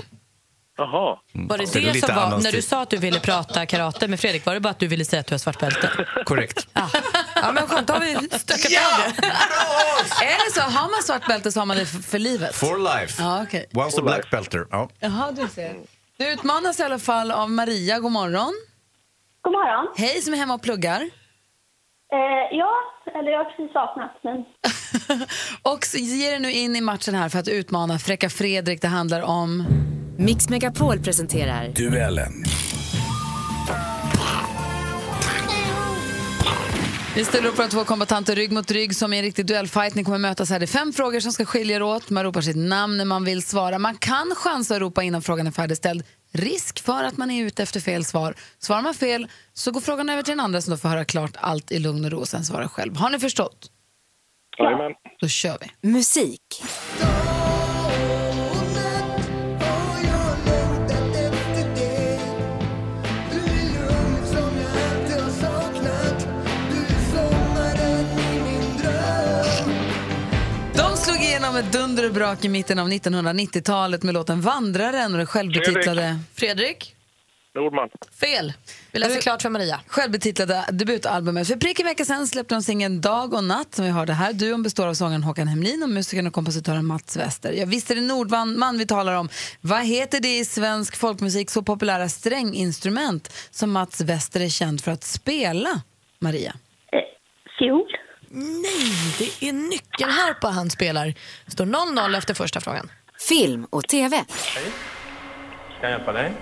Jaha. 0.76 1.18
Var 1.32 1.58
det 1.58 1.72
det 1.72 1.92
det 1.92 2.06
som 2.06 2.14
var, 2.14 2.38
när 2.42 2.52
du 2.52 2.62
sa 2.62 2.82
att 2.82 2.90
du 2.90 2.96
ville 2.96 3.20
prata 3.20 3.66
karate 3.66 4.08
med 4.08 4.20
Fredrik, 4.20 4.46
var 4.46 4.54
det 4.54 4.60
bara 4.60 4.70
att 4.70 4.78
du 4.78 4.86
ville 4.86 5.04
säga 5.04 5.20
att 5.20 5.26
du 5.26 5.34
har 5.34 5.38
svart 5.38 5.60
bälte? 5.60 6.06
Korrekt. 6.24 6.68
Ja 7.34 7.52
men 7.54 7.66
skönt, 7.66 7.86
då 7.86 7.92
har 7.94 8.00
vi 8.00 8.14
stökat 8.38 8.70
Ja! 8.70 8.80
av 9.06 9.12
det. 9.16 9.26
Är 10.24 10.46
det 10.46 10.52
så? 10.54 10.60
Har 10.60 10.90
man 10.90 11.02
svart 11.02 11.26
bälte 11.26 11.52
så 11.52 11.60
har 11.60 11.66
man 11.66 11.76
det 11.76 11.86
för, 11.86 12.18
livet? 12.18 12.54
For 12.54 13.00
life. 13.00 13.22
Ja, 13.22 13.42
okej. 13.42 13.66
Once 13.74 14.00
a 14.00 14.02
black 14.02 14.30
belter. 14.30 14.66
Ja. 14.70 14.88
Jaha, 15.00 15.32
du 15.32 15.48
ser. 15.48 15.76
Du 16.18 16.32
utmanas 16.32 16.80
i 16.80 16.82
alla 16.82 16.98
fall 16.98 17.30
av 17.30 17.50
Maria. 17.50 17.98
God 17.98 18.12
morgon. 18.12 18.52
God 19.42 19.52
morgon. 19.52 19.94
Hej, 19.96 20.22
som 20.22 20.34
är 20.34 20.38
hemma 20.38 20.54
och 20.54 20.62
pluggar. 20.62 21.10
Eh, 22.12 22.58
ja, 22.58 22.74
eller 23.18 23.30
jag 23.30 23.38
har 23.38 23.44
precis 23.44 23.74
vaknat. 23.74 24.20
Men... 24.22 24.44
Och 25.74 25.84
så 25.84 25.98
ger 25.98 26.30
dig 26.30 26.40
nu 26.40 26.52
in 26.52 26.76
i 26.76 26.80
matchen 26.80 27.14
här 27.14 27.28
för 27.28 27.38
att 27.38 27.48
utmana 27.48 27.98
Fräcka 27.98 28.30
Fredrik. 28.30 28.82
Det 28.82 28.88
handlar 28.88 29.22
om... 29.22 29.64
Mix 30.20 30.48
Megapol 30.48 30.98
presenterar 30.98 31.68
Duellen. 31.68 32.32
Vi 37.18 37.24
ställer 37.24 37.48
upp 37.48 37.58
våra 37.58 37.68
två 37.68 37.84
kombatanter 37.84 38.34
rygg 38.36 38.52
mot 38.52 38.70
rygg 38.70 38.96
som 38.96 39.12
i 39.12 39.16
en 39.16 39.22
riktig 39.22 39.46
duellfight. 39.46 39.94
Ni 39.94 40.04
kommer 40.04 40.18
mötas 40.18 40.50
här. 40.50 40.58
Det 40.58 40.64
är 40.64 40.66
fem 40.66 40.92
frågor 40.92 41.20
som 41.20 41.32
ska 41.32 41.44
skilja 41.44 41.76
er 41.76 41.82
åt. 41.82 42.10
Man 42.10 42.24
ropar 42.24 42.40
sitt 42.40 42.56
namn 42.56 42.96
när 42.96 43.04
man 43.04 43.24
vill 43.24 43.42
svara. 43.42 43.78
Man 43.78 43.94
kan 43.94 44.34
chansa 44.36 44.74
att 44.74 44.80
ropa 44.80 45.02
innan 45.02 45.22
frågan 45.22 45.46
är 45.46 45.50
färdigställd. 45.50 46.04
Risk 46.32 46.84
för 46.84 47.04
att 47.04 47.16
man 47.16 47.30
är 47.30 47.44
ute 47.44 47.62
efter 47.62 47.80
fel 47.80 48.04
svar. 48.04 48.34
Svarar 48.58 48.82
man 48.82 48.94
fel 48.94 49.26
så 49.52 49.70
går 49.70 49.80
frågan 49.80 50.08
över 50.08 50.22
till 50.22 50.32
den 50.32 50.40
andra 50.40 50.60
som 50.60 50.70
då 50.70 50.76
får 50.76 50.88
höra 50.88 51.04
klart 51.04 51.32
allt 51.34 51.72
i 51.72 51.78
lugn 51.78 52.04
och 52.04 52.10
ro 52.10 52.18
och 52.18 52.28
sen 52.28 52.44
svara 52.44 52.68
själv. 52.68 52.96
Har 52.96 53.10
ni 53.10 53.18
förstått? 53.18 53.70
Jajamän. 54.58 54.92
Då 55.20 55.28
kör 55.28 55.58
vi. 55.60 55.88
Musik. 55.88 56.62
Igenom 71.48 71.66
ett 71.68 71.72
dunder 71.72 72.06
och 72.06 72.12
brak 72.12 72.44
i 72.44 72.48
mitten 72.48 72.78
av 72.78 72.88
1990-talet 72.88 74.02
med 74.02 74.14
låten 74.14 74.40
Vandraren 74.40 75.12
och 75.12 75.18
det 75.18 75.26
självbetitlade... 75.26 76.18
Fredrik? 76.34 76.94
Nordman. 77.54 77.88
Fel. 78.20 78.52
Vi 78.92 78.98
läser 78.98 79.20
klart 79.20 79.42
för 79.42 79.50
Maria. 79.50 79.80
Självbetitlade 79.86 80.64
debutalbumet. 80.72 81.48
För 81.48 81.56
prick 81.56 81.80
en 81.80 81.86
vecka 81.86 82.04
sedan 82.04 82.26
släppte 82.26 82.54
de 82.54 82.62
singeln 82.62 83.00
Dag 83.00 83.34
och 83.34 83.44
natt 83.44 83.74
som 83.74 83.84
vi 83.84 83.90
hörde 83.90 84.12
här. 84.12 84.32
Duon 84.32 84.62
består 84.62 84.86
av 84.86 84.94
sångaren 84.94 85.22
Håkan 85.22 85.48
Hemlin 85.48 85.82
och 85.82 85.88
musikern 85.88 86.26
och 86.26 86.32
kompositören 86.32 86.86
Mats 86.86 87.16
Wester. 87.16 87.52
Ja, 87.52 87.66
visst 87.66 87.90
är 87.90 87.94
det 87.94 88.00
Nordman 88.00 88.78
vi 88.78 88.86
talar 88.86 89.14
om. 89.14 89.28
Vad 89.60 89.84
heter 89.84 90.20
det 90.20 90.38
i 90.38 90.44
svensk 90.44 90.96
folkmusik 90.96 91.50
så 91.50 91.62
populära 91.62 92.08
stränginstrument 92.08 93.32
som 93.50 93.72
Mats 93.72 94.00
Wester 94.00 94.40
är 94.40 94.48
känd 94.48 94.80
för 94.80 94.92
att 94.92 95.04
spela, 95.04 95.80
Maria? 96.18 96.52
Fiol. 97.58 98.07
Nej, 98.30 98.92
det 99.18 99.48
är 99.48 99.52
nyckelharpa 99.52 100.48
han 100.48 100.70
spelar. 100.70 101.14
Det 101.44 101.50
står 101.52 101.66
0-0 101.66 102.18
efter 102.18 102.34
första 102.34 102.60
frågan. 102.60 102.90
Film 103.28 103.66
och 103.70 103.88
TV. 103.88 104.16
Kan 105.80 105.90
jag 105.90 105.90
hjälpa 105.90 106.12
dig? 106.12 106.32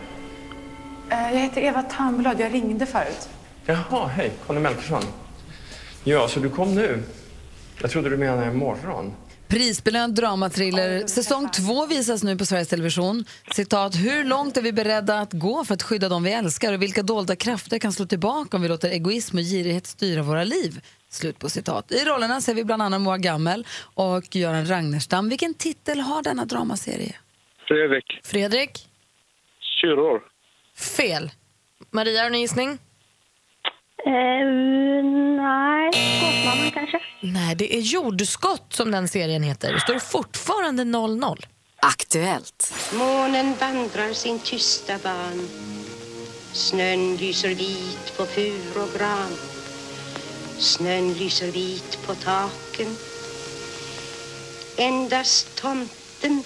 Eh, 1.11 1.33
Jag 1.33 1.41
heter 1.41 1.61
Eva 1.61 1.83
Tamblad. 1.83 2.41
Jag 2.41 2.55
ringde 2.55 2.87
förut. 2.87 3.29
Jaha, 3.67 4.07
hej. 4.07 4.33
Conny 4.47 4.61
Melkersson. 4.61 5.03
Ja, 6.05 6.29
så 6.29 6.41
du 6.41 6.51
kom 6.51 6.75
nu? 6.75 7.03
Jag 7.81 7.91
trodde 7.91 8.09
du 8.11 8.17
menade 8.17 8.47
imorgon. 8.51 9.13
Prisbelönt 9.49 10.17
dramatriller. 10.17 11.07
Säsong 11.07 11.51
två 11.51 11.87
visas 11.87 12.23
nu 12.23 12.39
på 12.39 12.47
Sveriges 12.47 12.69
Television. 12.69 13.25
Citat, 13.55 13.95
hur 13.97 14.25
långt 14.25 14.57
är 14.57 14.63
vi 14.63 14.73
beredda 14.73 15.21
att 15.21 15.33
gå 15.33 15.65
för 15.65 15.75
att 15.75 15.83
skydda 15.83 16.09
dem 16.09 16.23
vi 16.23 16.33
älskar 16.33 16.73
och 16.73 16.83
vilka 16.83 17.03
dolda 17.03 17.37
krafter 17.37 17.79
kan 17.79 17.93
slå 17.93 18.07
tillbaka 18.07 18.57
om 18.57 18.63
vi 18.63 18.69
låter 18.69 18.89
egoism 18.91 19.37
och 19.39 19.43
girighet 19.43 19.87
styra 19.87 20.23
våra 20.23 20.45
liv? 20.45 20.81
Slut 21.17 21.39
på 21.39 21.49
citat. 21.49 21.93
I 21.93 22.05
rollerna 22.05 22.41
ser 22.41 22.55
vi 22.55 22.65
bland 22.65 22.83
annat 22.83 23.01
Moa 23.01 23.19
Gammel 23.19 23.67
och 23.95 24.37
Göran 24.37 24.67
Ragnerstam. 24.67 25.29
Vilken 25.29 25.55
titel 25.55 26.01
har 26.01 26.23
denna 26.23 26.45
dramaserie? 26.45 27.17
Fredrik. 27.69 28.21
Fredrik? 28.25 28.89
Kyrror. 29.81 30.23
Fel. 30.97 31.31
Maria, 31.91 32.23
har 32.23 32.31
du 32.31 32.37
en 32.37 32.41
gissning? 32.41 32.69
Eh, 34.07 34.13
nej, 35.43 35.91
Gåsmamman 36.21 36.71
kanske. 36.71 37.01
Nej, 37.21 37.55
det 37.57 37.77
är 37.77 37.81
Jordskott 37.81 38.73
som 38.73 38.91
den 38.91 39.09
serien 39.09 39.43
heter. 39.43 39.73
Det 39.73 39.81
står 39.81 39.99
fortfarande 39.99 40.85
0-0. 40.85 41.45
Aktuellt. 41.81 42.75
Månen 42.95 43.55
vandrar 43.61 44.13
sin 44.13 44.39
tysta 44.39 44.99
ban 44.99 45.49
Snön 46.53 47.17
lyser 47.17 47.49
vit 47.49 48.15
på 48.17 48.27
fur 48.27 48.83
och 48.83 48.99
gran 48.99 49.56
Snön 50.59 51.13
lyser 51.13 51.53
vit 51.53 51.99
på 52.07 52.15
taken 52.15 52.97
Endast 54.79 55.57
tomten 55.63 56.43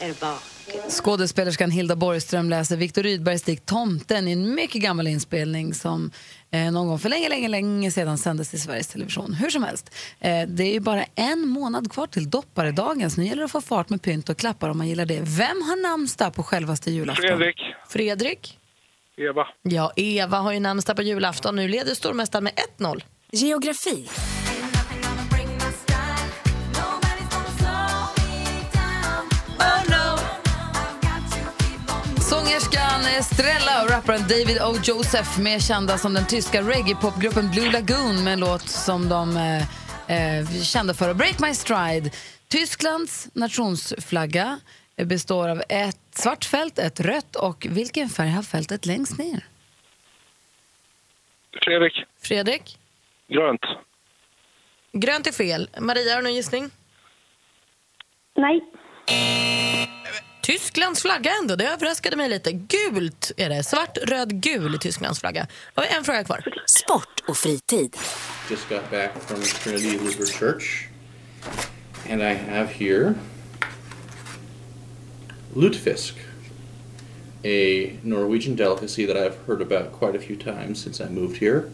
är 0.00 0.08
vaken 0.20 0.90
Skådespelerskan 0.90 1.70
Hilda 1.70 1.96
Borgström 1.96 2.50
läser 2.50 2.76
Viktor 2.76 3.02
Rydbergs 3.02 3.42
dikt 3.42 3.66
Tomten 3.66 4.28
i 4.28 4.32
en 4.32 4.54
mycket 4.54 4.82
gammal 4.82 5.06
inspelning 5.06 5.74
som 5.74 6.10
eh, 6.50 6.72
någon 6.72 6.86
gång 6.88 6.98
för 6.98 7.08
länge, 7.08 7.28
länge, 7.28 7.48
länge 7.48 7.90
sedan 7.90 8.18
sändes 8.18 8.54
i 8.54 8.58
Sveriges 8.58 8.88
Television. 8.88 9.34
Hur 9.34 9.50
som 9.50 9.62
helst, 9.62 9.94
eh, 10.20 10.48
det 10.48 10.64
är 10.64 10.72
ju 10.72 10.80
bara 10.80 11.04
en 11.14 11.48
månad 11.48 11.92
kvar 11.92 12.06
till 12.06 12.30
dopparedagen 12.30 13.10
så 13.10 13.20
nu 13.20 13.26
gäller 13.26 13.42
det 13.42 13.44
att 13.44 13.52
få 13.52 13.60
fart 13.60 13.88
med 13.88 14.02
pynt 14.02 14.28
och 14.28 14.36
klappar 14.36 14.68
om 14.68 14.78
man 14.78 14.88
gillar 14.88 15.06
det. 15.06 15.20
Vem 15.20 15.62
har 15.62 15.82
namnsdag 15.82 16.34
på 16.34 16.42
självaste 16.42 16.90
julafton? 16.90 17.26
Fredrik. 17.26 17.60
Fredrik? 17.88 18.58
Eva. 19.16 19.46
Ja, 19.62 19.92
Eva 19.96 20.36
har 20.36 20.52
ju 20.52 20.60
namnsdag 20.60 20.96
på 20.96 21.02
julafton. 21.02 21.56
Nu 21.56 21.68
leder 21.68 21.94
stormästaren 21.94 22.44
med 22.44 22.52
1-0. 22.78 23.02
Geografi. 23.34 24.08
Sångerskan 32.20 33.00
Estrella 33.18 33.82
och 33.82 33.90
rapparen 33.90 34.20
David 34.20 34.62
O. 34.62 34.76
Joseph, 34.84 35.40
mer 35.40 35.58
kända 35.58 35.98
som 35.98 36.14
den 36.14 36.26
tyska 36.26 36.62
reggae-popgruppen 36.62 37.50
Blue 37.50 37.72
Lagoon 37.72 38.24
med 38.24 38.32
en 38.32 38.40
låt 38.40 38.68
som 38.68 39.08
de 39.08 39.36
eh, 39.36 40.38
eh, 40.38 40.62
kände 40.62 40.94
för 40.94 41.08
att 41.08 41.16
Break 41.16 41.40
My 41.40 41.54
Stride. 41.54 42.10
Tysklands 42.48 43.28
nationsflagga 43.32 44.60
består 44.96 45.48
av 45.48 45.62
ett 45.68 45.98
svart 46.14 46.44
fält, 46.44 46.78
ett 46.78 47.00
rött 47.00 47.36
och 47.36 47.66
vilken 47.70 48.08
färg 48.08 48.30
har 48.30 48.42
fältet 48.42 48.86
längst 48.86 49.18
ner? 49.18 49.46
Fredrik. 51.64 52.04
Fredrik? 52.22 52.78
Grönt. 53.34 53.60
Grönt 54.92 55.26
är 55.26 55.32
fel. 55.32 55.70
Maria, 55.80 56.10
har 56.14 56.16
du 56.16 56.22
någon 56.22 56.34
gissning? 56.34 56.70
Nej. 58.36 58.60
Tysklands 60.42 61.02
flagga 61.02 61.30
ändå, 61.42 61.56
det 61.56 61.68
överraskade 61.68 62.16
mig 62.16 62.28
lite. 62.28 62.52
Gult 62.52 63.32
är 63.36 63.48
det. 63.48 63.62
Svart, 63.62 63.98
röd, 64.02 64.42
gul 64.42 64.74
är 64.74 64.78
Tysklands 64.78 65.20
flagga. 65.20 65.46
Har 65.74 65.82
vi 65.82 65.88
en 65.88 66.04
fråga 66.04 66.24
kvar. 66.24 66.44
Sport 66.66 67.22
och 67.28 67.36
fritid. 67.36 67.96
Just 68.50 68.68
got 68.68 68.90
back 68.90 69.10
from 69.26 69.42
Trinity 69.42 69.98
Lutheran 69.98 70.26
Church, 70.26 70.88
and 72.10 72.22
I 72.22 72.34
have 72.34 72.66
here 72.66 73.14
lutefisk, 75.54 76.14
a 77.44 77.98
Norwegian 78.02 78.56
delicacy 78.56 79.06
that 79.06 79.16
I've 79.16 79.36
heard 79.46 79.62
about 79.62 79.92
quite 79.92 80.16
a 80.16 80.20
few 80.20 80.36
times 80.36 80.82
since 80.82 81.00
I 81.00 81.08
moved 81.08 81.36
here, 81.36 81.70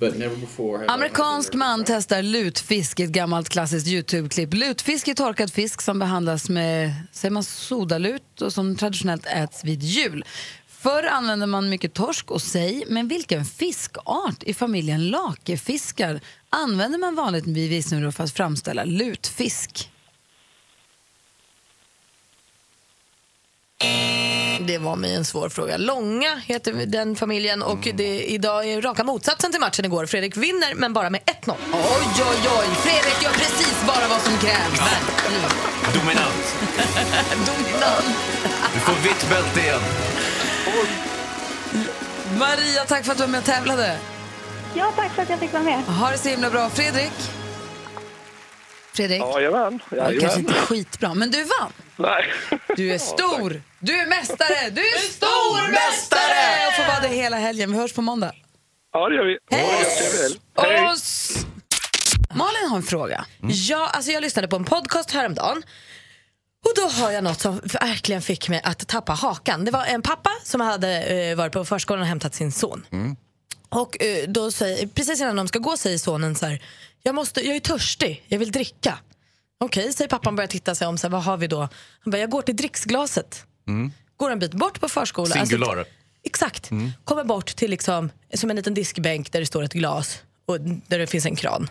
but 0.00 0.18
never 0.18 0.36
before 0.36 0.86
Amerikansk 0.86 1.54
man 1.54 1.84
testar 1.84 2.22
lutfisk 2.22 3.00
i 3.00 3.02
ett 3.02 3.10
gammalt 3.10 3.48
klassiskt 3.48 3.86
Youtube-klipp. 3.86 4.54
Lutfisk 4.54 5.08
är 5.08 5.14
torkad 5.14 5.52
fisk 5.52 5.82
som 5.82 5.98
behandlas 5.98 6.48
med 6.48 6.92
säger 7.12 7.32
man, 7.32 7.44
sodalut 7.44 8.42
och 8.42 8.52
som 8.52 8.76
traditionellt 8.76 9.26
äts 9.26 9.64
vid 9.64 9.82
jul. 9.82 10.24
Förr 10.68 11.02
använde 11.02 11.46
man 11.46 11.68
mycket 11.68 11.94
torsk 11.94 12.30
och 12.30 12.42
sej, 12.42 12.84
men 12.88 13.08
vilken 13.08 13.44
fiskart 13.44 14.42
i 14.42 14.54
familjen 14.54 15.08
lakefiskar 15.08 16.20
använder 16.50 16.98
man 16.98 17.14
vanligtvis 17.14 17.92
nu 17.92 18.12
för 18.12 18.24
att 18.24 18.32
framställa 18.32 18.84
lutfisk? 18.84 19.90
Det 24.60 24.78
var 24.78 24.96
mig 24.96 25.14
en 25.14 25.24
svår 25.24 25.48
fråga. 25.48 25.76
Långa 25.76 26.36
heter 26.46 26.72
den 26.86 27.16
familjen 27.16 27.62
och 27.62 27.88
det, 27.94 28.24
idag 28.24 28.68
är 28.68 28.82
raka 28.82 29.04
motsatsen 29.04 29.50
till 29.52 29.60
matchen 29.60 29.84
igår. 29.84 30.06
Fredrik 30.06 30.36
vinner, 30.36 30.74
men 30.74 30.92
bara 30.92 31.10
med 31.10 31.20
1-0. 31.20 31.54
Oj, 31.72 31.78
oj, 32.30 32.48
oj! 32.58 32.66
Fredrik 32.74 33.22
gör 33.22 33.30
precis 33.30 33.74
bara 33.86 34.08
vad 34.08 34.20
som 34.20 34.38
krävs. 34.38 34.80
Dominant. 35.94 36.54
Dominant. 37.46 38.16
Du 38.74 38.80
får 38.80 38.92
vitt 39.02 39.30
bälte 39.30 39.60
igen. 39.60 39.80
Maria, 42.38 42.84
tack 42.84 43.04
för 43.04 43.12
att 43.12 43.18
du 43.18 43.24
var 43.24 43.30
med 43.30 43.38
och 43.38 43.44
tävlade. 43.46 43.96
Ja, 44.74 44.92
tack 44.96 45.12
för 45.12 45.22
att 45.22 45.30
jag 45.30 45.38
fick 45.38 45.52
vara 45.52 45.62
med. 45.62 45.78
Ha 45.84 46.10
det 46.10 46.18
så 46.18 46.28
himla 46.28 46.50
bra. 46.50 46.70
Fredrik? 46.70 47.12
Fredrik? 48.92 49.22
Jajamän. 49.22 49.80
Ja, 49.90 49.96
kanske 49.96 50.14
Jajamän. 50.14 50.38
inte 50.38 50.52
skitbra, 50.52 51.14
men 51.14 51.30
du 51.30 51.44
vann. 51.44 51.72
Nej. 51.96 52.32
Du 52.76 52.92
är 52.94 52.98
stor! 52.98 53.62
Du 53.82 54.00
är 54.00 54.06
mästare! 54.06 54.70
Du 54.70 54.80
är 54.80 54.98
stormästare! 54.98 56.68
Och 56.68 56.74
får 56.74 56.86
vara 56.92 57.00
det 57.00 57.08
hela 57.08 57.36
helgen. 57.36 57.72
Vi 57.72 57.78
hörs 57.78 57.92
på 57.92 58.02
måndag. 58.02 58.32
Ja, 58.92 59.08
det 59.08 59.14
gör 59.14 59.24
vi. 59.24 59.38
Hej! 59.50 59.84
Trevligt. 59.84 60.42
Hej. 60.58 60.80
Och 60.80 62.36
Malin 62.36 62.68
har 62.70 62.76
en 62.76 62.82
fråga. 62.82 63.24
Ja, 63.40 63.90
alltså 63.94 64.10
jag 64.10 64.22
lyssnade 64.22 64.48
på 64.48 64.56
en 64.56 64.64
podcast 64.64 65.10
häromdagen. 65.10 65.62
Och 66.64 66.72
då 66.76 66.82
har 67.02 67.10
jag 67.10 67.24
något 67.24 67.40
som 67.40 67.60
verkligen 67.64 68.22
fick 68.22 68.48
mig 68.48 68.60
att 68.64 68.88
tappa 68.88 69.12
hakan. 69.12 69.64
Det 69.64 69.70
var 69.70 69.84
en 69.84 70.02
pappa 70.02 70.30
som 70.44 70.60
hade 70.60 71.02
eh, 71.02 71.36
varit 71.36 71.52
på 71.52 71.64
förskolan 71.64 72.00
och 72.00 72.06
hämtat 72.06 72.34
sin 72.34 72.52
son. 72.52 72.86
Och 73.68 74.02
eh, 74.02 74.28
då 74.28 74.50
säger, 74.50 74.86
precis 74.86 75.20
innan 75.20 75.36
de 75.36 75.48
ska 75.48 75.58
gå 75.58 75.76
säger 75.76 75.98
sonen 75.98 76.34
så 76.34 76.46
här, 76.46 76.62
jag, 77.02 77.14
måste, 77.14 77.46
jag 77.46 77.56
är 77.56 77.60
törstig, 77.60 78.24
jag 78.28 78.38
vill 78.38 78.52
dricka. 78.52 78.98
Okej, 79.60 79.92
säger 79.92 80.08
pappan 80.08 80.36
börjar 80.36 80.48
titta 80.48 80.74
sig 80.74 80.86
om, 80.86 80.98
så 80.98 81.06
här, 81.06 81.12
vad 81.12 81.22
har 81.22 81.36
vi 81.36 81.46
då? 81.46 81.58
Han 82.00 82.10
bara, 82.10 82.18
jag 82.18 82.30
går 82.30 82.42
till 82.42 82.56
dricksglaset. 82.56 83.44
Mm. 83.68 83.92
Går 84.16 84.30
en 84.30 84.38
bit 84.38 84.54
bort 84.54 84.80
på 84.80 84.88
förskolan. 84.88 85.32
alltså, 85.38 85.46
Singular. 85.56 85.84
Exakt. 86.24 86.70
Mm. 86.70 86.90
Kommer 87.04 87.24
bort 87.24 87.56
till 87.56 87.70
liksom, 87.70 88.10
som 88.34 88.50
en 88.50 88.56
liten 88.56 88.74
diskbänk 88.74 89.32
där 89.32 89.40
det 89.40 89.46
står 89.46 89.62
ett 89.62 89.72
glas 89.72 90.22
och 90.46 90.60
där 90.60 90.98
det 90.98 91.06
finns 91.06 91.26
en 91.26 91.36
kran. 91.36 91.70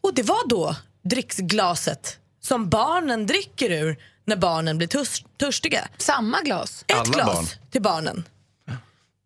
Och 0.00 0.14
det 0.14 0.22
var 0.22 0.48
då 0.48 0.76
dricksglaset 1.04 2.18
som 2.40 2.68
barnen 2.68 3.26
dricker 3.26 3.70
ur 3.70 3.96
när 4.24 4.36
barnen 4.36 4.78
blir 4.78 4.88
törs- 4.88 5.24
törstiga. 5.36 5.88
Samma 5.98 6.40
glas? 6.42 6.84
Ett 6.86 6.96
Alla 6.96 7.10
glas 7.12 7.26
barn. 7.34 7.44
till 7.70 7.82
barnen. 7.82 8.24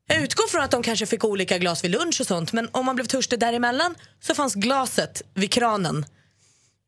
Jag 0.07 0.23
utgår 0.23 0.49
från 0.49 0.63
att 0.63 0.71
de 0.71 0.83
kanske 0.83 1.07
fick 1.07 1.25
olika 1.25 1.59
glas 1.59 1.85
vid 1.85 1.91
lunch 1.91 2.21
och 2.21 2.27
sånt 2.27 2.53
men 2.53 2.69
om 2.73 2.87
man 2.87 2.95
blev 2.95 3.05
törstig 3.05 3.39
däremellan 3.41 3.95
så 4.21 4.35
fanns 4.35 4.55
glaset 4.55 5.23
vid 5.35 5.53
kranen 5.53 6.07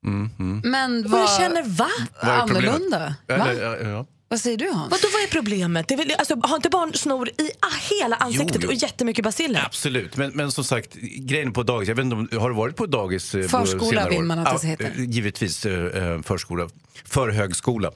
Mm, 0.07 0.31
mm. 0.39 0.63
Men 0.71 1.05
Och 1.05 1.11
vad... 1.11 1.21
jag 1.21 1.37
känner, 1.37 1.63
va? 1.63 1.89
Vad 2.23 2.31
är 2.31 2.41
problemet? 2.41 2.69
Annorlunda? 2.75 3.15
Va? 3.29 3.35
Eller, 3.35 3.63
ja, 3.63 3.77
ja. 3.91 4.07
Vad 4.35 4.41
säger 4.41 4.57
du 4.59 4.71
Hans? 4.71 4.91
Vadå, 4.91 5.09
vad 5.13 5.23
är 5.23 5.27
problemet? 5.27 5.89
Det 5.89 5.95
är 5.95 5.99
väl, 5.99 6.13
alltså, 6.19 6.37
har 6.43 6.57
inte 6.57 6.69
barn 6.71 6.93
snor 6.95 7.29
i 7.29 7.51
ah, 7.61 7.67
hela 8.01 8.17
ansiktet 8.17 8.61
jo. 8.63 8.69
och 8.69 8.75
jättemycket 8.75 9.25
basiller? 9.25 9.63
Absolut, 9.67 10.17
men, 10.17 10.31
men 10.35 10.53
som 10.53 10.65
sagt, 10.65 10.95
grejen 11.19 11.53
på 11.53 11.63
dagis, 11.63 11.89
jag 11.89 11.97
vet 11.97 12.05
inte 12.05 12.17
om, 12.37 12.41
har 12.41 12.49
du 12.51 12.57
varit 12.57 12.77
på 12.77 12.87
dagis? 12.87 13.35
eh, 13.35 13.43
på 13.43 13.49
Förskola 13.49 13.91
senare 13.91 14.11
vill 14.11 14.23
man 14.23 14.39
att 14.39 14.61
det 14.63 14.67
Ja, 14.67 14.71
heter. 14.71 14.85
eh, 14.97 15.05
Givetvis 15.11 15.67
eh, 15.67 16.13
eh, 16.13 16.23
förskola, 16.23 16.69
för 17.05 17.29
högskola. 17.29 17.91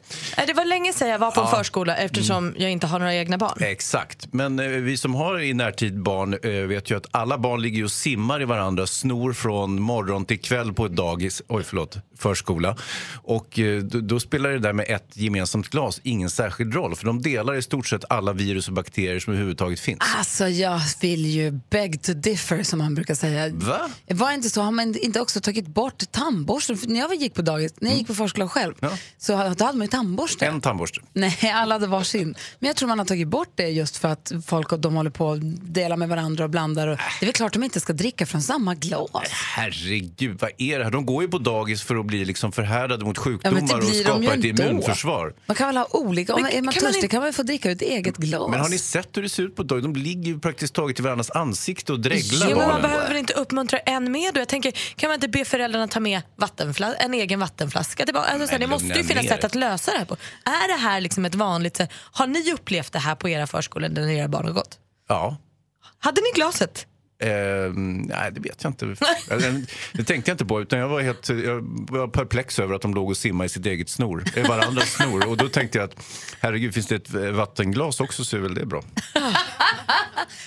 Det 0.47 0.53
var 0.53 0.64
länge 0.64 0.93
sedan 0.93 1.09
jag 1.09 1.18
var 1.18 1.30
på 1.30 1.41
en 1.41 1.47
Ja. 1.51 1.57
förskola 1.57 1.97
eftersom 1.97 2.55
jag 2.59 2.70
inte 2.70 2.86
har 2.86 2.99
några 2.99 3.14
egna 3.14 3.39
barn. 3.39 3.59
Exakt, 3.62 4.32
men 4.32 4.59
eh, 4.59 4.66
vi 4.68 4.97
som 4.97 5.14
har 5.14 5.41
i 5.41 5.55
närtid 5.55 6.03
barn 6.03 6.34
eh, 6.43 6.51
vet 6.51 6.91
ju 6.91 6.97
att 6.97 7.07
alla 7.11 7.39
barn 7.39 7.62
ligger 7.62 7.84
och 7.84 7.93
simmar 7.93 8.43
i 8.43 8.45
varandra, 8.45 8.86
snor 8.86 9.32
från 9.32 9.80
morgon 9.82 10.24
till 10.24 10.39
kväll 10.41 10.72
på 10.72 10.86
ett 10.86 10.93
dagis, 10.97 11.43
oj 11.49 11.62
förlåt, 11.62 11.97
förskola. 12.18 12.76
Och 13.22 13.59
då, 13.82 14.01
då 14.01 14.20
spelar 14.20 14.51
det 14.51 14.59
där 14.59 14.72
med 14.72 14.86
ett 14.89 15.09
gemensamt 15.16 15.68
glas 15.68 16.01
ingen 16.03 16.27
särskild 16.30 16.74
roll, 16.74 16.96
för 16.96 17.06
de 17.06 17.22
delar 17.22 17.54
i 17.54 17.62
stort 17.62 17.86
sett 17.86 18.04
alla 18.08 18.32
virus 18.32 18.68
och 18.68 18.74
bakterier 18.74 19.20
som 19.20 19.32
överhuvudtaget 19.32 19.80
finns. 19.80 19.98
Alltså 20.16 20.48
jag 20.48 20.80
vill 21.00 21.26
ju 21.26 21.50
beg 21.70 22.02
to 22.02 22.12
differ 22.12 22.62
som 22.62 22.78
man 22.78 22.94
brukar 22.94 23.14
säga. 23.14 23.48
Va? 23.52 23.90
Var 24.08 24.32
inte 24.32 24.50
så, 24.50 24.62
har 24.62 24.70
man 24.70 24.94
inte 24.94 25.20
också 25.20 25.40
tagit 25.40 25.66
bort 25.66 26.02
tandborsten? 26.10 26.76
För 26.76 26.88
när 26.88 27.00
jag 27.00 27.14
gick 27.14 27.34
på 27.34 27.42
dagis, 27.42 27.74
när 27.80 27.90
jag 27.90 27.98
gick 27.98 28.06
på 28.06 28.14
förskola 28.14 28.48
själv, 28.48 28.74
så 29.18 29.34
hade, 29.34 29.54
då 29.54 29.64
hade 29.64 29.78
man 29.78 29.84
ju 29.84 29.90
tandborste. 29.90 30.46
En 30.46 30.60
tandborste. 30.60 31.00
Nej, 31.12 31.38
alla 31.54 31.74
hade 31.74 31.86
varsin. 31.86 32.34
Men 32.58 32.66
jag 32.66 32.76
tror 32.76 32.88
man 32.88 32.98
har 32.98 33.06
tagit 33.06 33.28
bort 33.28 33.52
det 33.54 33.68
just 33.68 33.96
för 33.96 34.08
att 34.08 34.32
folk 34.46 34.72
och 34.72 34.80
de 34.80 34.94
håller 34.94 35.10
på 35.10 35.32
att 35.32 35.40
dela 35.74 35.96
med 35.96 36.08
varandra 36.08 36.44
och 36.44 36.50
blandar. 36.50 36.88
Och 36.88 36.96
det 36.96 37.24
är 37.24 37.26
väl 37.26 37.34
klart 37.34 37.52
de 37.52 37.62
inte 37.64 37.80
ska 37.80 37.92
dricka 37.92 38.26
från 38.26 38.42
samma 38.42 38.74
glas. 38.74 39.10
Herregud, 39.56 40.38
vad 40.40 40.50
är 40.58 40.78
det 40.78 40.84
här? 40.84 40.90
De 40.90 41.06
går 41.06 41.22
ju 41.22 41.28
på 41.28 41.38
dagis 41.38 41.82
för 41.82 41.96
att 41.96 42.06
bli 42.06 42.24
liksom 42.24 42.52
förhärdade 42.52 43.04
mot 43.04 43.16
Ja, 43.16 43.22
sjukdomar 43.22 43.60
det 43.60 43.74
och 43.74 43.94
skapa 43.94 44.34
ett 44.34 44.44
immunförsvar. 44.44 45.34
Man 45.46 45.56
kan 45.56 45.66
väl 45.66 45.76
ha 45.76 45.84
olika, 46.09 46.34
om 46.34 46.42
Men 46.42 46.52
är 46.52 46.62
man 46.62 46.74
kan 46.74 46.82
törstig 46.82 47.11
kan 47.11 47.22
man 47.22 47.32
få 47.32 47.42
dricka 47.42 47.68
ur 47.68 47.72
ett 47.72 47.82
eget 47.82 48.16
glas. 48.16 48.50
Men 48.50 48.61
har 48.61 48.68
ni 48.68 48.78
sett 48.78 49.16
hur 49.16 49.22
det 49.22 49.28
ser 49.28 49.42
ut 49.42 49.56
på 49.56 49.62
dagis? 49.62 49.82
De 49.82 49.96
ligger 49.96 50.22
ju 50.22 50.40
praktiskt 50.40 50.74
taget 50.74 50.98
i 50.98 51.02
varandras 51.02 51.30
ansikte 51.30 51.92
och 51.92 52.00
dreglar 52.00 52.46
Jo, 52.50 52.56
men 52.56 52.59
man 52.59 52.66
barnen. 52.68 52.82
behöver 52.82 53.09
väl 53.09 53.16
inte 53.16 53.32
uppmuntra 53.32 53.78
en 53.78 54.12
med 54.12 54.34
då? 54.34 54.40
Jag 54.40 54.48
tänker, 54.48 54.70
kan 54.96 55.09
man 55.09 55.14
inte 55.14 55.28
be 55.28 55.44
föräldrarna 55.44 55.88
ta 55.88 56.00
med 56.00 56.20
vattenflas- 56.36 56.94
en 56.98 57.14
egen 57.14 57.40
vattenflaska? 57.40 58.04
Det, 58.04 58.12
bara, 58.12 58.24
alltså, 58.24 58.59
det 58.59 58.66
måste 58.66 58.86
ju 58.86 59.04
finnas 59.04 59.22
ner 59.24 59.30
sätt 59.30 59.44
att 59.44 59.54
lösa 59.54 59.92
det 59.92 59.98
här 59.98 60.04
på. 60.04 60.16
Är 60.44 60.68
det 60.68 60.80
här 60.82 61.00
liksom 61.00 61.24
ett 61.24 61.34
vanligt? 61.34 61.80
Har 62.12 62.26
ni 62.26 62.52
upplevt 62.52 62.92
det 62.92 62.98
här 62.98 63.14
på 63.14 63.28
era 63.28 63.46
förskolor 63.46 63.88
där 63.88 64.09
era 64.09 64.28
barn 64.28 64.46
har 64.46 64.52
gått? 64.52 64.78
Ja. 65.09 65.36
Hade 65.98 66.20
ni 66.20 66.26
glaset? 66.34 66.86
Eh, 67.20 67.72
nej, 67.74 68.32
det 68.32 68.40
vet 68.40 68.62
jag 68.64 68.70
inte. 68.70 68.86
Det 69.92 70.04
tänkte 70.04 70.30
jag 70.30 70.34
inte 70.34 70.44
på. 70.44 70.60
Utan 70.60 70.78
jag, 70.78 70.88
var 70.88 71.00
helt, 71.00 71.28
jag 71.28 71.60
var 71.90 72.08
perplex 72.08 72.58
över 72.58 72.74
att 72.74 72.82
de 72.82 72.94
låg 72.94 73.08
och 73.08 73.16
simmade 73.16 73.46
i 73.46 73.48
sitt 73.48 73.66
eget 73.66 73.88
snor. 73.88 74.24
I 74.36 74.40
varandras 74.42 74.92
snor. 74.92 75.28
Och 75.28 75.36
då 75.36 75.48
tänkte 75.48 75.78
jag 75.78 75.84
att 75.84 75.96
herregud, 76.40 76.74
finns 76.74 76.86
det 76.86 76.94
ett 76.94 77.34
vattenglas 77.34 78.00
också 78.00 78.24
så 78.24 78.36
är 78.36 78.40
väl 78.40 78.54
det 78.54 78.66
bra. 78.66 78.82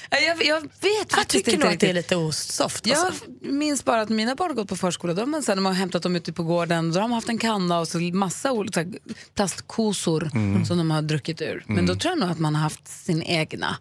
Jag, 0.09 0.45
jag 0.45 0.61
vet 0.61 0.71
Jag 0.81 1.11
faktiskt 1.11 1.45
tycker 1.45 1.51
inte 1.51 1.65
nog 1.65 1.73
att 1.73 1.79
det 1.79 1.89
är 1.89 1.93
lite 1.93 2.15
ostsoft. 2.15 2.87
Jag 2.87 2.97
Alltså. 2.99 3.23
minns 3.41 3.85
bara 3.85 4.01
att 4.01 4.09
mina 4.09 4.35
barn 4.35 4.49
har 4.49 4.55
gått 4.55 4.67
på 4.69 4.75
förskola. 4.75 5.13
Då 5.13 5.21
har 5.21 5.27
man, 5.27 5.43
sen, 5.43 5.57
när 5.57 5.61
man 5.61 5.71
har 5.73 5.79
hämtat 5.79 6.03
dem 6.03 6.15
ute 6.15 6.33
på 6.33 6.43
gården, 6.43 6.89
då 6.91 6.95
har 6.95 7.01
de 7.01 7.11
haft 7.11 7.29
en 7.29 7.37
kanna 7.37 7.79
och 7.79 7.87
så 7.87 7.99
massa 7.99 8.51
olika 8.51 8.85
plastkosor 9.35 10.29
Mm. 10.33 10.65
som 10.65 10.77
de 10.77 10.91
har 10.91 11.01
druckit 11.01 11.41
ur. 11.41 11.63
Men 11.67 11.75
Mm. 11.77 11.85
då 11.87 11.95
tror 11.95 12.11
jag 12.11 12.19
nog 12.19 12.29
att 12.29 12.39
man 12.39 12.55
har 12.55 12.61
haft 12.61 12.87
sin 12.87 13.23
egna. 13.23 13.77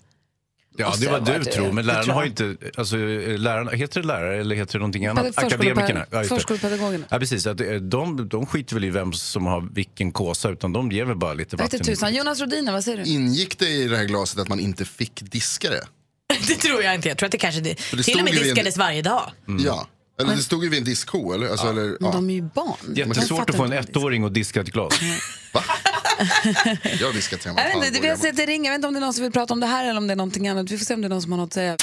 Ja, 0.77 0.95
det 1.01 1.09
var 1.09 1.21
du 1.21 1.45
tror. 1.45 1.73
Men 1.73 1.87
lärarna 1.87 2.12
har 2.14 2.25
inte... 2.25 2.57
Alltså, 2.77 2.97
lärarna, 2.97 3.71
heter 3.71 4.01
det 4.01 4.07
lärare 4.07 4.41
eller 4.41 4.57
heter 4.57 4.73
det 4.73 4.79
någonting 4.79 5.07
annat? 5.07 5.39
Akademikerna. 5.39 6.07
Ja. 6.11 6.25
Förskolepedagogerna. 6.25 7.05
Ja, 7.09 7.18
precis. 7.18 7.47
Att, 7.47 7.61
eh, 7.61 7.66
de, 7.73 8.29
de 8.29 8.47
skiter 8.47 8.75
väl 8.75 8.85
i 8.85 8.91
vem 8.91 9.12
som 9.12 9.47
har 9.47 9.68
vilken 9.75 10.12
kåsa, 10.12 10.51
utan 10.51 10.73
de 10.73 10.93
ger 10.93 11.05
väl 11.05 11.16
bara 11.16 11.35
lite 11.35 11.57
vatten. 11.57 11.77
inte 11.81 11.91
tusan. 11.91 12.14
Jonas 12.14 12.41
Rodiner, 12.41 12.73
vad 12.73 12.85
säger 12.85 13.05
du? 13.05 13.11
Ingick 13.11 13.59
det 13.59 13.68
i 13.68 13.89
det 13.89 13.97
här 13.97 14.05
glaset 14.05 14.39
att 14.41 14.49
man 14.49 14.61
inte 14.61 14.85
fick 14.85 15.23
diska 15.23 15.71
det? 15.71 15.85
Det 16.49 16.55
tror 16.55 16.83
jag 16.83 16.95
inte. 16.95 17.09
Jag 17.09 17.18
tror 17.18 17.27
att 17.27 17.33
det 17.33 17.39
kanske 17.39 17.61
det, 17.61 17.75
det 17.93 18.03
till 18.03 18.18
och 18.18 18.25
med 18.25 18.35
i 18.35 18.37
en- 18.39 18.43
diskades 18.45 18.77
varje 18.77 19.03
dag. 19.03 19.31
Ja. 19.64 19.87
Eller 20.21 20.37
det 20.37 20.43
stod 20.43 20.64
ju 20.64 20.71
vid 20.71 20.79
en 20.79 20.85
diskho. 20.85 21.33
Eller? 21.33 21.49
Alltså, 21.51 21.66
eller, 21.68 21.83
Men 21.83 21.97
ja. 22.01 22.11
de 22.12 22.31
är 22.31 22.35
ju 22.35 22.43
barn. 22.43 22.95
Jättesvårt 22.95 23.51
att 23.51 23.57
få 23.57 23.64
en 23.64 23.73
ettåring 23.73 24.25
att 24.25 24.35
diska 24.35 24.61
ett 24.61 24.71
glas. 24.71 25.01
Jag 27.01 27.07
har 27.07 27.12
diskat 27.12 27.45
hemma. 27.45 27.61
Jag 27.61 27.66
vet 27.68 27.77
inte, 27.77 27.91
det 28.01 28.09
vill 28.09 28.18
säga 28.18 28.31
att 28.31 28.37
det 28.37 28.47
ringer. 28.47 28.64
Jag 28.64 28.73
vet 28.73 28.79
inte 28.79 28.89
om 28.89 28.95
det 28.95 28.99
är 28.99 29.07
någon 29.09 29.14
som 29.14 29.23
vill 29.23 29.33
prata 29.33 29.55
om 29.55 29.61
det 29.61 29.66
här 29.66 29.85
eller 29.89 29.99
om 29.99 30.07
det 30.07 30.14
är 30.14 30.16
någonting 30.16 30.49
annat. 30.49 30.71
Vi 30.71 30.79
får 30.79 30.85
se 30.85 30.95
om 30.95 31.01
det 31.01 31.07
är 31.07 31.09
någon 31.09 31.23
som 31.23 31.33
har 31.33 31.39
något 31.39 31.47
att 31.49 31.53
säga. 31.53 31.77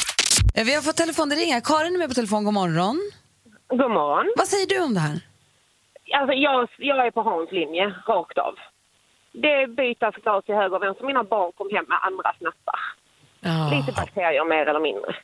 Eh, 0.53 0.65
Vi 0.65 0.73
har 0.75 0.81
fått 0.81 0.95
telefon, 0.97 1.29
det 1.29 1.35
ringer. 1.35 1.59
Karin 1.61 1.93
är 1.93 1.97
med 1.97 2.07
på 2.09 2.13
telefon, 2.13 2.43
god 2.43 2.53
morgon. 2.53 3.11
God 3.69 3.91
morgon. 3.91 4.33
Vad 4.37 4.47
säger 4.47 4.67
du 4.67 4.79
om 4.79 4.93
det 4.93 4.99
här? 4.99 5.19
Alltså 6.19 6.33
jag, 6.33 6.69
jag 6.77 7.07
är 7.07 7.11
på 7.11 7.21
Hans 7.21 7.51
linje, 7.51 7.85
rakt 8.07 8.37
av. 8.37 8.53
Det 9.33 9.67
bytas 9.77 10.15
glas 10.23 10.45
till 10.45 10.55
höger 10.55 10.75
och 10.75 10.83
vänster. 10.83 11.05
Mina 11.05 11.23
barn 11.23 11.51
kom 11.57 11.67
hem 11.75 11.85
med 11.93 11.99
andra 12.07 12.29
snattar. 12.39 12.79
Lite 13.75 13.91
bakterier 14.01 14.45
mer 14.49 14.65
eller 14.69 14.79
mindre. 14.79 15.15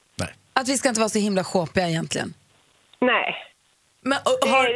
Att 0.53 0.67
vi 0.67 0.77
ska 0.77 0.89
inte 0.89 0.99
vara 1.01 1.09
så 1.09 1.19
himla 1.19 1.43
sjåpiga 1.43 1.89
egentligen. 1.89 2.33
Nej. 3.11 3.35
Men, 4.01 4.17
och, 4.25 4.49
har, 4.49 4.67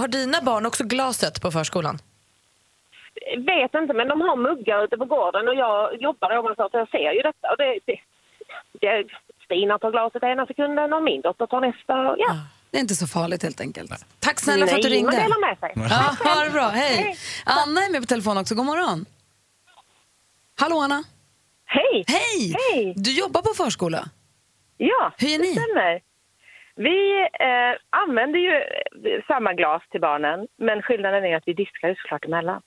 har 0.00 0.08
dina 0.08 0.38
barn 0.42 0.66
också 0.66 0.84
glaset 0.84 1.42
på 1.42 1.50
förskolan? 1.50 1.98
Vet 3.38 3.74
inte, 3.74 3.94
men 3.94 4.08
de 4.08 4.20
har 4.20 4.36
muggar 4.36 4.84
ute 4.84 4.96
på 4.96 5.04
gården 5.04 5.48
och 5.48 5.54
jag 5.54 6.00
jobbar 6.02 6.38
ovanför 6.38 6.68
så 6.70 6.76
jag 6.78 6.90
ser 6.90 7.12
ju 7.12 7.22
detta. 7.22 7.50
Och 7.50 7.56
det, 7.58 7.78
det, 7.86 7.98
det, 8.80 9.04
Stina 9.44 9.78
tar 9.78 9.90
glaset 9.90 10.22
ena 10.22 10.46
sekunden 10.46 10.92
och 10.92 11.02
min 11.02 11.20
dotter 11.20 11.46
tar 11.46 11.60
nästa. 11.60 11.94
Och, 12.10 12.16
ja. 12.18 12.34
Det 12.70 12.76
är 12.76 12.80
inte 12.80 12.94
så 12.94 13.06
farligt 13.06 13.42
helt 13.42 13.60
enkelt. 13.60 13.90
Tack 14.20 14.40
snälla 14.40 14.66
för 14.66 14.74
att 14.76 14.82
du 14.82 14.88
Nej, 14.88 14.96
ringde. 14.98 15.12
man 15.12 15.22
delar 15.22 15.40
med 15.48 15.58
sig. 15.58 15.72
Ja, 15.90 16.30
ha 16.34 16.44
det 16.44 16.50
bra, 16.50 16.68
hej. 16.68 17.16
Anna 17.44 17.80
är 17.84 17.90
med 17.92 18.00
på 18.00 18.06
telefon 18.06 18.38
också, 18.38 18.54
god 18.54 18.66
morgon. 18.66 19.06
Hallå 20.60 20.78
Anna. 20.78 21.04
Hej. 21.64 22.04
Hej. 22.08 22.54
Hej. 22.72 22.94
Du 22.96 23.12
jobbar 23.18 23.42
på 23.42 23.54
förskola. 23.64 24.08
Ja, 24.76 25.12
Hur 25.18 25.28
gör 25.28 25.38
det 25.38 25.44
ni? 25.44 25.52
stämmer. 25.52 26.00
Vi 26.76 27.26
eh, 27.40 28.00
använder 28.02 28.38
ju 28.38 28.52
eh, 28.52 29.24
samma 29.26 29.52
glas 29.52 29.82
till 29.90 30.00
barnen, 30.00 30.46
men 30.58 30.82
skillnaden 30.82 31.24
är 31.24 31.36
att 31.36 31.42
vi 31.46 31.52
diskar 31.52 31.88
ju 31.88 31.94
såklart 31.94 32.24
emellan. 32.24 32.62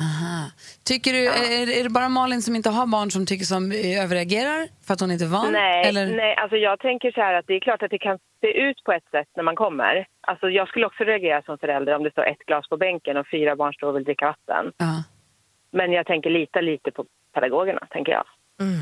Aha. 0.00 0.50
Tycker 0.84 1.12
du, 1.12 1.28
är, 1.28 1.78
är 1.80 1.84
det 1.84 1.90
bara 1.90 2.08
Malin 2.08 2.42
som 2.42 2.56
inte 2.56 2.70
har 2.70 2.86
barn 2.86 3.10
som 3.10 3.26
tycker 3.26 3.44
som 3.44 3.72
eh, 3.72 4.04
överreagerar 4.04 4.68
för 4.86 4.94
att 4.94 5.00
hon 5.00 5.10
inte 5.10 5.24
är 5.24 5.28
van? 5.28 5.52
Nej, 5.52 5.88
Eller? 5.88 6.16
nej, 6.16 6.34
alltså 6.36 6.56
jag 6.56 6.80
tänker 6.80 7.12
så 7.12 7.20
här 7.20 7.34
att 7.34 7.46
det 7.46 7.54
är 7.54 7.60
klart 7.60 7.82
att 7.82 7.90
det 7.90 7.98
kan 7.98 8.18
se 8.40 8.50
ut 8.68 8.84
på 8.84 8.92
ett 8.92 9.10
sätt 9.10 9.28
när 9.36 9.42
man 9.42 9.56
kommer. 9.56 10.06
Alltså 10.20 10.50
jag 10.50 10.68
skulle 10.68 10.86
också 10.86 11.04
reagera 11.04 11.42
som 11.42 11.58
förälder 11.58 11.94
om 11.96 12.02
det 12.02 12.10
står 12.10 12.26
ett 12.26 12.46
glas 12.46 12.68
på 12.68 12.76
bänken 12.76 13.16
och 13.16 13.26
fyra 13.30 13.56
barn 13.56 13.72
står 13.74 13.88
och 13.88 13.96
vill 13.96 14.04
dricka 14.04 14.26
vatten. 14.26 14.72
Ja. 14.76 15.04
Men 15.70 15.92
jag 15.92 16.06
tänker 16.06 16.30
lita 16.30 16.60
lite 16.60 16.90
på 16.90 17.04
pedagogerna, 17.34 17.86
tänker 17.90 18.12
jag. 18.12 18.24
Mm. 18.60 18.80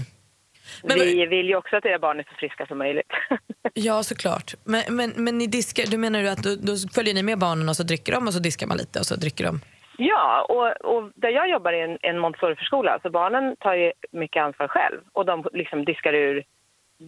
Vi 0.83 1.27
vill 1.27 1.47
ju 1.47 1.57
också 1.57 1.77
att 1.77 1.85
era 1.85 1.99
barn 1.99 2.19
är 2.19 2.23
så 2.23 2.35
friska 2.39 2.67
som 2.67 2.79
möjligt. 2.79 3.13
Ja, 3.75 4.03
såklart. 4.03 4.55
Men, 4.65 4.83
men, 4.89 5.13
men 5.17 5.39
ni 5.39 5.47
diskar, 5.47 5.85
du 5.91 5.99
menar 5.99 6.23
du 6.23 6.29
att 6.29 6.43
då, 6.43 6.55
då 6.55 6.73
följer 6.95 7.15
ni 7.15 7.23
med 7.23 7.39
barnen 7.39 7.69
och 7.69 7.77
så 7.77 7.83
dricker 7.83 8.13
de 8.13 8.27
och 8.27 8.35
så 8.35 8.39
diskar 8.39 8.67
man 8.67 8.77
lite 8.77 8.99
och 8.99 9.07
så 9.07 9.17
dricker 9.17 9.45
de? 9.45 9.61
Ja, 9.99 10.47
och, 10.49 10.95
och 10.95 11.11
där 11.15 11.29
jag 11.29 11.51
jobbar 11.51 11.73
är 11.73 11.85
en, 11.89 11.99
en 12.03 12.19
Montessori-förskola, 12.19 12.99
så 13.03 13.11
barnen 13.11 13.57
tar 13.61 13.75
ju 13.75 13.93
mycket 14.13 14.43
ansvar 14.43 14.69
själv. 14.69 15.01
Och 15.13 15.27
de 15.27 15.45
liksom 15.53 15.85
diskar 15.85 16.13
ur 16.15 16.45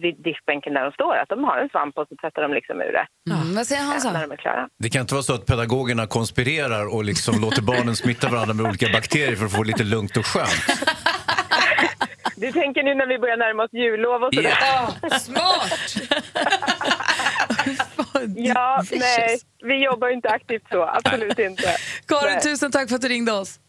vid 0.01 0.15
diskbänken 0.23 0.73
där 0.73 0.83
de 0.83 0.91
står. 0.91 1.15
Att 1.17 1.29
de 1.29 1.43
har 1.43 1.57
en 1.57 1.69
svamp 1.69 1.97
och 1.97 2.07
så 2.09 2.15
tvättar 2.15 2.41
de 2.41 2.53
liksom 2.53 2.81
ur 2.81 2.91
det. 2.91 3.05
Mm, 3.33 3.55
vad 3.55 3.67
säger 3.67 3.83
Hansa? 3.83 4.11
När 4.11 4.21
de 4.21 4.31
är 4.31 4.37
klara. 4.37 4.69
Det 4.79 4.89
kan 4.89 5.01
inte 5.01 5.13
vara 5.13 5.23
så 5.23 5.33
att 5.33 5.45
pedagogerna 5.45 6.07
konspirerar 6.07 6.95
och 6.95 7.03
liksom 7.03 7.41
låter 7.41 7.61
barnen 7.61 7.95
smitta 7.95 8.29
varandra 8.29 8.53
med 8.53 8.65
olika 8.65 8.87
bakterier 8.93 9.35
för 9.35 9.45
att 9.45 9.55
få 9.55 9.63
lite 9.63 9.83
lugnt 9.83 10.17
och 10.17 10.25
skönt. 10.25 10.65
Du 12.43 12.51
tänker 12.51 12.83
nu 12.83 12.95
när 12.95 13.07
vi 13.07 13.19
börjar 13.19 13.37
närma 13.37 13.63
oss 13.63 13.73
jullov 13.73 14.23
och 14.23 14.33
sådär? 14.33 14.57
Ja, 14.61 15.19
smart! 15.19 15.95
ja, 18.35 18.83
nej, 18.91 19.39
vi 19.63 19.83
jobbar 19.83 20.07
ju 20.07 20.13
inte 20.13 20.29
aktivt 20.29 20.63
så. 20.71 20.83
Absolut 20.83 21.39
inte. 21.39 21.75
Karin, 22.07 22.33
Nej. 22.33 22.41
tusen 22.41 22.71
tack 22.71 22.89
för 22.89 22.95
att 22.95 23.01
du 23.01 23.07
ringde 23.07 23.31
oss. 23.31 23.59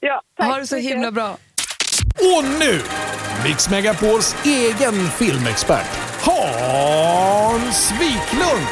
Ja, 0.00 0.22
tack 0.36 0.46
ha 0.46 0.58
det 0.58 0.66
så 0.66 0.76
mycket. 0.76 0.90
himla 0.92 1.10
bra. 1.10 1.30
Och 2.18 2.44
nu, 2.58 2.80
Mix 3.44 3.70
Megapols 3.70 4.36
egen 4.44 4.94
filmexpert, 5.10 5.96
Hans 6.22 7.92
Wiklund! 7.92 8.66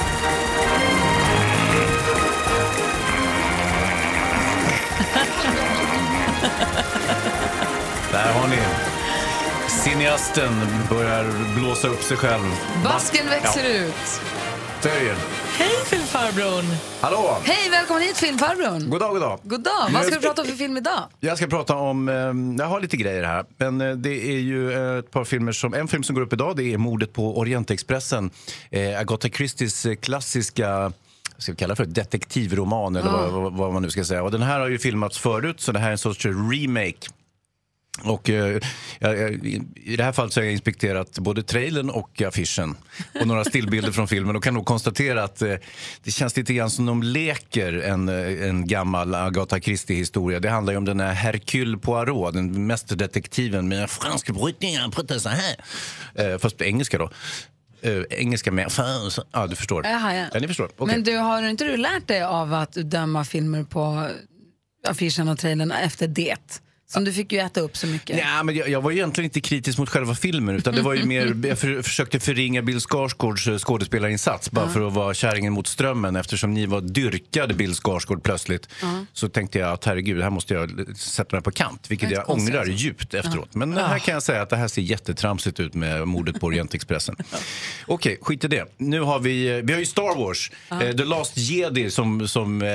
Där 8.12 8.32
har 8.32 8.48
ni. 8.48 8.58
Cineasten 10.06 10.52
börjar 10.90 11.24
blåsa 11.58 11.88
upp 11.88 12.02
sig 12.02 12.16
själv. 12.16 12.42
Basken 12.84 13.26
växer 13.28 13.64
Ja, 13.64 13.86
ut. 13.86 14.20
Ju. 14.84 15.14
Hej 15.58 15.70
filmfarbrorn! 15.84 16.64
Hallå! 17.00 17.36
Hej, 17.42 17.70
välkommen 17.70 18.02
hit 18.02 18.16
filmfarbrorn. 18.16 18.90
God 18.90 19.00
dag, 19.00 19.12
god 19.12 19.20
dag. 19.20 19.40
God 19.42 19.62
dag. 19.62 19.88
Vad 19.92 20.04
ska 20.04 20.14
du 20.14 20.20
prata 20.20 20.42
om 20.42 20.48
för 20.48 20.54
film 20.54 20.76
idag? 20.76 21.02
Jag 21.20 21.36
ska 21.36 21.46
prata 21.46 21.76
om, 21.76 22.08
eh, 22.08 22.14
jag 22.64 22.70
har 22.70 22.80
lite 22.80 22.96
grejer 22.96 23.24
här, 23.24 23.44
men 23.56 23.80
eh, 23.80 23.90
det 23.96 24.28
är 24.28 24.38
ju 24.38 24.72
eh, 24.72 24.98
ett 24.98 25.10
par 25.10 25.24
filmer 25.24 25.52
som, 25.52 25.74
en 25.74 25.88
film 25.88 26.02
som 26.02 26.14
går 26.14 26.22
upp 26.22 26.32
idag 26.32 26.56
det 26.56 26.72
är 26.72 26.78
Mordet 26.78 27.12
på 27.12 27.38
Orientexpressen. 27.38 28.30
Eh, 28.70 29.00
Agatha 29.00 29.28
Christies 29.28 29.86
eh, 29.86 29.94
klassiska 29.94 30.92
ska 31.38 31.52
vi 31.52 31.56
kalla 31.56 31.72
det 31.74 31.76
för, 31.76 31.84
detektivroman 31.84 32.96
eller 32.96 33.10
vad, 33.10 33.32
vad, 33.32 33.52
vad 33.52 33.72
man 33.72 33.82
nu 33.82 33.90
ska 33.90 34.04
säga. 34.04 34.22
Och 34.22 34.30
den 34.30 34.42
här 34.42 34.60
har 34.60 34.68
ju 34.68 34.78
filmats 34.78 35.18
förut 35.18 35.60
så 35.60 35.72
det 35.72 35.78
här 35.78 35.88
är 35.88 35.92
en 35.92 35.98
sorts 35.98 36.26
remake. 36.26 37.08
Och 38.02 38.30
eh, 38.30 38.56
I 39.76 39.96
det 39.96 40.04
här 40.04 40.12
fallet 40.12 40.32
så 40.32 40.40
har 40.40 40.44
jag 40.44 40.52
inspekterat 40.52 41.18
både 41.18 41.42
trailern 41.42 41.90
och 41.90 42.22
affischen 42.22 42.76
och 43.20 43.26
några 43.26 43.44
stillbilder 43.44 43.92
från 43.92 44.08
filmen 44.08 44.36
och 44.36 44.44
kan 44.44 44.54
nog 44.54 44.66
konstatera 44.66 45.24
att 45.24 45.42
eh, 45.42 45.54
det 46.02 46.10
känns 46.10 46.36
lite 46.36 46.54
grann 46.54 46.70
som 46.70 46.86
de 46.86 47.02
leker 47.02 47.72
en, 47.72 48.08
eh, 48.08 48.48
en 48.48 48.66
gammal 48.66 49.14
Agatha 49.14 49.60
Christie-historia. 49.60 50.40
Det 50.40 50.50
handlar 50.50 50.72
ju 50.72 50.76
om 50.76 50.84
den 50.84 51.00
här 51.00 51.12
Hercule 51.12 51.78
Poirot, 51.78 52.34
den 52.34 52.66
mästerdetektiven 52.66 53.68
med 53.68 53.90
fransk 53.90 54.30
brytning, 54.30 54.76
han 54.76 54.90
pratar 54.90 55.18
så 55.18 55.28
här. 55.28 55.56
Eh, 56.14 56.38
fast 56.38 56.56
på 56.56 56.64
engelska 56.64 56.98
då. 56.98 57.10
Eh, 57.82 58.02
engelska 58.10 58.52
med... 58.52 58.70
Ja, 59.32 59.46
du 59.46 59.56
förstår. 59.56 59.86
Jaha, 59.86 60.14
ja. 60.14 60.26
Ja, 60.32 60.40
ni 60.40 60.48
förstår. 60.48 60.70
Okej. 60.76 60.94
Men 60.94 61.04
du, 61.04 61.16
har 61.16 61.42
inte 61.42 61.64
du 61.64 61.76
lärt 61.76 62.08
dig 62.08 62.22
av 62.22 62.54
att 62.54 62.72
döma 62.72 63.24
filmer 63.24 63.64
på 63.64 64.08
affischen 64.88 65.28
och 65.28 65.38
trailern 65.38 65.70
efter 65.70 66.08
det? 66.08 66.60
Som 66.88 67.04
du 67.04 67.12
fick 67.12 67.32
ju 67.32 67.38
äta 67.38 67.60
upp 67.60 67.76
så 67.76 67.86
mycket. 67.86 68.18
Ja, 68.18 68.42
men 68.42 68.56
jag, 68.56 68.68
jag 68.68 68.80
var 68.82 68.90
egentligen 68.92 69.24
inte 69.24 69.40
kritisk 69.40 69.78
mot 69.78 69.88
själva 69.88 70.14
filmen 70.14 70.56
utan 70.56 70.74
det 70.74 70.82
var 70.82 70.94
ju 70.94 71.04
mer, 71.04 71.36
jag 71.48 71.58
för, 71.58 71.82
försökte 71.82 72.20
förringa 72.20 72.62
Bill 72.62 72.80
Skarsgårds 72.80 73.48
eh, 73.48 73.58
skådespelarinsats 73.58 74.50
bara 74.50 74.68
för 74.68 74.86
att 74.86 74.92
vara 74.92 75.14
kärringen 75.14 75.52
mot 75.52 75.66
strömmen 75.66 76.16
eftersom 76.16 76.54
ni 76.54 76.66
var 76.66 76.80
dyrkade 76.80 77.54
Bill 77.54 77.74
Skarsgård 77.74 78.22
plötsligt. 78.22 78.68
Så 79.12 79.28
tänkte 79.28 79.58
jag 79.58 79.72
att 79.72 79.84
herregud, 79.84 80.22
här 80.22 80.30
måste 80.30 80.54
jag 80.54 80.96
sätta 80.96 81.36
mig 81.36 81.42
på 81.42 81.50
kant, 81.50 81.90
vilket 81.90 82.10
jag 82.10 82.30
ångrar 82.30 82.58
alltså. 82.58 82.72
djupt 82.72 83.14
efteråt. 83.14 83.48
Ja. 83.52 83.58
Men 83.58 83.72
Ja. 83.76 83.86
här 83.86 83.98
kan 83.98 84.14
jag 84.14 84.22
säga 84.22 84.42
att 84.42 84.50
det 84.50 84.56
här 84.56 84.68
ser 84.68 84.82
jättetramsigt 84.82 85.60
ut 85.60 85.74
med 85.74 86.08
mordet 86.08 86.40
på 86.40 86.46
Orientexpressen. 86.46 87.16
Okej, 87.86 88.18
skit 88.22 88.44
i 88.44 88.48
det. 88.48 88.64
Nu 88.76 89.00
har 89.00 89.18
vi, 89.18 89.60
vi 89.64 89.72
har 89.72 89.80
ju 89.80 89.86
Star 89.86 90.16
Wars, 90.18 90.50
eh, 90.70 90.78
The 90.78 91.04
Last 91.04 91.36
Jedi 91.36 91.90
som, 91.90 92.28
som 92.28 92.62
eh, 92.62 92.68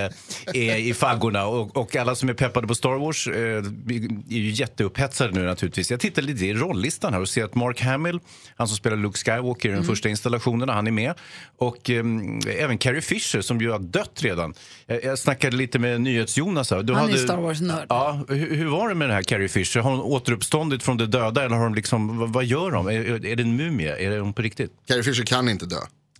är 0.53 0.75
i 0.75 0.93
faggorna 0.93 1.45
och, 1.45 1.77
och 1.77 1.95
alla 1.95 2.15
som 2.15 2.29
är 2.29 2.33
peppade 2.33 2.67
på 2.67 2.75
Star 2.75 2.99
Wars 2.99 3.27
eh, 3.27 3.63
är 4.05 4.37
ju 4.37 4.49
jätteupphetsade 4.49 5.31
nu 5.31 5.45
naturligtvis. 5.45 5.91
Jag 5.91 5.99
tittar 5.99 6.21
lite 6.21 6.45
i 6.45 6.53
rollistan 6.53 7.13
här 7.13 7.21
och 7.21 7.29
ser 7.29 7.43
att 7.43 7.55
Mark 7.55 7.81
Hamill, 7.81 8.19
han 8.55 8.67
som 8.67 8.77
spelar 8.77 8.97
Luke 8.97 9.17
Skywalker 9.17 9.69
i 9.69 9.71
de 9.73 9.83
första 9.83 10.09
installationerna, 10.09 10.73
han 10.73 10.87
är 10.87 10.91
med. 10.91 11.13
Och 11.57 11.89
eh, 11.89 12.05
även 12.57 12.77
Carrie 12.77 13.01
Fisher 13.01 13.41
som 13.41 13.61
ju 13.61 13.71
har 13.71 13.79
dött 13.79 14.19
redan. 14.23 14.53
Jag, 14.85 15.03
jag 15.03 15.19
snackade 15.19 15.57
lite 15.57 15.79
med 15.79 16.01
NyhetsJonas 16.01 16.71
här. 16.71 16.83
Du 16.83 16.93
Han 16.93 17.09
är 17.09 17.17
Star 17.17 17.37
Wars-nörd. 17.37 17.85
Ja, 17.89 18.25
hur, 18.29 18.55
hur 18.55 18.65
var 18.65 18.89
det 18.89 18.95
med 18.95 19.09
den 19.09 19.15
här 19.15 19.23
Carrie 19.23 19.49
Fisher? 19.49 19.79
Har 19.81 19.91
hon 19.91 20.01
återuppståndit 20.01 20.83
från 20.83 20.97
de 20.97 21.05
döda 21.05 21.45
eller 21.45 21.55
har 21.55 21.63
de 21.63 21.75
liksom, 21.75 22.17
vad, 22.17 22.33
vad 22.33 22.45
gör 22.45 22.71
de? 22.71 22.87
Är, 22.87 23.25
är 23.25 23.35
det 23.35 23.43
en 23.43 23.55
mumie? 23.55 23.95
Är 23.97 24.09
det 24.09 24.19
hon 24.19 24.33
på 24.33 24.41
riktigt? 24.41 24.71
Carrie 24.87 25.03
Fisher 25.03 25.23
kan 25.23 25.49
inte 25.49 25.65
dö. 25.65 25.75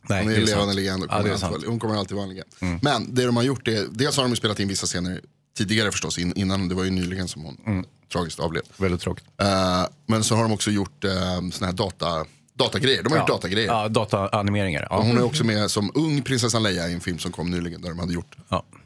Nej, 0.10 0.24
hon 0.24 0.32
är 0.32 0.38
är 0.38 0.46
levande 0.46 0.74
legend. 0.74 1.04
Ja, 1.10 1.18
kommer 1.18 1.32
alltid 1.32 1.70
Hon 1.70 1.80
kommer 1.80 1.96
alltid 1.96 2.16
vara 2.18 2.28
en 2.28 2.30
legend. 2.30 2.80
Men 2.82 3.16
det 3.16 3.26
de 3.26 3.36
har 3.36 3.44
gjort 3.44 3.68
är, 3.68 3.86
dels 3.92 4.18
har 4.18 4.24
de 4.24 4.36
spelat 4.36 4.60
in 4.60 4.68
vissa 4.68 4.88
scener 4.88 5.22
tidigare 5.58 5.92
förstås, 5.92 6.18
in, 6.18 6.34
innan, 6.36 6.70
det 6.70 6.76
var 6.76 6.84
ju 6.84 6.90
nyligen 6.90 7.28
som 7.28 7.44
hon 7.44 7.86
tragiskt 8.14 8.40
avled. 8.40 8.64
Väldigt 8.78 9.02
tråkigt. 9.02 9.26
Eh, 9.42 9.86
men 10.08 10.24
så 10.24 10.36
har 10.36 10.44
de 10.44 10.52
också 10.52 10.72
gjort 10.72 11.06
uh, 11.06 11.12
såna 11.52 11.66
här 11.68 11.74
data, 11.74 12.26
datagrejer. 12.54 13.04
De 13.04 13.12
har 13.12 13.20
gjort 13.20 13.30
Ja. 13.30 13.36
datagrejer. 13.36 13.68
Ja, 13.68 13.88
dataanimeringar. 13.88 14.88
Ja. 14.90 14.98
Och 14.98 15.06
hon 15.06 15.18
är 15.18 15.24
också 15.24 15.44
med 15.44 15.72
som 15.72 15.92
ung 15.96 16.22
prinsessan 16.22 16.64
Leia 16.64 16.90
i 16.90 16.94
en 16.94 17.02
film 17.02 17.20
som 17.20 17.32
kom 17.32 17.52
nyligen 17.52 17.82
där 17.82 17.90
de 17.90 18.00
hade 18.00 18.14
gjort 18.14 18.36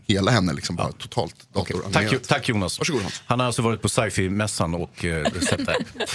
hela 0.08 0.32
henne 0.32 0.54
liksom 0.54 0.76
bara 0.76 0.92
totalt 0.92 1.54
datoranimerat. 1.54 2.12
Tack, 2.12 2.28
tack 2.28 2.50
Jonas. 2.50 2.80
Varsågod 2.80 3.02
Hans. 3.02 3.22
Han 3.26 3.40
har 3.40 3.48
alltså 3.48 3.62
varit 3.62 3.82
på 3.82 3.90
sci-fi-mässan 3.90 4.74
och 4.76 5.06
eh, 5.06 5.32
sett 5.32 5.66
det. 5.66 5.76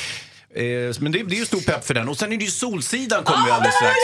Eh, 0.55 0.63
men 1.01 1.13
det, 1.13 1.23
det 1.23 1.35
är 1.35 1.39
ju 1.39 1.47
stor 1.47 1.61
pepp 1.61 1.85
för 1.85 1.95
den. 1.95 2.09
Och 2.09 2.19
sen 2.19 2.33
är 2.33 2.37
det 2.37 2.45
ju 2.45 2.51
Solsidan 2.51 3.25
kommer 3.25 3.47
ju 3.47 3.53
alldeles 3.53 3.75
strax. 3.75 3.97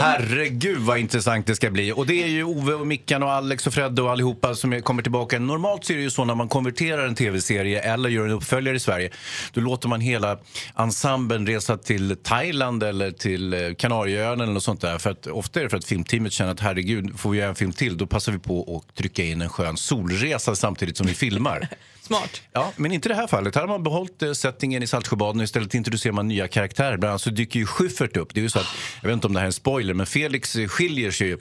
Herregud 0.00 0.78
vad 0.78 0.98
intressant 0.98 1.46
det 1.46 1.56
ska 1.56 1.70
bli. 1.70 1.92
Och 1.92 2.06
det 2.06 2.22
är 2.22 2.26
ju 2.26 2.44
Ove 2.44 2.74
och 2.74 2.86
Mickan 2.86 3.22
och 3.22 3.32
Alex 3.32 3.66
och 3.66 3.74
Fred 3.74 3.98
och 3.98 4.10
allihopa 4.10 4.54
som 4.54 4.82
kommer 4.82 5.02
tillbaka. 5.02 5.38
Normalt 5.38 5.84
så 5.84 5.92
är 5.92 5.96
det 5.96 6.02
ju 6.02 6.10
så 6.10 6.24
när 6.24 6.34
man 6.34 6.48
konverterar 6.48 7.06
en 7.06 7.14
tv-serie 7.14 7.80
eller 7.80 8.08
gör 8.08 8.24
en 8.24 8.30
uppföljare 8.30 8.76
i 8.76 8.80
Sverige. 8.80 9.10
Då 9.52 9.60
låter 9.60 9.88
man 9.88 10.00
hela 10.00 10.38
ensemblen 10.78 11.46
resa 11.46 11.76
till 11.76 12.16
Thailand 12.22 12.82
eller 12.82 13.10
till 13.10 13.54
eh, 13.54 13.74
Kanarieöarna 13.74 14.42
eller 14.42 14.54
något 14.54 14.64
sånt 14.64 14.80
där. 14.80 14.98
För 14.98 15.10
att, 15.10 15.26
ofta 15.26 15.60
är 15.60 15.64
det 15.64 15.70
för 15.70 15.76
att 15.76 15.84
filmteamet 15.84 16.32
känner 16.32 16.52
att 16.52 16.60
herregud, 16.60 17.20
får 17.20 17.30
vi 17.30 17.38
göra 17.38 17.48
en 17.48 17.54
film 17.54 17.72
till 17.72 17.96
då 17.96 18.06
passar 18.06 18.32
vi 18.32 18.38
på 18.38 18.82
att 18.88 18.96
trycka 18.96 19.24
in 19.24 19.42
en 19.42 19.48
skön 19.48 19.76
solresa 19.76 20.56
samtidigt 20.56 20.96
som 20.96 21.06
vi 21.06 21.14
filmar. 21.14 21.68
Smart. 22.10 22.42
Ja, 22.52 22.72
men 22.76 22.92
inte 22.92 23.08
i 23.08 23.10
det 23.10 23.14
här 23.14 23.26
fallet. 23.26 23.54
Här 23.54 23.62
har 23.62 23.68
man 23.68 23.82
behållit 23.82 24.22
eh, 24.22 24.32
settingen 24.32 24.82
i 24.82 24.86
Saltsjöbaden 24.86 25.40
och 25.40 25.44
istället 25.44 25.74
introducerar 25.74 26.12
man 26.12 26.28
nya 26.28 26.48
karaktärer. 26.48 26.96
Bland 26.96 27.10
annat 27.10 27.22
så 27.22 27.30
dyker 27.30 27.60
ju 27.60 27.66
Schyffert 27.66 28.16
upp. 28.16 28.34
Det 28.34 28.40
är 28.40 28.42
ju 28.42 28.50
så 28.50 28.58
att, 28.58 28.66
jag 29.02 29.08
vet 29.08 29.14
inte 29.14 29.26
om 29.26 29.32
det 29.32 29.38
här 29.38 29.44
är 29.44 29.46
en 29.46 29.52
spoiler, 29.52 29.94
men 29.94 30.06
Felix 30.06 30.56
eh, 30.56 30.68
skiljer 30.68 31.10
sig 31.10 31.26
ju. 31.26 31.38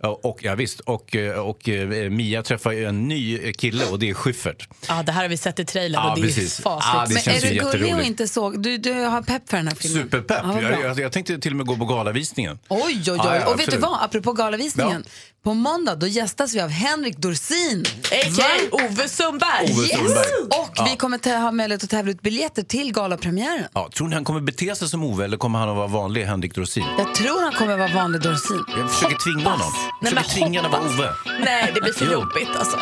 Och, 0.00 0.38
ja, 0.42 0.54
visst, 0.54 0.80
och, 0.80 1.16
eh, 1.16 1.38
och 1.38 1.68
Mia 2.10 2.42
träffar 2.42 2.72
ju 2.72 2.84
en 2.84 3.08
ny 3.08 3.52
kille 3.52 3.84
och 3.84 3.98
det 3.98 4.10
är 4.10 4.14
Schyffert. 4.14 4.68
Ja, 4.88 5.02
det 5.02 5.12
här 5.12 5.22
har 5.22 5.28
vi 5.28 5.36
sett 5.36 5.58
i 5.58 5.64
trailern 5.64 6.02
Ja, 6.02 6.10
och 6.10 6.16
det 6.16 6.22
är 6.22 6.26
precis. 6.26 6.60
fasligt. 6.60 6.94
Ja, 6.94 7.04
det 7.08 7.14
Men 7.14 7.22
känns 7.22 7.44
är 7.44 7.54
du 7.54 7.78
gullig 7.78 7.94
och 7.94 8.02
inte 8.02 8.28
såg? 8.28 8.62
Du, 8.62 8.78
du 8.78 8.92
har 8.92 9.22
pepp 9.22 9.50
för 9.50 9.56
den 9.56 9.68
här 9.68 9.74
filmen? 9.74 10.02
Superpepp. 10.02 10.40
Ja, 10.42 10.62
jag, 10.62 10.80
jag, 10.80 11.00
jag 11.00 11.12
tänkte 11.12 11.38
till 11.38 11.52
och 11.52 11.56
med 11.56 11.66
gå 11.66 11.76
på 11.76 11.84
galavisningen. 11.84 12.58
Oj, 12.68 13.02
oj, 13.06 13.20
oj. 13.24 13.42
Och 13.46 13.60
vet 13.60 13.70
du 13.70 13.76
vad? 13.76 14.02
Apropå 14.02 14.32
galavisningen. 14.32 15.04
På 15.46 15.54
måndag 15.54 15.94
då 15.94 16.06
gästas 16.06 16.54
vi 16.54 16.60
av 16.60 16.68
Henrik 16.68 17.16
Dorsin. 17.16 17.84
A.k.a. 18.12 18.68
Ove 18.72 19.08
Sundberg. 19.08 19.64
Ove 19.72 19.86
Sundberg. 19.88 20.24
Och 20.48 20.70
Ja. 20.74 20.88
vi 20.90 20.96
kommer 20.96 21.18
ta, 21.18 21.30
ha 21.30 21.52
möjlighet 21.52 21.84
att 21.84 21.90
tävla 21.90 22.10
ut 22.12 22.22
biljetter 22.22 22.62
till 22.62 22.92
galapremiären. 22.92 23.64
Ja, 23.74 23.88
tror 23.94 24.08
ni 24.08 24.14
han 24.14 24.24
kommer 24.24 24.40
bete 24.40 24.74
sig 24.76 24.88
som 24.88 25.04
Ove 25.04 25.24
eller 25.24 25.36
kommer 25.36 25.58
han 25.58 25.68
att 25.68 25.76
vara 25.76 25.86
vanlig 25.86 26.24
Henrik 26.24 26.54
Dorsin? 26.54 26.84
Jag 26.98 27.14
tror 27.14 27.42
han 27.42 27.52
kommer 27.52 27.76
vara 27.76 27.94
vanlig 27.94 28.20
Dorsin. 28.22 28.64
Jag 28.78 28.90
försöker 28.90 29.16
tvinga 29.16 29.50
honom. 29.50 29.72
Jag 30.00 30.14
Nej, 30.14 30.24
försöker 30.24 30.30
tvinga 30.40 30.62
honom 30.62 30.80
att 30.86 30.98
vara. 30.98 31.08
Ove. 31.08 31.40
Nej, 31.44 31.72
det 31.74 31.80
blir 31.80 31.92
för 31.92 32.04
Jo. 32.06 32.12
jobbigt 32.12 32.48
alltså. 32.58 32.76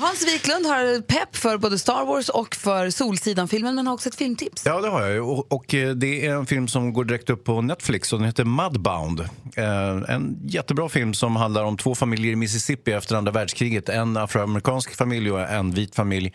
Hans 0.00 0.26
Wiklund 0.26 0.66
har 0.66 1.00
pepp 1.00 1.36
för 1.36 1.58
både 1.58 1.78
Star 1.78 2.04
Wars 2.04 2.28
och 2.28 2.54
för 2.54 2.90
Solsidan-filmen 2.90 3.74
men 3.74 3.86
har 3.86 3.94
också 3.94 4.08
ett 4.08 4.14
filmtips. 4.14 4.62
Ja, 4.66 4.80
det 4.80 4.88
har 4.88 5.06
jag. 5.06 5.28
Och, 5.28 5.52
och 5.52 5.74
eh, 5.74 5.90
det 5.90 6.26
är 6.26 6.34
en 6.34 6.46
film 6.46 6.68
som 6.68 6.92
går 6.92 7.04
direkt 7.04 7.30
upp 7.30 7.44
på 7.44 7.62
Netflix 7.62 8.12
och 8.12 8.18
den 8.18 8.26
heter 8.26 8.44
Mudbound. 8.44 9.20
Eh, 9.56 10.14
en 10.14 10.38
jättebra 10.44 10.88
film 10.88 11.14
som 11.14 11.36
handlar 11.36 11.64
om 11.64 11.76
två 11.76 11.94
familjer 11.94 12.32
i 12.32 12.36
Mississippi 12.36 12.92
efter 12.92 13.16
andra 13.16 13.32
världskriget. 13.32 13.88
En 13.88 14.16
afroamerikansk 14.16 14.96
familj 14.96 15.32
och 15.32 15.40
en 15.40 15.70
vit 15.70 15.94
familj. 15.94 16.32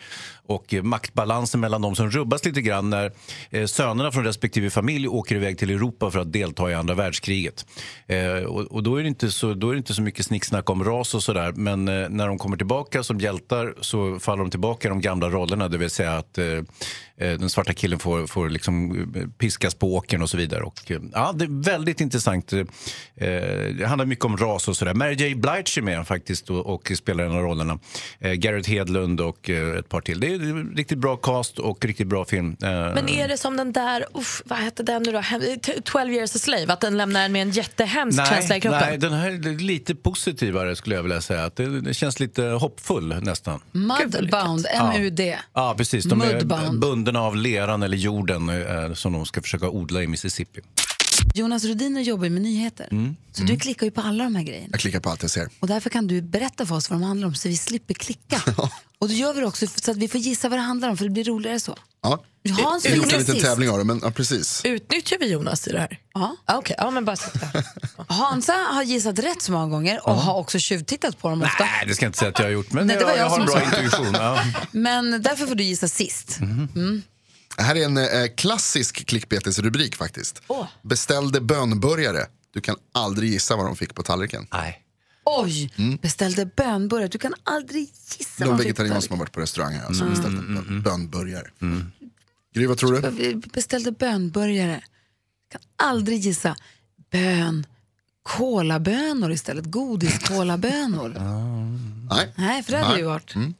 Och 0.48 0.74
eh, 0.74 0.82
maktbalansen 0.82 1.60
mellan 1.60 1.82
dem 1.82 1.96
som 1.96 2.10
rubbas 2.10 2.44
lite 2.44 2.62
grann 2.62 2.90
när 2.90 3.12
eh, 3.50 3.66
sönerna 3.66 4.12
från 4.12 4.24
respektive 4.24 4.70
familj 4.70 5.08
åker 5.08 5.34
iväg 5.36 5.58
till 5.58 5.70
Europa 5.70 6.10
för 6.10 6.18
att 6.18 6.32
delta 6.32 6.70
i 6.70 6.74
andra 6.74 6.94
världskriget. 6.94 7.66
Eh, 8.06 8.44
och, 8.44 8.60
och 8.60 8.82
då, 8.82 8.96
är 8.96 9.02
det 9.02 9.08
inte 9.08 9.30
så, 9.30 9.54
då 9.54 9.68
är 9.68 9.72
det 9.72 9.78
inte 9.78 9.94
så 9.94 10.02
mycket 10.02 10.26
snicksnack 10.26 10.70
om 10.70 10.84
ras 10.84 11.14
och 11.14 11.22
sådär. 11.22 11.52
Men 11.52 11.88
eh, 11.88 12.08
när 12.08 12.28
de 12.28 12.38
kommer 12.38 12.56
tillbaka 12.56 13.02
som 13.02 13.20
hjältar 13.20 13.55
så 13.80 14.18
faller 14.18 14.42
de 14.42 14.50
tillbaka 14.50 14.88
i 14.88 14.90
de 14.90 15.00
gamla 15.00 15.30
rollerna. 15.30 15.68
Det 15.68 15.78
vill 15.78 15.90
säga 15.90 16.12
att 16.12 16.38
eh, 16.38 16.44
eh, 16.46 16.62
den 17.16 17.50
svarta 17.50 17.72
killen 17.72 17.98
får, 17.98 18.26
får 18.26 18.50
liksom 18.50 18.92
eh, 19.16 19.26
piskas 19.38 19.74
på 19.74 19.94
åkern 19.94 20.22
och 20.22 20.30
så 20.30 20.36
vidare. 20.36 20.62
Och, 20.62 20.90
eh, 20.90 21.00
ja, 21.12 21.32
det 21.34 21.44
är 21.44 21.62
väldigt 21.62 22.00
intressant. 22.00 22.52
Eh, 22.52 22.64
det 23.78 23.86
handlar 23.88 24.06
mycket 24.06 24.24
om 24.24 24.36
ras 24.36 24.68
och 24.68 24.76
sådär. 24.76 24.94
Mary 24.94 25.14
J. 25.14 25.34
Blige 25.34 25.80
är 25.80 25.82
med 25.82 26.06
faktiskt 26.06 26.50
och, 26.50 26.66
och 26.66 26.92
spelar 26.96 27.24
en 27.24 27.32
av 27.32 27.42
rollerna. 27.42 27.78
Eh, 28.18 28.32
Garrett 28.32 28.66
Hedlund 28.66 29.20
och 29.20 29.50
ett 29.50 29.88
par 29.88 30.00
till. 30.00 30.20
Det 30.20 30.26
är 30.26 30.34
en 30.34 30.72
riktigt 30.76 30.98
bra 30.98 31.16
cast 31.16 31.58
och 31.58 31.84
riktigt 31.84 32.06
bra 32.06 32.24
film. 32.24 32.56
Men 32.60 33.08
är 33.08 33.28
det 33.28 33.36
som 33.36 33.56
den 33.56 33.72
där, 33.72 34.06
uff, 34.14 34.42
vad 34.44 34.58
hette 34.58 34.82
den 34.82 35.02
nu 35.02 35.12
då? 35.12 35.18
Hem- 35.18 35.60
t- 35.62 35.80
12 35.84 36.12
years 36.12 36.36
a 36.36 36.38
slave, 36.38 36.72
att 36.72 36.80
den 36.80 36.96
lämnar 36.96 37.24
en 37.24 37.32
med 37.32 37.42
en 37.42 37.50
jättehemsk 37.50 38.26
känsla 38.28 38.56
i 38.56 38.60
kroppen? 38.60 38.80
nej, 38.88 38.98
den 38.98 39.12
här 39.12 39.30
är 39.30 39.58
lite 39.58 39.94
positivare 39.94 40.76
skulle 40.76 40.94
jag 40.94 41.02
vilja 41.02 41.20
säga. 41.20 41.50
Det, 41.54 41.80
det 41.80 41.94
känns 41.94 42.20
lite 42.20 42.42
hoppfull 42.42 43.14
nästan. 43.22 43.45
Mudbound, 43.72 44.66
M-U-D. 44.70 45.38
Ja, 45.52 45.74
precis. 45.76 46.04
De 46.04 46.20
är 46.20 46.34
Mudbound. 46.34 46.80
bundna 46.80 47.20
av 47.20 47.36
leran 47.36 47.82
eller 47.82 47.96
jorden 47.96 48.48
eh, 48.48 48.92
som 48.94 49.12
de 49.12 49.26
ska 49.26 49.42
försöka 49.42 49.68
odla 49.68 50.02
i 50.02 50.06
Mississippi. 50.06 50.60
Jonas 51.36 51.64
Rhodiner 51.64 52.00
jobbar 52.00 52.24
ju 52.24 52.30
med 52.30 52.42
nyheter. 52.42 52.88
Mm. 52.90 53.16
Så 53.32 53.42
du 53.42 53.56
klickar 53.56 53.86
ju 53.86 53.90
på 53.90 54.00
alla 54.00 54.24
de 54.24 54.36
här 54.36 54.42
grejerna. 54.42 54.68
Jag 54.70 54.80
klickar 54.80 55.00
på 55.00 55.10
allt 55.10 55.22
jag 55.22 55.30
ser. 55.30 55.48
Och 55.60 55.68
därför 55.68 55.90
kan 55.90 56.06
du 56.06 56.22
berätta 56.22 56.66
för 56.66 56.74
oss 56.74 56.90
vad 56.90 57.00
de 57.00 57.04
handlar 57.04 57.28
om 57.28 57.34
så 57.34 57.48
vi 57.48 57.56
slipper 57.56 57.94
klicka. 57.94 58.42
Och 58.98 59.08
då 59.08 59.14
gör 59.14 59.34
vi 59.34 59.40
det 59.40 59.46
också 59.46 59.66
så 59.66 59.90
att 59.90 59.96
vi 59.96 60.08
får 60.08 60.20
gissa 60.20 60.48
vad 60.48 60.58
det 60.58 60.62
handlar 60.62 60.88
om 60.88 60.96
för 60.96 61.04
det 61.04 61.10
blir 61.10 61.24
roligare 61.24 61.60
så. 61.60 61.76
Ja. 62.02 62.24
Hans 62.62 62.84
Jag 62.84 62.90
har 62.90 62.96
gjort 62.96 63.12
en 63.12 63.18
liten 63.18 63.38
tävling 63.40 63.70
av 63.70 63.78
det, 63.78 63.84
men 63.84 64.00
ja, 64.02 64.10
precis. 64.10 64.64
Utnyttjar 64.64 65.18
vi 65.18 65.26
Jonas 65.26 65.68
i 65.68 65.72
det 65.72 65.78
här? 65.78 65.98
Ja. 66.14 66.36
Ah, 66.44 66.56
Okej, 66.56 66.76
ja 66.78 66.90
men 66.90 67.04
bara. 67.04 67.16
Hansa 68.08 68.52
har 68.52 68.82
gissat 68.82 69.18
rätt 69.18 69.42
så 69.42 69.52
många 69.52 69.66
gånger 69.66 70.08
och 70.08 70.14
har 70.14 70.34
också 70.34 70.58
tjuvtittat 70.58 71.18
på 71.18 71.28
dem 71.28 71.42
ofta. 71.42 71.64
Nej, 71.64 71.86
det 71.86 71.94
ska 71.94 72.04
jag 72.04 72.08
inte 72.08 72.18
säga 72.18 72.28
att 72.28 72.38
jag 72.38 72.46
har 72.46 72.50
gjort. 72.52 72.72
Men 72.72 72.86
Nej, 72.86 72.96
det 72.96 73.04
var 73.04 73.10
jag, 73.10 73.18
jag 73.18 73.24
jag 73.24 73.30
har 73.30 73.40
en 73.40 73.48
som 73.48 73.60
bra 73.60 73.64
intuition. 73.64 74.14
Ja. 74.14 74.44
Men 74.70 75.22
därför 75.22 75.46
får 75.46 75.54
du 75.54 75.64
gissa 75.64 75.88
sist. 75.88 76.38
Mm. 76.40 77.02
Det 77.56 77.62
här 77.62 77.74
är 77.76 77.84
en 77.84 77.96
eh, 77.96 78.26
klassisk 78.36 79.06
klickbetesrubrik 79.06 79.96
faktiskt. 79.96 80.42
Åh. 80.46 80.66
Beställde 80.82 81.40
bönburgare. 81.40 82.26
Du 82.50 82.60
kan 82.60 82.76
aldrig 82.92 83.30
gissa 83.30 83.56
vad 83.56 83.66
de 83.66 83.76
fick 83.76 83.94
på 83.94 84.02
tallriken. 84.02 84.46
Nej. 84.52 84.82
Oj, 85.24 85.72
beställde 86.02 86.46
bönburgare. 86.56 87.08
Du 87.08 87.18
kan 87.18 87.34
aldrig 87.44 87.82
gissa 88.18 88.44
De 88.44 88.50
vad 88.50 88.58
vi 88.58 88.64
vegetarianer 88.64 89.00
som 89.00 89.12
har 89.12 89.18
varit 89.18 89.32
på 89.32 89.40
restaurang 89.40 89.72
här, 89.74 89.86
alltså 89.86 90.02
Mm. 90.04 90.14
beställt 90.14 90.38
en 90.38 90.56
bön- 90.56 90.82
bönburgare. 90.82 91.46
Gry, 92.54 92.66
vad 92.66 92.78
tror 92.78 92.92
du? 93.00 93.10
Vi 93.10 93.34
beställde 93.34 93.92
bönburgare. 93.92 94.80
Kan 95.52 95.60
aldrig 95.76 96.18
gissa. 96.18 96.56
Bön, 97.10 97.66
kolabönor 98.22 99.32
istället. 99.32 99.64
Godis-kolabönor. 99.64 101.08
Nej. 102.10 102.32
Nej, 102.36 102.62
för 102.62 102.72
det 102.72 102.78
hade 102.78 102.90
Nej. 102.90 102.98
ju 103.00 103.06
varit. 103.06 103.30
S- 103.36 103.54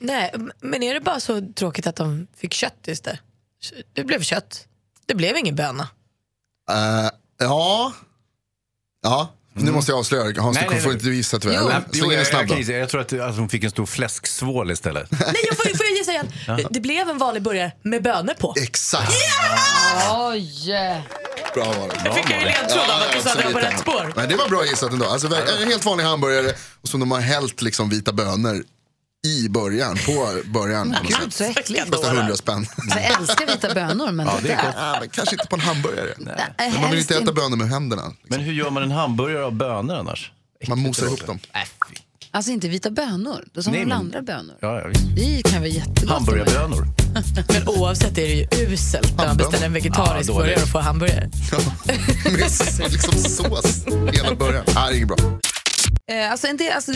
Nej, 0.00 0.34
men 0.60 0.82
är 0.82 0.94
det 0.94 1.00
bara 1.00 1.20
så 1.20 1.52
tråkigt 1.54 1.86
att 1.86 1.96
de 1.96 2.26
fick 2.36 2.54
kött 2.54 2.88
istället? 2.88 3.20
Det 3.92 4.04
blev 4.04 4.22
kött. 4.22 4.66
Det 5.06 5.14
blev 5.14 5.36
ingen 5.36 5.56
böna. 5.56 5.88
Eh, 6.70 7.10
ja. 7.38 7.92
Ja, 9.02 9.32
nu 9.52 9.70
måste 9.70 9.92
jag 9.92 9.98
avslöja. 9.98 10.24
Hans, 10.24 10.36
Mm. 10.36 10.52
Nej, 10.54 10.64
du 10.68 10.70
nej, 10.74 10.80
får 10.80 10.88
nej. 10.88 10.94
inte 10.96 11.08
visa 11.10 11.38
tyvärr. 11.38 11.56
Jo, 11.60 11.66
Eller, 11.68 11.82
jo, 11.92 12.12
jag, 12.12 12.26
jag, 12.48 12.58
gissa. 12.58 12.72
jag 12.72 12.88
tror 12.88 13.00
att, 13.00 13.12
att 13.12 13.36
hon 13.36 13.48
fick 13.48 13.64
en 13.64 13.70
stor 13.70 13.86
fläsksvål 13.86 14.70
istället. 14.70 15.10
Nej, 15.10 15.20
jag 15.48 15.56
får, 15.56 15.76
får 15.76 15.86
jag 15.86 15.96
gissa 15.98 16.12
igen. 16.12 16.32
Ja. 16.46 16.56
Det, 16.56 16.66
det 16.70 16.80
blev 16.80 17.08
en 17.10 17.18
vanlig 17.18 17.42
burgare 17.42 17.72
med 17.82 18.02
bönor 18.02 18.34
på. 18.34 18.54
Exakt. 18.62 19.12
Oj! 20.30 20.66
Bra 21.54 21.64
var 21.64 21.88
det. 21.88 22.02
Jag 22.04 22.14
fick 22.14 22.30
en 22.30 22.44
ledtråd 22.44 22.90
av 22.90 23.02
att 23.02 23.12
du 23.16 23.20
sa 23.22 23.30
att 23.30 23.38
jag 23.38 23.44
var 23.44 23.52
på 23.52 23.58
rätt 23.58 23.80
spår. 23.80 24.12
Men 24.16 24.28
det 24.28 24.36
var 24.36 24.48
bra 24.48 24.64
gissat 24.64 24.92
ändå. 24.92 25.06
Alltså, 25.06 25.26
en 25.62 25.68
helt 25.68 25.84
vanlig 25.84 26.04
hamburgare 26.04 26.52
och 26.80 26.88
som 26.88 27.00
de 27.00 27.10
har 27.10 27.20
hällt 27.20 27.62
liksom 27.62 27.88
vita 27.88 28.12
bönor 28.12 28.64
i 29.26 29.48
början, 29.48 29.96
på 30.06 30.28
början. 30.44 30.86
på 30.92 31.02
något 31.02 31.20
Gud, 31.22 31.32
så 31.34 31.44
äckligt. 31.44 31.90
Kostar 31.90 32.14
100 32.16 32.36
spänn. 32.36 32.66
Jag 32.90 33.04
älskar 33.20 33.46
vita 33.46 33.74
bönor, 33.74 34.12
men 34.12 34.26
Ja, 34.26 34.38
det 34.42 34.52
är. 34.52 34.72
Ja, 34.76 34.96
men 35.00 35.08
kanske 35.08 35.34
inte 35.34 35.46
på 35.46 35.56
en 35.56 35.60
hamburgare. 35.62 36.14
Men 36.18 36.80
man 36.80 36.90
vill 36.90 36.98
inte 37.00 37.16
äta 37.16 37.32
bönor 37.32 37.56
med 37.56 37.68
händerna. 37.68 38.12
Men 38.28 38.40
hur 38.40 38.52
gör 38.52 38.70
man 38.70 38.82
en 38.82 38.90
hamburgare 38.90 39.44
av 39.44 39.52
bönor 39.52 39.94
annars? 39.94 40.32
Man 40.68 40.78
mosar 40.78 41.06
ihop 41.06 41.26
dem. 41.26 41.38
Alltså 42.30 42.50
inte 42.50 42.68
vita 42.68 42.90
bönor, 42.90 43.44
då 43.52 43.62
som 43.62 43.72
Nej, 43.72 43.82
men- 43.84 43.92
andra 43.98 44.22
bönor. 44.22 44.54
Ja, 44.60 44.80
ja, 44.80 44.88
visst. 44.88 45.16
Det 45.16 45.50
kan 45.50 45.60
vara 45.60 45.68
jättegott. 45.70 46.10
Hamburgarbönor. 46.10 46.86
Men 47.52 47.68
oavsett 47.68 48.18
är 48.18 48.22
det 48.28 48.34
ju 48.34 48.46
uselt 48.72 49.16
när 49.16 49.26
man 49.26 49.36
beställer 49.36 49.66
en 49.66 49.72
vegetarisk 49.72 50.30
Ja, 50.30 50.34
dåligt. 50.34 50.46
burgare 50.48 50.62
och 50.62 50.68
får 50.68 50.80
hamburgare. 50.80 51.30
Med 52.24 52.90
liksom 52.92 53.12
sås 53.14 53.84
hela 54.12 54.34
början. 54.34 54.64
Nej, 54.74 54.74
det 54.88 54.94
är 54.94 54.96
inget 54.96 55.08
bra. 55.08 55.18
Eh, 56.10 56.30
alltså, 56.32 56.46
en 56.46 56.56
del, 56.56 56.72
alltså, 56.72 56.92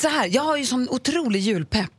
så 0.00 0.08
här, 0.08 0.28
jag 0.32 0.42
har 0.42 0.56
ju 0.56 0.66
sån 0.66 0.88
otrolig 0.88 1.40
julpepp 1.40 1.90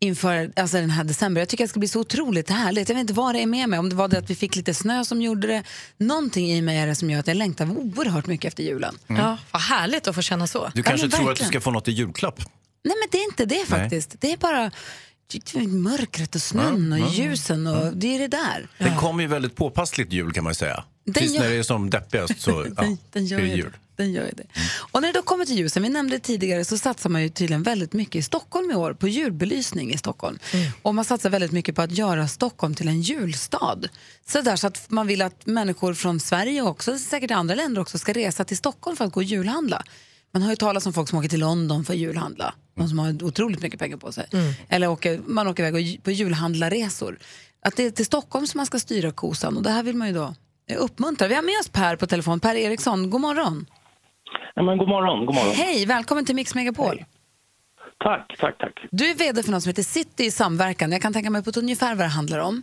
inför 0.00 0.52
alltså, 0.56 0.76
den 0.76 0.90
här 0.90 1.04
december. 1.04 1.40
Jag 1.40 1.48
tycker 1.48 1.64
att 1.64 1.68
det 1.68 1.72
ska 1.72 1.78
bli 1.80 1.88
så 1.88 2.00
otroligt 2.00 2.50
härligt. 2.50 2.88
Jag 2.88 2.96
vet 2.96 3.00
inte 3.00 3.12
vad 3.12 3.34
det 3.34 3.40
är 3.42 3.46
med 3.46 3.68
mig. 3.68 3.78
Om 3.78 3.88
det 3.88 3.94
var 3.96 4.08
det 4.08 4.18
att 4.18 4.30
vi 4.30 4.34
fick 4.34 4.56
lite 4.56 4.74
snö 4.74 5.04
som 5.04 5.22
gjorde 5.22 5.46
det. 5.46 5.62
Någonting 5.96 6.52
i 6.52 6.62
mig 6.62 6.78
är 6.78 6.86
det 6.86 6.94
som 6.94 7.10
gör 7.10 7.20
att 7.20 7.26
jag 7.26 7.36
längtar 7.36 7.70
oerhört 7.70 8.26
mycket 8.26 8.48
efter 8.48 8.62
julen. 8.62 8.98
Ja, 9.06 9.38
vad 9.50 9.62
härligt 9.62 10.08
att 10.08 10.14
få 10.14 10.22
känna 10.22 10.46
så. 10.46 10.70
Du 10.74 10.82
kanske 10.82 11.06
men 11.06 11.10
tror 11.10 11.20
att 11.20 11.24
du 11.24 11.28
verkligen. 11.28 11.48
ska 11.50 11.60
få 11.60 11.70
något 11.70 11.88
i 11.88 11.92
julklapp? 11.92 12.38
Nej 12.84 12.94
men 13.02 13.08
det 13.12 13.18
är 13.18 13.24
inte 13.24 13.44
det 13.44 13.66
faktiskt. 13.66 14.14
Det 14.20 14.32
är 14.32 14.36
bara 14.36 14.70
mörkret 15.68 16.34
och 16.34 16.42
snön 16.42 16.92
och 16.92 16.98
Ja, 16.98 17.04
ja. 17.06 17.12
ljusen 17.24 17.66
och 17.66 17.96
det 17.96 18.14
är 18.14 18.18
det 18.18 18.28
där. 18.28 18.68
Det 18.78 18.96
kommer 18.98 19.22
ju 19.22 19.28
väldigt 19.28 19.56
påpassligt 19.56 20.12
jul 20.12 20.32
kan 20.32 20.44
man 20.44 20.50
ju 20.50 20.54
säga. 20.54 20.84
Den 21.04 21.14
Precis 21.14 21.34
gör- 21.34 21.42
när 21.42 21.50
det 21.50 21.56
är 21.56 21.62
som 21.62 21.90
deppigast 21.90 22.40
så 22.40 22.50
ja, 22.76 22.82
Den, 22.82 22.98
den, 23.12 23.26
gör 23.26 23.38
är 23.38 23.42
det 23.42 23.48
ju 23.48 23.56
jul. 23.56 23.72
Den 23.96 24.12
gör 24.12 24.24
ju 24.24 24.30
det. 24.30 24.46
Och 24.92 25.02
när 25.02 25.12
det 25.12 25.18
då 25.18 25.22
kommer 25.22 25.44
till 25.44 25.56
ljusen, 25.56 25.82
vi 25.82 25.88
nämnde 25.88 26.18
tidigare, 26.18 26.64
så 26.64 26.78
satsar 26.78 27.10
man 27.10 27.22
ju 27.22 27.28
tydligen 27.28 27.62
väldigt 27.62 27.92
mycket 27.92 28.16
i 28.16 28.22
Stockholm 28.22 28.70
i 28.70 28.74
år 28.74 28.92
på 28.92 29.08
julbelysning 29.08 29.92
i 29.92 29.98
Stockholm. 29.98 30.38
Och 30.82 30.94
man 30.94 31.04
satsar 31.04 31.30
väldigt 31.30 31.52
mycket 31.52 31.74
på 31.74 31.82
att 31.82 31.92
göra 31.92 32.28
Stockholm 32.28 32.74
till 32.74 32.88
en 32.88 33.00
julstad. 33.00 33.78
Så, 34.26 34.40
där, 34.40 34.56
så 34.56 34.66
att 34.66 34.90
man 34.90 35.06
vill 35.06 35.22
att 35.22 35.46
människor 35.46 35.94
från 35.94 36.20
Sverige 36.20 36.62
och 36.62 36.68
också 36.68 36.98
säkert 36.98 37.30
andra 37.30 37.54
länder 37.54 37.80
också 37.80 37.98
ska 37.98 38.12
resa 38.12 38.44
till 38.44 38.56
Stockholm 38.56 38.96
för 38.96 39.04
att 39.04 39.12
gå 39.12 39.20
och 39.20 39.24
julhandla. 39.24 39.82
Man 40.32 40.42
har 40.42 40.50
ju 40.50 40.56
talat 40.56 40.86
om 40.86 40.92
folk 40.92 41.08
som 41.08 41.18
åker 41.18 41.28
till 41.28 41.40
London 41.40 41.84
för 41.84 41.92
att 41.92 41.98
julhandla. 41.98 42.54
De 42.76 42.88
som 42.88 42.98
har 42.98 43.24
otroligt 43.24 43.62
mycket 43.62 43.80
pengar 43.80 43.96
på 43.96 44.12
sig. 44.12 44.26
Eller 44.68 44.88
åker, 44.88 45.20
man 45.26 45.46
åker 45.46 45.64
iväg 45.64 46.00
på 46.02 46.10
julhandlarresor. 46.10 47.18
Att 47.62 47.76
det 47.76 47.82
är 47.82 47.90
till 47.90 48.06
Stockholm 48.06 48.46
som 48.46 48.58
man 48.58 48.66
ska 48.66 48.78
styra 48.78 49.12
kosan 49.12 49.56
och 49.56 49.62
det 49.62 49.70
här 49.70 49.82
vill 49.82 49.96
man 49.96 50.08
ju 50.08 50.14
då 50.14 50.34
uppmuntra. 50.78 51.28
Vi 51.28 51.34
har 51.34 51.42
med 51.42 51.58
oss 51.60 51.68
Per 51.68 51.96
på 51.96 52.06
telefon. 52.06 52.40
Per 52.40 52.54
Eriksson, 52.54 53.10
god 53.10 53.20
morgon. 53.20 53.66
Ja, 54.54 54.62
men 54.62 54.78
god 54.78 54.88
morgon, 54.88 55.26
god 55.26 55.34
morgon. 55.34 55.54
Hej, 55.54 55.86
välkommen 55.86 56.24
till 56.24 56.34
Mix 56.34 56.54
Megapol. 56.54 57.04
Tack, 57.98 58.36
tack, 58.38 58.58
tack. 58.58 58.86
Du 58.90 59.10
är 59.10 59.14
vd 59.14 59.42
för 59.42 59.50
något 59.50 59.62
som 59.62 59.70
heter 59.70 59.82
City 59.82 60.24
i 60.24 60.30
samverkan. 60.30 60.92
Jag 60.92 61.02
kan 61.02 61.12
tänka 61.12 61.30
mig 61.30 61.44
på 61.44 61.50
ett 61.50 61.56
ungefär 61.56 61.94
vad 61.94 62.04
det 62.04 62.10
handlar 62.10 62.38
om. 62.38 62.62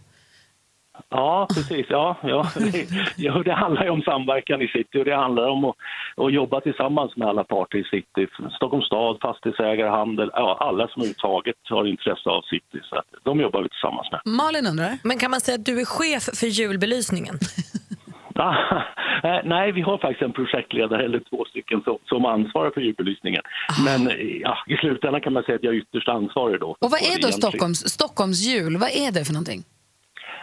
Ja, 1.09 1.47
precis. 1.55 1.86
Ja, 1.89 2.18
ja. 2.24 2.47
Det, 2.55 2.88
ja, 3.18 3.43
det 3.45 3.53
handlar 3.53 3.84
ju 3.84 3.89
om 3.89 4.01
samverkan 4.01 4.61
i 4.61 4.68
city 4.68 4.99
och 4.99 5.05
det 5.05 5.16
handlar 5.16 5.47
om 5.49 5.66
att, 5.66 5.76
att 6.18 6.34
jobba 6.34 6.61
tillsammans 6.61 7.16
med 7.16 7.28
alla 7.28 7.43
parter 7.43 7.78
i 7.78 7.84
city. 7.84 8.28
Stockholms 8.55 8.86
stad, 8.86 9.18
fastighetsägare, 9.22 9.89
handel, 9.89 10.30
ja, 10.34 10.57
alla 10.59 10.88
som 10.88 11.01
överhuvudtaget 11.01 11.55
har 11.70 11.86
intresse 11.86 12.30
av 12.30 12.41
city. 12.41 12.80
Så 12.84 12.95
att 12.95 13.05
de 13.24 13.39
jobbar 13.39 13.61
vi 13.61 13.70
tillsammans 13.70 14.07
med. 14.11 14.22
Malin 14.26 14.68
undrar? 14.68 14.97
Men 15.03 15.18
kan 15.18 15.32
man 15.32 15.41
säga 15.41 15.55
att 15.55 15.66
du 15.66 15.82
är 15.82 15.86
chef 15.86 16.24
för 16.24 16.47
julbelysningen? 16.47 17.36
Ah, 18.36 18.55
eh, 19.23 19.39
Nej, 19.43 19.71
vi 19.71 19.81
har 19.81 19.97
faktiskt 19.97 20.21
en 20.21 20.34
projektledare 20.34 21.05
eller 21.05 21.19
två 21.19 21.45
stycken 21.45 21.81
som, 21.84 21.97
som 22.05 22.25
ansvarar 22.25 22.71
för 22.71 22.81
julbelysningen. 22.81 23.41
Men 23.86 24.07
eh, 24.07 24.38
ja, 24.41 24.57
i 24.67 24.75
slutändan 24.75 25.21
kan 25.21 25.34
man 25.34 25.43
säga 25.43 25.55
att 25.55 25.63
jag 25.63 25.73
är 25.73 25.77
ytterst 25.77 26.09
ansvarig 26.09 26.59
då. 26.59 26.69
Och 26.79 26.91
vad 26.91 27.01
är 27.01 27.21
då. 27.21 27.27
Stockholms, 27.27 27.89
Stockholms 27.89 28.47
jul? 28.47 28.77
Vad 28.77 28.89
är 28.89 29.11
det 29.11 29.25
för 29.25 29.34
någonting? 29.34 29.63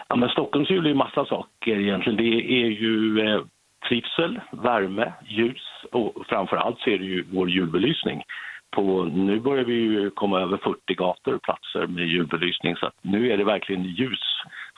Ja, 0.09 0.16
men 0.16 0.28
Stockholms 0.28 0.70
jul 0.70 0.84
är 0.84 0.88
ju 0.88 0.95
massa 0.95 1.24
saker 1.24 1.80
egentligen. 1.80 2.16
Det 2.16 2.62
är 2.62 2.68
ju 2.68 3.20
eh, 3.20 3.41
trivsel, 3.88 4.41
värme, 4.51 5.12
ljus 5.26 5.62
och 5.93 6.26
framför 6.28 6.57
allt 6.57 6.78
så 6.80 6.91
är 6.91 6.99
det 6.99 7.05
ju 7.05 7.24
vår 7.32 7.51
julbelysning. 7.51 8.22
På, 8.70 9.05
nu 9.05 9.41
börjar 9.41 9.64
vi 9.64 9.74
ju 9.74 10.11
komma 10.11 10.41
över 10.41 10.57
40 10.57 10.95
gator 10.95 11.34
och 11.34 11.43
platser 11.43 11.86
med 11.86 12.07
julbelysning 12.07 12.76
så 12.76 12.86
att 12.86 12.95
nu 13.03 13.32
är 13.32 13.36
det 13.36 13.45
verkligen 13.45 13.84
ljus 13.84 14.22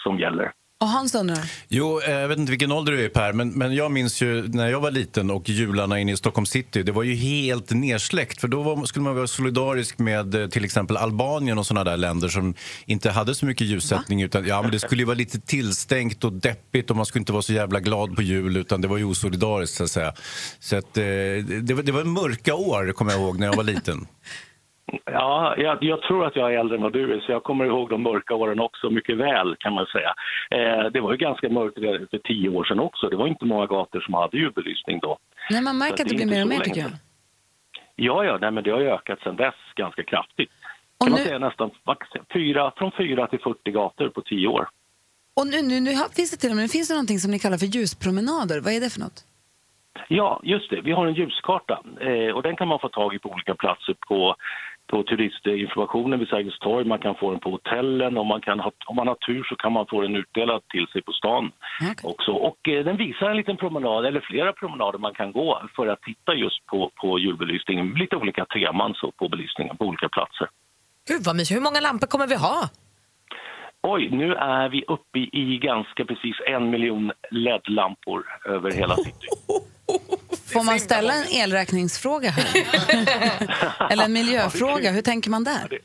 som 0.03 0.19
gäller. 0.19 0.53
Och 0.83 0.89
Hans 0.89 1.15
undrar? 1.15 1.39
Jo, 1.69 2.01
eh, 2.01 2.13
jag 2.13 2.29
vet 2.29 2.39
inte 2.39 2.51
vilken 2.51 2.73
ålder 2.73 2.93
du 2.93 3.05
är 3.05 3.09
Per, 3.09 3.33
men, 3.33 3.51
men 3.51 3.75
jag 3.75 3.91
minns 3.93 4.23
ju 4.23 4.49
när 4.49 4.71
jag 4.71 4.81
var 4.81 4.91
liten 4.91 5.31
och 5.31 5.49
jularna 5.49 5.99
inne 5.99 6.13
i 6.13 6.17
Stockholm 6.17 6.47
city, 6.47 6.83
det 6.83 6.93
var 6.93 7.03
ju 7.03 7.15
helt 7.15 7.71
nersläckt. 7.71 8.41
För 8.41 8.49
då 8.49 8.63
var, 8.63 8.85
skulle 8.85 9.03
man 9.03 9.15
vara 9.15 9.27
solidarisk 9.27 9.99
med 9.99 10.35
eh, 10.35 10.49
till 10.49 10.65
exempel 10.65 10.97
Albanien 10.97 11.59
och 11.59 11.67
sådana 11.67 11.91
där 11.91 11.97
länder 11.97 12.29
som 12.29 12.55
inte 12.87 13.11
hade 13.11 13.35
så 13.35 13.47
mycket 13.47 13.67
ljussättning. 13.67 14.23
Utan, 14.23 14.47
ja, 14.47 14.63
men 14.63 14.71
det 14.71 14.81
skulle 14.81 15.03
ju 15.03 15.07
vara 15.07 15.17
lite 15.17 15.41
tillstängt 15.41 16.25
och 16.25 16.33
deppigt 16.33 16.91
och 16.91 16.97
man 16.97 17.07
skulle 17.07 17.21
inte 17.21 17.33
vara 17.33 17.43
så 17.43 17.53
jävla 17.53 17.81
glad 17.81 18.17
på 18.17 18.23
jul 18.23 18.57
utan 18.57 18.81
det 18.81 18.89
var 18.89 18.99
ju 18.99 19.05
osolidariskt 19.05 19.77
så 19.77 19.85
att 19.85 19.91
säga. 19.91 20.13
Så 20.61 20.77
att, 20.77 20.97
eh, 20.97 21.03
det, 21.63 21.75
var, 21.75 21.83
det 21.83 21.93
var 21.93 22.05
mörka 22.05 22.55
år, 22.55 22.93
kommer 22.93 23.13
jag 23.13 23.21
ihåg, 23.21 23.39
när 23.39 23.47
jag 23.47 23.57
var 23.57 23.65
liten. 23.65 24.07
Ja, 25.05 25.55
jag, 25.59 25.79
jag 25.81 26.03
tror 26.03 26.27
att 26.27 26.37
jag 26.37 26.55
är 26.55 26.59
äldre 26.59 26.77
än 26.77 26.83
vad 26.83 26.93
du 26.93 27.15
är, 27.15 27.21
så 27.21 27.33
jag 27.33 27.43
kommer 27.43 27.65
ihåg 27.65 27.91
de 27.91 28.03
mörka 28.03 28.35
åren 28.35 28.61
också 28.61 28.91
mycket 28.91 29.17
väl 29.17 29.57
kan 29.59 29.73
man 29.73 29.87
säga. 29.87 30.15
Eh, 30.51 30.91
det 30.91 31.01
var 31.01 31.13
ju 31.13 31.19
ganska 31.19 31.49
mörkt 31.49 31.75
för 32.11 32.19
tio 32.19 32.49
år 32.49 32.65
sedan 32.65 32.81
också. 32.81 33.09
Det 33.09 33.17
var 33.17 33.27
inte 33.27 33.45
många 33.45 33.67
gator 33.67 34.01
som 34.01 34.15
hade 34.15 34.37
julbelysning 34.37 34.99
då. 34.99 35.19
Nej, 35.51 35.63
man 35.63 35.79
märker 35.79 36.03
att 36.03 36.09
det 36.09 36.15
blir 36.15 36.27
mer 36.27 36.43
och 36.43 36.49
mer 36.49 36.61
tycker 36.61 36.81
jag. 36.81 36.91
Ja, 37.97 38.25
ja, 38.25 38.39
nej, 38.41 38.51
men 38.51 38.65
det 38.65 38.71
har 38.71 38.81
ökat 38.81 39.21
sedan 39.21 39.37
dess 39.37 39.55
ganska 39.77 40.03
kraftigt. 40.03 40.51
Kan 41.05 41.11
man 41.11 41.21
säga 41.21 41.39
nästan 41.39 41.71
fyra, 42.33 42.73
från 42.77 42.93
4 42.93 43.27
till 43.27 43.39
40 43.39 43.71
gator 43.71 44.09
på 44.09 44.21
tio 44.21 44.49
år. 44.49 44.69
Och 45.37 45.47
nu, 45.47 45.63
nu, 45.63 45.81
nu 45.81 45.91
finns 46.17 46.31
det 46.31 46.37
till 46.37 46.51
och 46.51 46.57
med 46.57 46.71
finns 46.71 46.89
det 46.89 46.95
någonting 46.95 47.19
som 47.19 47.31
ni 47.31 47.39
kallar 47.39 47.59
för 47.59 47.67
ljuspromenader. 47.67 48.61
Vad 48.61 48.73
är 48.73 48.81
det 48.81 48.91
för 48.91 49.01
något? 49.01 49.25
Ja, 50.09 50.41
just 50.43 50.71
det. 50.71 50.81
Vi 50.81 50.93
har 50.93 51.07
en 51.07 51.15
ljuskarta 51.15 51.83
eh, 52.01 52.35
och 52.35 52.43
den 52.43 52.57
kan 52.57 52.69
man 52.69 52.79
få 52.79 52.89
tag 52.89 53.15
i 53.15 53.19
på 53.19 53.29
olika 53.29 53.55
platser 53.55 53.97
på, 54.09 54.37
på 54.91 55.03
turistinformationen 55.03 56.19
vid 56.19 56.29
Sergels 56.29 56.59
torg. 56.59 56.85
Man 56.85 56.99
kan 56.99 57.15
få 57.15 57.31
den 57.31 57.41
på 57.41 57.51
hotellen 57.51 58.19
och 58.19 58.27
man 58.27 58.41
kan 58.41 58.61
ha, 58.61 58.73
om 58.87 58.97
man 58.97 59.09
har 59.09 59.15
tur 59.15 59.45
så 59.49 59.57
kan 59.57 59.73
man 59.73 59.87
få 59.87 60.01
den 60.01 60.17
utdelad 60.17 60.63
till 60.69 60.87
sig 60.93 61.03
på 61.03 61.13
stan 61.13 61.53
också. 62.03 62.33
Och 62.33 62.69
eh, 62.69 62.85
den 62.85 62.97
visar 62.97 63.31
en 63.31 63.37
liten 63.37 63.57
promenad, 63.57 64.07
eller 64.07 64.21
flera 64.21 64.53
promenader 64.53 64.99
man 64.99 65.15
kan 65.15 65.33
gå 65.33 65.63
för 65.77 65.87
att 65.87 66.03
titta 66.03 66.35
just 66.35 66.67
på, 66.67 66.91
på 66.95 67.19
julbelysningen. 67.19 67.95
Lite 67.95 68.17
olika 68.17 68.45
teman 68.45 68.95
så 68.95 69.11
på 69.11 69.29
belysningen 69.29 69.77
på 69.77 69.85
olika 69.85 70.09
platser. 70.09 70.49
Gud 71.09 71.23
vad 71.25 71.37
mysigt. 71.37 71.57
Hur 71.57 71.65
många 71.65 71.81
lampor 71.81 72.07
kommer 72.07 72.27
vi 72.27 72.35
ha? 72.35 72.69
Oj, 73.83 74.09
nu 74.11 74.35
är 74.35 74.69
vi 74.69 74.85
uppe 74.89 75.19
i, 75.19 75.29
i 75.33 75.59
ganska 75.59 76.05
precis 76.05 76.37
en 76.47 76.71
miljon 76.71 77.13
LED-lampor 77.31 78.25
över 78.45 78.71
hela 78.71 78.97
city. 78.97 79.27
Får 80.53 80.65
man 80.65 80.79
ställa 80.81 81.13
en 81.13 81.27
elräkningsfråga 81.43 82.31
här? 82.31 82.47
Eller 83.91 84.05
en 84.05 84.13
miljöfråga? 84.13 84.91
Hur 84.91 85.03
tänker 85.03 85.31
man 85.31 85.45
där? 85.45 85.79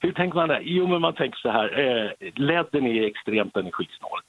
Hur 0.00 0.12
tänker 0.12 0.36
man 0.36 0.48
där? 0.48 0.60
Jo, 0.64 0.86
men 0.86 1.00
man 1.00 1.14
tänker 1.14 1.38
så 1.38 1.50
här. 1.50 1.78
Eh, 1.78 2.10
LEDen 2.34 2.86
är 2.86 3.02
extremt 3.06 3.56
energisnål. 3.56 4.20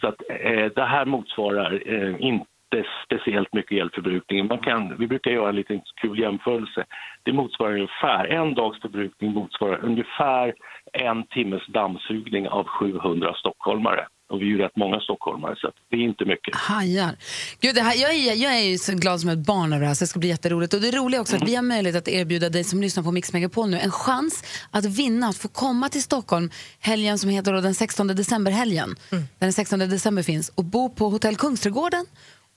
Så 0.00 0.08
att, 0.08 0.20
eh, 0.28 0.66
det 0.76 0.84
här 0.84 1.04
motsvarar 1.04 1.82
eh, 1.86 2.14
inte 2.18 2.84
speciellt 3.04 3.52
mycket 3.52 3.78
elförbrukning. 3.78 4.46
Man 4.46 4.58
kan, 4.58 4.96
vi 4.98 5.06
brukar 5.06 5.30
göra 5.30 5.48
en 5.48 5.56
liten 5.56 5.80
kul 6.00 6.18
jämförelse. 6.18 6.84
Det 7.22 7.32
motsvarar 7.32 7.72
ungefär, 7.72 8.24
en 8.24 8.54
dags 8.54 8.80
förbrukning 8.80 9.32
motsvarar 9.32 9.84
ungefär 9.84 10.54
en 10.92 11.26
timmes 11.26 11.66
dammsugning 11.66 12.48
av 12.48 12.64
700 12.64 13.34
stockholmare. 13.34 14.06
Och 14.30 14.40
vi 14.40 14.44
är 14.44 14.48
ju 14.48 14.58
rätt 14.58 14.76
många 14.76 15.00
stockholmare, 15.00 15.56
så 15.56 15.68
att 15.68 15.74
det 15.90 15.96
är 15.96 16.00
inte 16.00 16.24
mycket. 16.24 16.54
Hajar. 16.54 17.16
Gud, 17.60 17.74
det 17.74 17.80
här, 17.80 17.94
jag, 17.96 18.14
är, 18.14 18.34
jag 18.34 18.54
är 18.54 18.60
ju 18.60 18.78
så 18.78 18.94
glad 18.94 19.20
som 19.20 19.30
ett 19.30 19.38
barn 19.38 19.72
över 19.72 19.80
det 19.80 19.86
här, 19.86 19.94
så 19.94 20.04
det 20.04 20.08
ska 20.08 20.18
bli 20.18 20.28
jätteroligt. 20.28 20.74
Och 20.74 20.80
det 20.80 20.90
roliga 20.90 21.20
också 21.20 21.36
att 21.36 21.48
vi 21.48 21.54
har 21.54 21.62
möjlighet 21.62 21.96
att 21.96 22.08
erbjuda 22.08 22.48
dig 22.48 22.64
som 22.64 22.80
lyssnar 22.80 23.02
på 23.02 23.12
Mix 23.12 23.32
Megapol 23.32 23.70
nu 23.70 23.78
en 23.78 23.90
chans 23.90 24.44
att 24.70 24.84
vinna, 24.84 25.28
att 25.28 25.36
få 25.36 25.48
komma 25.48 25.88
till 25.88 26.02
Stockholm 26.02 26.50
helgen 26.80 27.18
som 27.18 27.30
heter 27.30 27.52
då 27.52 27.60
den 27.60 27.74
16 27.74 28.06
december-helgen. 28.06 28.96
Där 29.10 29.26
den 29.38 29.52
16 29.52 29.78
december 29.78 30.22
finns 30.22 30.48
och 30.48 30.64
bo 30.64 30.88
på 30.90 31.08
Hotell 31.08 31.36
Kungsträdgården 31.36 32.06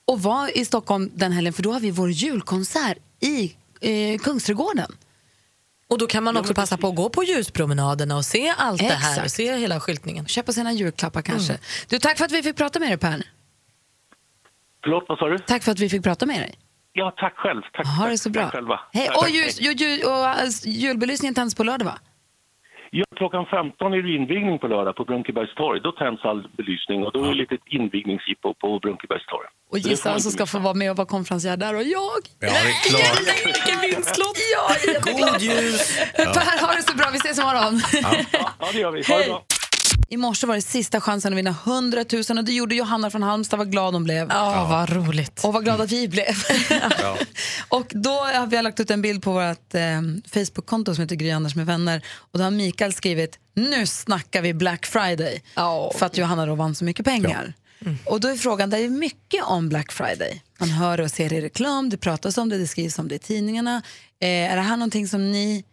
och 0.04 0.22
var 0.22 0.58
i 0.58 0.64
Stockholm 0.64 1.10
den 1.14 1.32
helgen 1.32 1.52
för 1.52 1.62
då 1.62 1.72
har 1.72 1.80
vi 1.80 1.90
vår 1.90 2.10
julkonsert 2.10 2.98
i 3.20 3.52
eh, 3.80 4.18
Kungsträdgården. 4.18 4.92
Och 5.92 5.98
då 5.98 6.06
kan 6.06 6.24
man 6.24 6.36
också 6.36 6.54
passa 6.54 6.76
på 6.76 6.88
att 6.88 6.94
gå 6.94 7.08
på 7.08 7.24
ljuspromenaderna 7.24 8.16
och 8.16 8.24
se 8.24 8.54
allt 8.58 8.78
det 8.78 8.84
här, 8.84 9.10
Exakt. 9.10 9.24
och 9.24 9.30
se 9.30 9.56
hela 9.56 9.80
skyltningen. 9.80 10.26
Köpa 10.26 10.52
sina 10.52 10.72
julklappar 10.72 11.22
kanske. 11.22 11.52
Mm. 11.52 11.62
Du, 11.88 11.98
tack 11.98 12.18
för 12.18 12.24
att 12.24 12.32
vi 12.32 12.42
fick 12.42 12.56
prata 12.56 12.78
med 12.78 12.88
dig 12.88 12.98
Per. 12.98 13.22
Förlåt, 14.82 15.04
vad 15.08 15.18
sa 15.18 15.28
du? 15.28 15.38
Tack 15.38 15.62
för 15.62 15.72
att 15.72 15.78
vi 15.78 15.88
fick 15.88 16.02
prata 16.02 16.26
med 16.26 16.40
dig. 16.40 16.54
Ja, 16.92 17.14
tack 17.16 17.36
själv. 17.36 17.62
Tack, 17.72 17.86
Ha 17.86 18.08
det 18.08 18.18
så 18.18 18.30
bra. 18.30 18.42
Tack 18.42 18.52
själva. 18.52 18.80
Hej. 18.92 19.08
Och, 19.08 19.28
ljus, 19.30 19.60
ju, 19.60 19.72
ju, 19.72 20.04
och 20.04 20.28
alltså, 20.28 20.68
julbelysningen 20.68 21.34
tänds 21.34 21.54
på 21.54 21.64
lördag 21.64 21.84
va? 21.84 21.98
Ja, 22.94 23.04
klockan 23.16 23.46
15 23.46 23.94
är 23.94 24.02
det 24.02 24.10
invigning 24.20 24.58
på 24.58 24.66
lördag 24.66 24.96
på 24.96 25.04
Brunkebergs 25.04 25.54
torg. 25.54 25.80
Då 25.80 25.92
tänds 25.92 26.24
all 26.24 26.48
belysning 26.56 27.04
och 27.04 27.12
då 27.12 27.24
är 27.24 27.28
det 27.28 27.34
lite 27.34 27.56
invigningsjippo 27.66 28.54
på 28.54 28.78
Brunkebergs 28.78 29.26
torg. 29.26 29.46
Och 29.70 29.78
gissa 29.78 30.10
vem 30.10 30.20
som 30.20 30.32
ska 30.32 30.46
få 30.46 30.58
vara 30.58 30.74
med 30.74 30.90
och 30.90 30.96
vara 30.96 31.06
konferencier 31.06 31.56
där 31.56 31.74
och 31.74 31.82
jag. 31.82 32.22
Ja, 32.40 32.48
det 32.48 32.70
är 32.70 32.90
klart. 32.90 33.46
Vilken 33.46 33.80
vinstlott! 33.80 34.38
Ja, 34.56 34.92
jätteglad. 34.92 35.32
God 35.32 35.42
ljus! 35.42 35.98
Per, 36.16 36.66
ha 36.66 36.74
det 36.74 36.82
så 36.82 36.96
bra. 36.96 37.06
Vi 37.12 37.18
ses 37.18 37.38
imorgon. 37.38 37.80
Ja, 38.60 38.66
det 38.72 38.78
gör 38.78 38.90
vi. 38.90 39.02
Ha 39.08 39.18
det 39.18 39.26
bra. 39.26 39.42
I 40.12 40.16
morse 40.16 40.46
var 40.46 40.54
det 40.54 40.62
sista 40.62 41.00
chansen 41.00 41.32
att 41.32 41.38
vinna 41.38 41.56
100 41.64 42.04
000 42.12 42.38
och 42.38 42.44
det 42.44 42.52
gjorde 42.52 42.74
Johanna 42.74 43.10
från 43.10 43.22
Halmstad. 43.22 43.58
Vad 43.58 43.70
glad 43.70 43.94
hon 43.94 44.04
blev. 44.04 44.28
Ja, 44.30 44.66
vad 44.70 44.90
roligt. 44.90 45.44
Och 45.44 45.52
vad 45.52 45.64
glada 45.64 45.84
vi 45.84 46.08
blev. 46.08 46.26
och 47.68 47.86
då 47.90 48.10
har 48.10 48.46
vi 48.46 48.62
lagt 48.62 48.80
ut 48.80 48.90
en 48.90 49.02
bild 49.02 49.22
på 49.22 49.32
vårt 49.32 49.74
eh, 49.74 50.00
Facebook-konto 50.26 50.94
som 50.94 51.02
heter 51.02 51.16
Gry 51.16 51.30
Anders 51.30 51.54
med 51.54 51.66
vänner. 51.66 52.04
Och 52.16 52.38
då 52.38 52.44
har 52.44 52.50
Mikael 52.50 52.92
skrivit, 52.92 53.38
nu 53.54 53.86
snackar 53.86 54.42
vi 54.42 54.54
Black 54.54 54.86
Friday. 54.86 55.42
För 55.98 56.06
att 56.06 56.18
Johanna 56.18 56.46
då 56.46 56.54
vann 56.54 56.74
så 56.74 56.84
mycket 56.84 57.06
pengar. 57.06 57.54
Och 58.04 58.20
då 58.20 58.28
är 58.28 58.36
frågan, 58.36 58.70
det 58.70 58.78
är 58.78 58.88
mycket 58.88 59.44
om 59.44 59.68
Black 59.68 59.92
Friday. 59.92 60.42
Man 60.58 60.70
hör 60.70 61.00
och 61.00 61.10
ser 61.10 61.32
i 61.32 61.40
reklam, 61.40 61.90
det 61.90 61.96
pratas 61.96 62.38
om 62.38 62.48
det, 62.48 62.58
det 62.58 62.66
skrivs 62.66 62.98
om 62.98 63.08
det 63.08 63.14
i 63.14 63.18
tidningarna. 63.18 63.82
Eh, 64.20 64.52
är 64.52 64.56
det 64.56 64.62
här 64.62 64.76
någonting 64.76 65.08
som 65.08 65.32
ni 65.32 65.64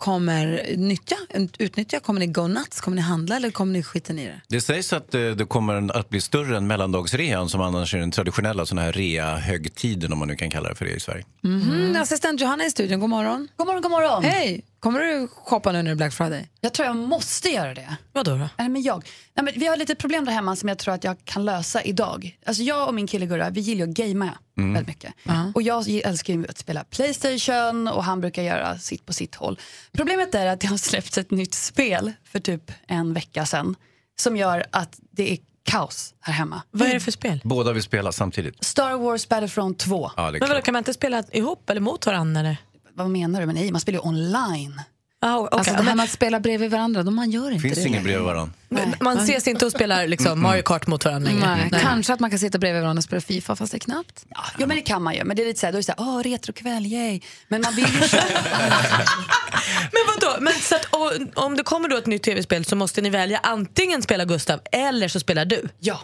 kommer 0.00 0.74
nyttja, 0.76 1.16
utnyttja? 1.58 2.00
Kommer 2.00 2.20
ni 2.20 2.26
go 2.26 2.46
nuts? 2.48 2.80
Kommer 2.80 2.94
ni 2.94 3.02
handla 3.02 3.36
eller 3.36 3.50
kommer 3.50 3.72
ni 3.72 3.82
skita 3.82 4.12
i 4.12 4.16
det? 4.16 4.40
Det 4.48 4.60
sägs 4.60 4.92
att 4.92 5.14
eh, 5.14 5.20
det 5.20 5.44
kommer 5.44 5.96
att 5.96 6.08
bli 6.08 6.20
större 6.20 6.56
än 6.56 6.66
mellandagsrean 6.66 7.48
som 7.48 7.60
annars 7.60 7.94
är 7.94 7.98
den 7.98 8.10
traditionella 8.10 8.66
såna 8.66 8.82
här 8.82 8.92
rea-högtiden 8.92 10.12
om 10.12 10.18
man 10.18 10.28
nu 10.28 10.36
kan 10.36 10.50
kalla 10.50 10.68
det 10.68 10.74
för 10.74 10.84
det 10.84 10.90
i 10.90 11.00
Sverige. 11.00 11.24
Mhm, 11.40 11.96
Assistent 11.96 12.40
Johanna 12.40 12.64
i 12.64 12.70
studion, 12.70 13.00
god 13.00 13.10
morgon. 13.10 13.48
God 13.56 13.66
morgon, 13.66 13.82
god 13.82 13.90
morgon. 13.90 14.24
Hej! 14.24 14.62
Kommer 14.80 15.00
du 15.00 15.28
shoppa 15.28 15.72
nu 15.72 15.78
när 15.78 15.84
det 15.84 15.90
är 15.90 15.94
Black 15.94 16.12
Friday? 16.12 16.48
Jag 16.60 16.72
tror 16.74 16.86
jag 16.86 16.96
måste 16.96 17.48
göra 17.48 17.74
det. 17.74 17.96
Vadå 18.12 18.30
då? 18.30 18.48
Nej, 18.58 18.68
men 18.68 18.82
jag. 18.82 19.04
Nej, 19.34 19.44
men 19.44 19.54
vi 19.56 19.66
har 19.66 19.76
lite 19.76 19.94
problem 19.94 20.24
där 20.24 20.32
hemma 20.32 20.56
som 20.56 20.68
jag 20.68 20.78
tror 20.78 20.94
att 20.94 21.04
jag 21.04 21.16
kan 21.24 21.44
lösa 21.44 21.82
idag. 21.82 22.38
Alltså 22.46 22.62
jag 22.62 22.88
och 22.88 22.94
min 22.94 23.06
kille 23.06 23.26
Gurra, 23.26 23.50
vi 23.50 23.60
gillar 23.60 23.84
ju 23.86 23.90
att 23.90 23.96
gamea 23.96 24.38
Mm. 24.58 24.74
väldigt 24.74 24.88
mycket. 24.88 25.14
Och 25.54 25.62
jag 25.62 25.88
älskar 25.88 26.34
ju 26.34 26.46
att 26.48 26.58
spela 26.58 26.84
Playstation 26.84 27.88
och 27.88 28.04
han 28.04 28.20
brukar 28.20 28.42
göra 28.42 28.78
sitt 28.78 29.06
på 29.06 29.12
sitt 29.12 29.34
håll. 29.34 29.58
Problemet 29.92 30.34
är 30.34 30.46
att 30.46 30.60
det 30.60 30.66
har 30.66 30.76
släppts 30.76 31.18
ett 31.18 31.30
nytt 31.30 31.54
spel 31.54 32.12
för 32.24 32.40
typ 32.40 32.72
en 32.86 33.14
vecka 33.14 33.46
sedan 33.46 33.74
som 34.20 34.36
gör 34.36 34.66
att 34.70 34.98
det 35.10 35.32
är 35.32 35.38
kaos 35.64 36.14
här 36.20 36.32
hemma. 36.32 36.62
Vad 36.70 36.88
är 36.88 36.94
det 36.94 37.00
för 37.00 37.10
spel? 37.12 37.40
Båda 37.44 37.72
vill 37.72 37.82
spela 37.82 38.12
samtidigt. 38.12 38.64
Star 38.64 38.96
Wars 38.98 39.28
Battlefront 39.28 39.78
2. 39.78 40.10
Ja, 40.16 40.30
Men 40.30 40.48
vadå, 40.48 40.60
kan 40.62 40.72
man 40.72 40.80
inte 40.80 40.94
spela 40.94 41.22
ihop 41.32 41.70
eller 41.70 41.80
mot 41.80 42.06
varandra? 42.06 42.40
Eller? 42.40 42.56
Vad 43.02 43.10
menar 43.10 43.40
du? 43.40 43.46
Men 43.46 43.54
nej, 43.54 43.72
man 43.72 43.80
spelar 43.80 43.98
ju 43.98 44.08
online. 44.08 44.80
Ah, 45.22 45.38
okay. 45.38 45.58
Alltså 45.58 45.74
det 45.74 45.82
här 45.82 45.94
med 45.94 46.04
att 46.04 46.10
spela 46.10 46.40
bredvid 46.40 46.70
varandra, 46.70 47.02
då 47.02 47.10
man 47.10 47.30
gör 47.30 47.50
inte 47.50 47.62
finns 47.62 47.78
det. 47.78 47.88
ingen 47.88 48.02
bredvid 48.02 48.24
varandra. 48.24 48.54
Men 48.68 48.94
Man 49.00 49.18
ses 49.18 49.48
inte 49.48 49.66
och 49.66 49.72
spelar 49.72 50.06
liksom 50.06 50.42
Mario 50.42 50.62
Kart 50.62 50.86
mot 50.86 51.04
varandra 51.04 51.30
längre. 51.30 51.68
Nej, 51.72 51.80
Kanske 51.82 52.12
att 52.12 52.20
man 52.20 52.30
kan 52.30 52.38
sitta 52.38 52.58
bredvid 52.58 52.82
varandra 52.82 52.98
och 52.98 53.04
spela 53.04 53.20
Fifa 53.20 53.56
fast 53.56 53.72
det 53.72 53.76
är 53.76 53.80
knappt. 53.80 54.24
Ja, 54.58 54.66
men 54.66 54.76
det 54.76 54.82
kan 54.82 55.02
man 55.02 55.14
ju. 55.14 55.24
Men 55.24 55.36
det 55.36 55.42
är 55.42 55.46
lite 55.46 55.60
såhär, 55.60 55.72
då 55.72 55.76
är 55.76 55.80
det 55.80 55.84
såhär, 55.84 56.00
åh, 56.00 56.22
retrokväll, 56.22 56.86
yay. 56.86 57.20
Men 57.48 57.60
man 57.60 57.74
vill 57.74 57.84
ju 57.84 58.00
Men 59.92 60.02
vadå? 60.06 60.40
Men 60.40 60.52
så 60.52 60.74
att, 60.74 60.84
och, 60.84 61.44
om 61.44 61.56
det 61.56 61.62
kommer 61.62 61.88
då 61.88 61.96
ett 61.96 62.06
nytt 62.06 62.22
tv-spel 62.22 62.64
så 62.64 62.76
måste 62.76 63.00
ni 63.00 63.10
välja 63.10 63.40
antingen 63.42 64.02
spela 64.02 64.24
Gustav 64.24 64.60
eller 64.72 65.08
så 65.08 65.20
spelar 65.20 65.44
du? 65.44 65.68
Ja. 65.78 66.00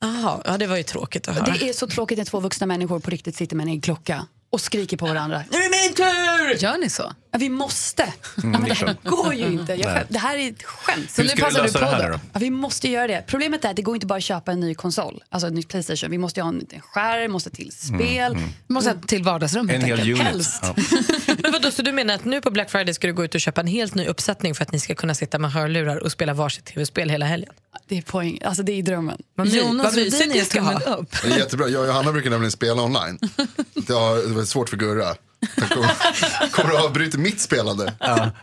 Jaha, 0.00 0.40
ja, 0.44 0.58
det 0.58 0.66
var 0.66 0.76
ju 0.76 0.82
tråkigt 0.82 1.28
att 1.28 1.34
höra. 1.34 1.54
Det 1.60 1.68
är 1.68 1.72
så 1.72 1.86
tråkigt 1.86 2.18
när 2.18 2.24
två 2.24 2.40
vuxna 2.40 2.66
människor 2.66 3.00
på 3.00 3.10
riktigt 3.10 3.36
sitter 3.36 3.56
med 3.56 3.66
en 3.66 3.80
klocka 3.80 4.26
och 4.52 4.60
skriker 4.60 4.96
på 4.96 5.06
varandra. 5.06 5.44
Nu 5.50 5.58
är 5.58 5.62
det 5.62 5.88
min 5.88 5.94
tur! 5.94 6.62
Gör 6.64 6.78
ni 6.78 6.90
så? 6.90 7.12
Ja, 7.32 7.38
vi 7.38 7.48
måste. 7.48 8.12
Mm, 8.42 8.52
det 8.52 8.66
det 8.66 8.70
är 8.70 8.74
här 8.86 8.96
går 9.04 9.34
ju 9.34 9.46
inte. 9.46 9.72
Jag, 9.74 10.02
det 10.08 10.18
här 10.18 10.36
är 10.38 10.50
ett 10.50 10.62
skämt. 10.62 11.18
Hur 11.18 11.28
ska 11.28 11.46
vi 11.48 11.52
lösa 11.54 11.80
det 11.80 11.86
här 11.86 12.02
nu 12.04 12.12
då? 12.12 12.20
Ja, 12.32 12.38
vi 12.38 12.50
måste 12.50 12.88
göra 12.88 13.06
det. 13.06 13.24
Problemet 13.26 13.64
är 13.64 13.70
att 13.70 13.76
det 13.76 13.82
går 13.82 13.94
inte 13.94 14.06
bara 14.06 14.16
att 14.16 14.22
köpa 14.24 14.52
en 14.52 14.60
ny 14.60 14.74
konsol, 14.74 15.22
alltså 15.28 15.46
en 15.46 15.54
ny 15.54 15.62
Playstation. 15.62 16.10
Vi 16.10 16.18
måste 16.18 16.42
ha 16.42 16.48
en 16.48 16.66
en 16.70 16.80
skärm, 16.80 17.32
måste 17.32 17.50
till 17.50 17.72
spel. 17.72 18.38
Vi 18.68 18.74
måste 18.74 18.90
ha 18.90 18.96
till 19.06 19.22
vardagsrummet. 19.22 19.74
En 19.76 19.82
hel 19.82 20.00
unit. 20.00 20.18
Helst. 20.18 20.58
Ja. 20.62 20.74
Men 21.42 21.52
vadå, 21.52 21.70
så 21.70 21.82
du 21.82 21.92
menar 21.92 22.14
att 22.14 22.24
nu 22.24 22.40
på 22.40 22.50
Black 22.50 22.70
Friday 22.70 22.94
ska 22.94 23.06
du 23.06 23.12
gå 23.12 23.24
ut 23.24 23.34
och 23.34 23.40
köpa 23.40 23.60
en 23.60 23.66
helt 23.66 23.94
ny 23.94 24.06
uppsättning 24.06 24.54
för 24.54 24.62
att 24.62 24.72
ni 24.72 24.80
ska 24.80 24.94
kunna 24.94 25.14
sitta 25.14 25.38
med 25.38 25.52
hörlurar 25.52 25.96
och 25.96 26.12
spela 26.12 26.34
varsitt 26.34 26.64
tv-spel 26.64 27.10
hela 27.10 27.26
helgen? 27.26 27.52
Det 27.88 27.98
är 27.98 28.02
poäng. 28.02 28.38
Alltså 28.44 28.62
det 28.62 28.72
är 28.72 28.82
drömmen. 28.82 29.22
My- 29.38 29.58
Jonas 29.58 29.84
vad 29.86 29.94
mysigt 30.04 30.34
ni 30.34 30.44
ska 30.44 30.60
ha. 30.60 30.80
upp. 30.96 31.16
Det 31.22 31.30
är 31.32 31.38
jättebra. 31.38 31.68
Jag 31.68 31.80
och 31.82 31.86
Johanna 31.86 32.12
brukar 32.12 32.30
nämligen 32.30 32.50
spela 32.52 32.82
online. 32.82 33.18
Det 33.74 33.92
har 33.92 34.28
det 34.28 34.34
var 34.34 34.44
svårt 34.44 34.68
för 34.68 34.76
Gurra. 34.76 35.14
Kommer, 35.68 36.50
kommer 36.50 36.74
att 36.74 36.84
avbryta 36.84 37.18
mitt 37.18 37.40
spelande. 37.40 37.92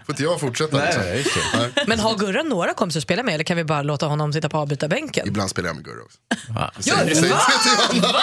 Får 0.05 0.09
inte 0.09 0.23
jag 0.23 0.39
fortsätta? 0.39 0.77
Nej, 0.77 1.17
liksom? 1.23 1.41
nej. 1.53 1.71
Men 1.87 1.99
har 1.99 2.15
Gurra 2.15 2.43
några 2.43 2.73
kompisar 2.73 2.99
att 2.99 3.03
spela 3.03 3.23
med 3.23 3.33
eller 3.33 3.43
kan 3.43 3.57
vi 3.57 3.63
bara 3.63 3.81
låta 3.81 4.05
honom 4.05 4.33
sitta 4.33 4.49
på 4.49 4.57
avbytarbänken? 4.57 5.27
Ibland 5.27 5.49
spelar 5.49 5.69
jag 5.69 5.75
med 5.75 5.85
Gurra 5.85 6.03
också. 6.03 6.17
Ja. 6.55 6.71
Säg, 6.79 6.93
säg 6.93 7.07
inte 7.07 7.19
till 7.21 8.01
Johanna. 8.01 8.19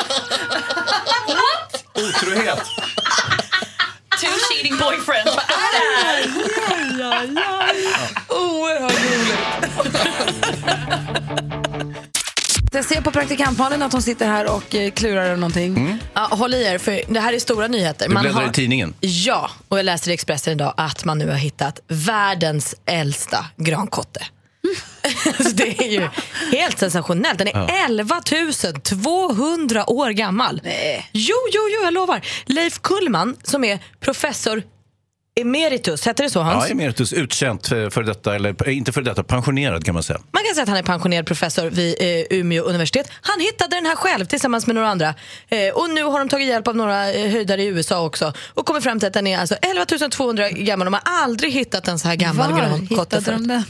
Otrohet! 1.95 2.62
Two 4.20 4.27
cheating 4.51 4.77
boyfriends. 4.79 5.37
Vad 5.37 5.45
är 5.45 5.72
det 7.33 7.41
här? 7.41 7.75
Oerhört 8.29 8.93
roligt. 8.93 9.95
Jag 12.75 12.85
ser 12.85 13.01
på 13.01 13.11
praktikantmalen 13.11 13.83
att 13.83 13.93
hon 13.93 14.03
sitter 14.03 14.27
här 14.27 14.55
och 14.55 14.75
eh, 14.75 14.91
klurar 14.91 15.25
över 15.25 15.37
någonting. 15.37 15.99
Ja, 16.14 16.29
håll 16.31 16.55
i 16.55 16.64
er, 16.64 16.79
för 16.79 17.03
det 17.09 17.20
här 17.20 17.33
är 17.33 17.39
stora 17.39 17.68
nyheter. 17.68 18.09
Du 18.09 18.14
bläddrar 18.14 18.33
har... 18.33 18.49
i 18.49 18.53
tidningen. 18.53 18.95
Ja, 19.01 19.51
och 19.68 19.79
jag 19.79 19.85
läste 19.85 20.11
i 20.11 20.14
Expressen 20.14 20.53
idag 20.53 20.75
att 20.77 21.05
man 21.05 21.18
nu 21.18 21.29
har 21.29 21.37
hittat 21.37 21.81
världens 21.89 22.75
äldsta 22.87 23.47
grankotte. 23.57 24.20
alltså 25.27 25.55
det 25.57 25.85
är 25.85 25.89
ju 25.89 26.09
helt 26.59 26.79
sensationellt. 26.79 27.39
Den 27.39 27.49
är 27.49 27.53
Ja. 27.55 27.85
11 27.85 28.20
200 28.83 29.91
år 29.91 30.11
gammal. 30.11 30.61
Jo, 31.12 31.37
jo, 31.53 31.61
jo, 31.70 31.85
jag 31.85 31.95
lovar. 31.95 32.20
Leif 32.47 32.79
Kullman, 32.79 33.37
som 33.43 33.64
är 33.64 33.79
professor 34.01 34.62
emeritus, 35.41 36.07
heter 36.07 36.24
det 36.24 36.30
så 36.30 36.41
Hans? 36.41 36.64
Ja, 36.64 36.70
emeritus, 36.72 37.12
utkänt 37.12 37.66
för, 37.68 37.91
för 37.91 38.03
detta, 38.03 38.35
eller 38.35 38.68
eh, 38.68 38.76
inte 38.76 38.93
för 38.93 39.03
detta, 39.03 39.24
pensionerad 39.24 39.85
kan 39.85 39.95
man 39.95 40.03
säga. 40.03 40.18
Man 40.32 40.43
kan 40.45 40.55
säga 40.55 40.62
att 40.62 40.68
han 40.68 40.78
är 40.78 40.82
pensionerad 40.82 41.26
professor 41.26 41.70
vid 41.70 41.97
eh, 42.01 42.39
Umeå 42.39 42.62
universitet. 42.64 43.09
Han 43.20 43.41
hittade 43.41 43.76
den 43.76 43.87
här 43.87 43.97
själv 43.97 44.24
tillsammans 44.24 44.66
med 44.66 44.74
några 44.76 44.89
andra. 44.89 45.14
Eh, 45.49 45.74
och 45.74 45.91
nu 45.91 46.03
har 46.05 46.18
de 46.18 46.28
tagit 46.28 46.49
hjälp 46.49 46.68
av 46.68 46.76
några 46.76 47.12
eh, 47.12 47.30
höjdare 47.30 47.62
i 47.62 47.66
USA 47.66 48.07
också 48.07 48.32
och 48.55 48.66
kommit 48.66 48.82
fram 48.82 48.99
till 49.01 49.07
att 49.07 49.14
den 49.14 49.26
är 49.26 49.39
alltså 49.39 49.55
11 49.55 49.85
200 50.11 50.51
gammal. 50.51 50.85
De 50.85 50.95
har 50.95 51.03
aldrig 51.05 51.53
hittat 51.53 51.89
en 51.89 51.99
så 51.99 52.09
här 52.09 52.16
gammal 52.16 52.53
Var 52.53 52.78
hittade 52.78 53.22
förut. 53.22 53.39
de 53.39 53.49
den? 53.49 53.62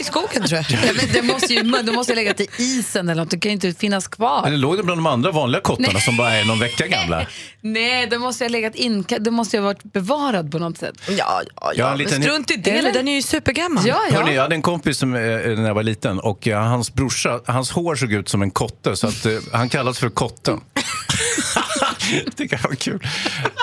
I 0.00 0.04
skogen 0.04 0.42
tror 0.46 0.52
jag. 0.52 0.64
Ja, 0.70 0.92
men 0.96 1.12
det 1.12 1.22
måste 1.22 1.54
ju 1.54 1.62
det 1.62 1.92
måste 1.92 2.12
ju 2.12 2.16
legat 2.16 2.40
i 2.40 2.48
isen 2.58 3.08
eller 3.08 3.22
något. 3.22 3.30
Det 3.30 3.38
kan 3.38 3.50
ju 3.50 3.54
inte 3.54 3.72
finnas 3.72 4.08
kvar. 4.08 4.46
Eller 4.46 4.56
låg 4.56 4.76
det 4.76 4.82
bland 4.82 4.98
de 4.98 5.06
andra 5.06 5.30
vanliga 5.32 5.60
kottarna 5.62 5.88
Nej. 5.92 6.02
som 6.02 6.16
bara 6.16 6.32
är 6.32 6.44
någon 6.44 6.58
vecka 6.58 6.86
gamla? 6.86 7.26
Nej, 7.60 8.06
det 8.06 8.18
måste 8.18 8.44
ju 8.44 8.48
ha 8.48 8.52
legat 8.52 8.74
in. 8.74 9.04
Det 9.20 9.30
måste 9.30 9.56
ju 9.56 9.60
ha 9.62 9.64
varit 9.68 9.82
bevarad 9.82 10.52
på 10.52 10.58
något 10.58 10.78
sätt. 10.78 10.94
Ja, 11.08 11.14
ja, 11.16 11.42
Ja, 11.56 11.72
ja. 11.76 11.92
en 11.92 11.98
liten- 11.98 12.22
Strunt 12.22 12.50
i 12.50 12.56
det, 12.56 12.70
Eller? 12.70 12.92
den 12.92 13.08
är 13.08 13.14
ju 13.14 13.22
supergammal. 13.22 13.86
Ja, 13.86 14.00
ja. 14.10 14.16
Hörrni, 14.16 14.34
jag 14.34 14.42
hade 14.42 14.54
en 14.54 14.62
kompis 14.62 14.98
som, 14.98 15.14
eh, 15.14 15.20
när 15.20 15.66
jag 15.66 15.74
var 15.74 15.82
liten 15.82 16.20
och 16.20 16.48
eh, 16.48 16.62
hans 16.62 16.94
brorsa, 16.94 17.40
hans 17.46 17.70
hår 17.70 17.94
såg 17.96 18.12
ut 18.12 18.28
som 18.28 18.42
en 18.42 18.50
kotte 18.50 18.96
så 18.96 19.06
att, 19.06 19.26
eh, 19.26 19.32
han 19.52 19.68
kallas 19.68 19.98
för 19.98 20.10
kotten. 20.10 20.60
det 22.26 22.30
tycker 22.36 22.60
jag 22.62 22.68
var 22.68 22.76
kul. 22.76 23.06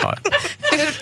Ja. 0.04 0.16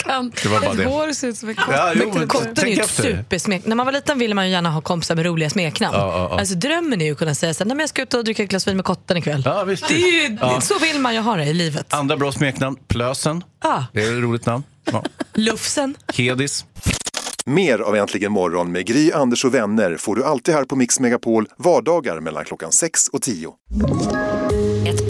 Kan 0.05 0.31
Det 0.43 0.49
var 0.49 0.59
bara 0.61 0.71
ett 0.71 0.77
det. 0.77 0.85
hår 0.85 1.11
se 1.13 1.27
ut 1.27 1.37
som 1.37 1.49
en 1.49 1.55
kotte? 1.55 1.71
Ja, 1.71 1.91
jo, 1.95 2.11
men 2.15 2.27
Kotten 2.27 2.51
är 2.51 2.55
tänk 2.55 2.67
ju 2.67 2.73
ett 2.81 2.85
efter. 2.89 3.03
supersmek. 3.03 3.65
När 3.65 3.75
man 3.75 3.85
var 3.85 3.93
liten 3.93 4.17
ville 4.19 4.35
man 4.35 4.45
ju 4.45 4.51
gärna 4.51 4.69
ha 4.69 4.81
kompisar 4.81 5.15
med 5.15 5.25
roliga 5.25 5.49
smeknamn. 5.49 5.95
Ja, 5.97 6.07
ja, 6.17 6.27
ja. 6.31 6.39
Alltså, 6.39 6.55
drömmen 6.55 7.01
är 7.01 7.05
ju 7.05 7.11
att 7.11 7.17
kunna 7.17 7.35
säga 7.35 7.53
så 7.53 7.63
här, 7.63 7.65
"Nej, 7.67 7.75
men 7.75 7.83
jag 7.83 7.89
ska 7.89 8.01
ut 8.01 8.13
och 8.13 8.23
dricka 8.23 8.43
ett 8.43 8.49
glas 8.49 8.67
vin 8.67 8.75
med 8.75 8.85
kotten 8.85 9.17
ikväll. 9.17 9.41
Ja, 9.45 9.63
visst. 9.63 9.87
Det 9.87 9.93
är 9.95 10.29
ju, 10.29 10.37
Ja. 10.41 10.61
Så 10.61 10.79
vill 10.79 10.99
man 10.99 11.13
ju 11.13 11.19
ha 11.19 11.35
det 11.35 11.45
i 11.45 11.53
livet. 11.53 11.93
Andra 11.93 12.17
bra 12.17 12.31
smeknamn, 12.31 12.77
Plösen. 12.87 13.43
Ja. 13.63 13.85
Det 13.93 14.03
är 14.03 14.17
ett 14.17 14.23
roligt 14.23 14.45
namn. 14.45 14.63
Ja. 14.91 15.03
Lufsen. 15.33 15.95
Hedis. 16.13 16.65
Mer 17.45 17.79
av 17.79 17.95
Äntligen 17.95 18.31
morgon 18.31 18.71
med 18.71 18.85
Gry, 18.85 19.11
Anders 19.11 19.45
och 19.45 19.53
vänner 19.53 19.97
får 19.97 20.15
du 20.15 20.23
alltid 20.23 20.53
här 20.55 20.63
på 20.63 20.75
Mix 20.75 20.99
Megapol 20.99 21.47
vardagar 21.57 22.19
mellan 22.19 22.45
klockan 22.45 22.71
6 22.71 23.07
och 23.07 23.21
10. 23.21 23.49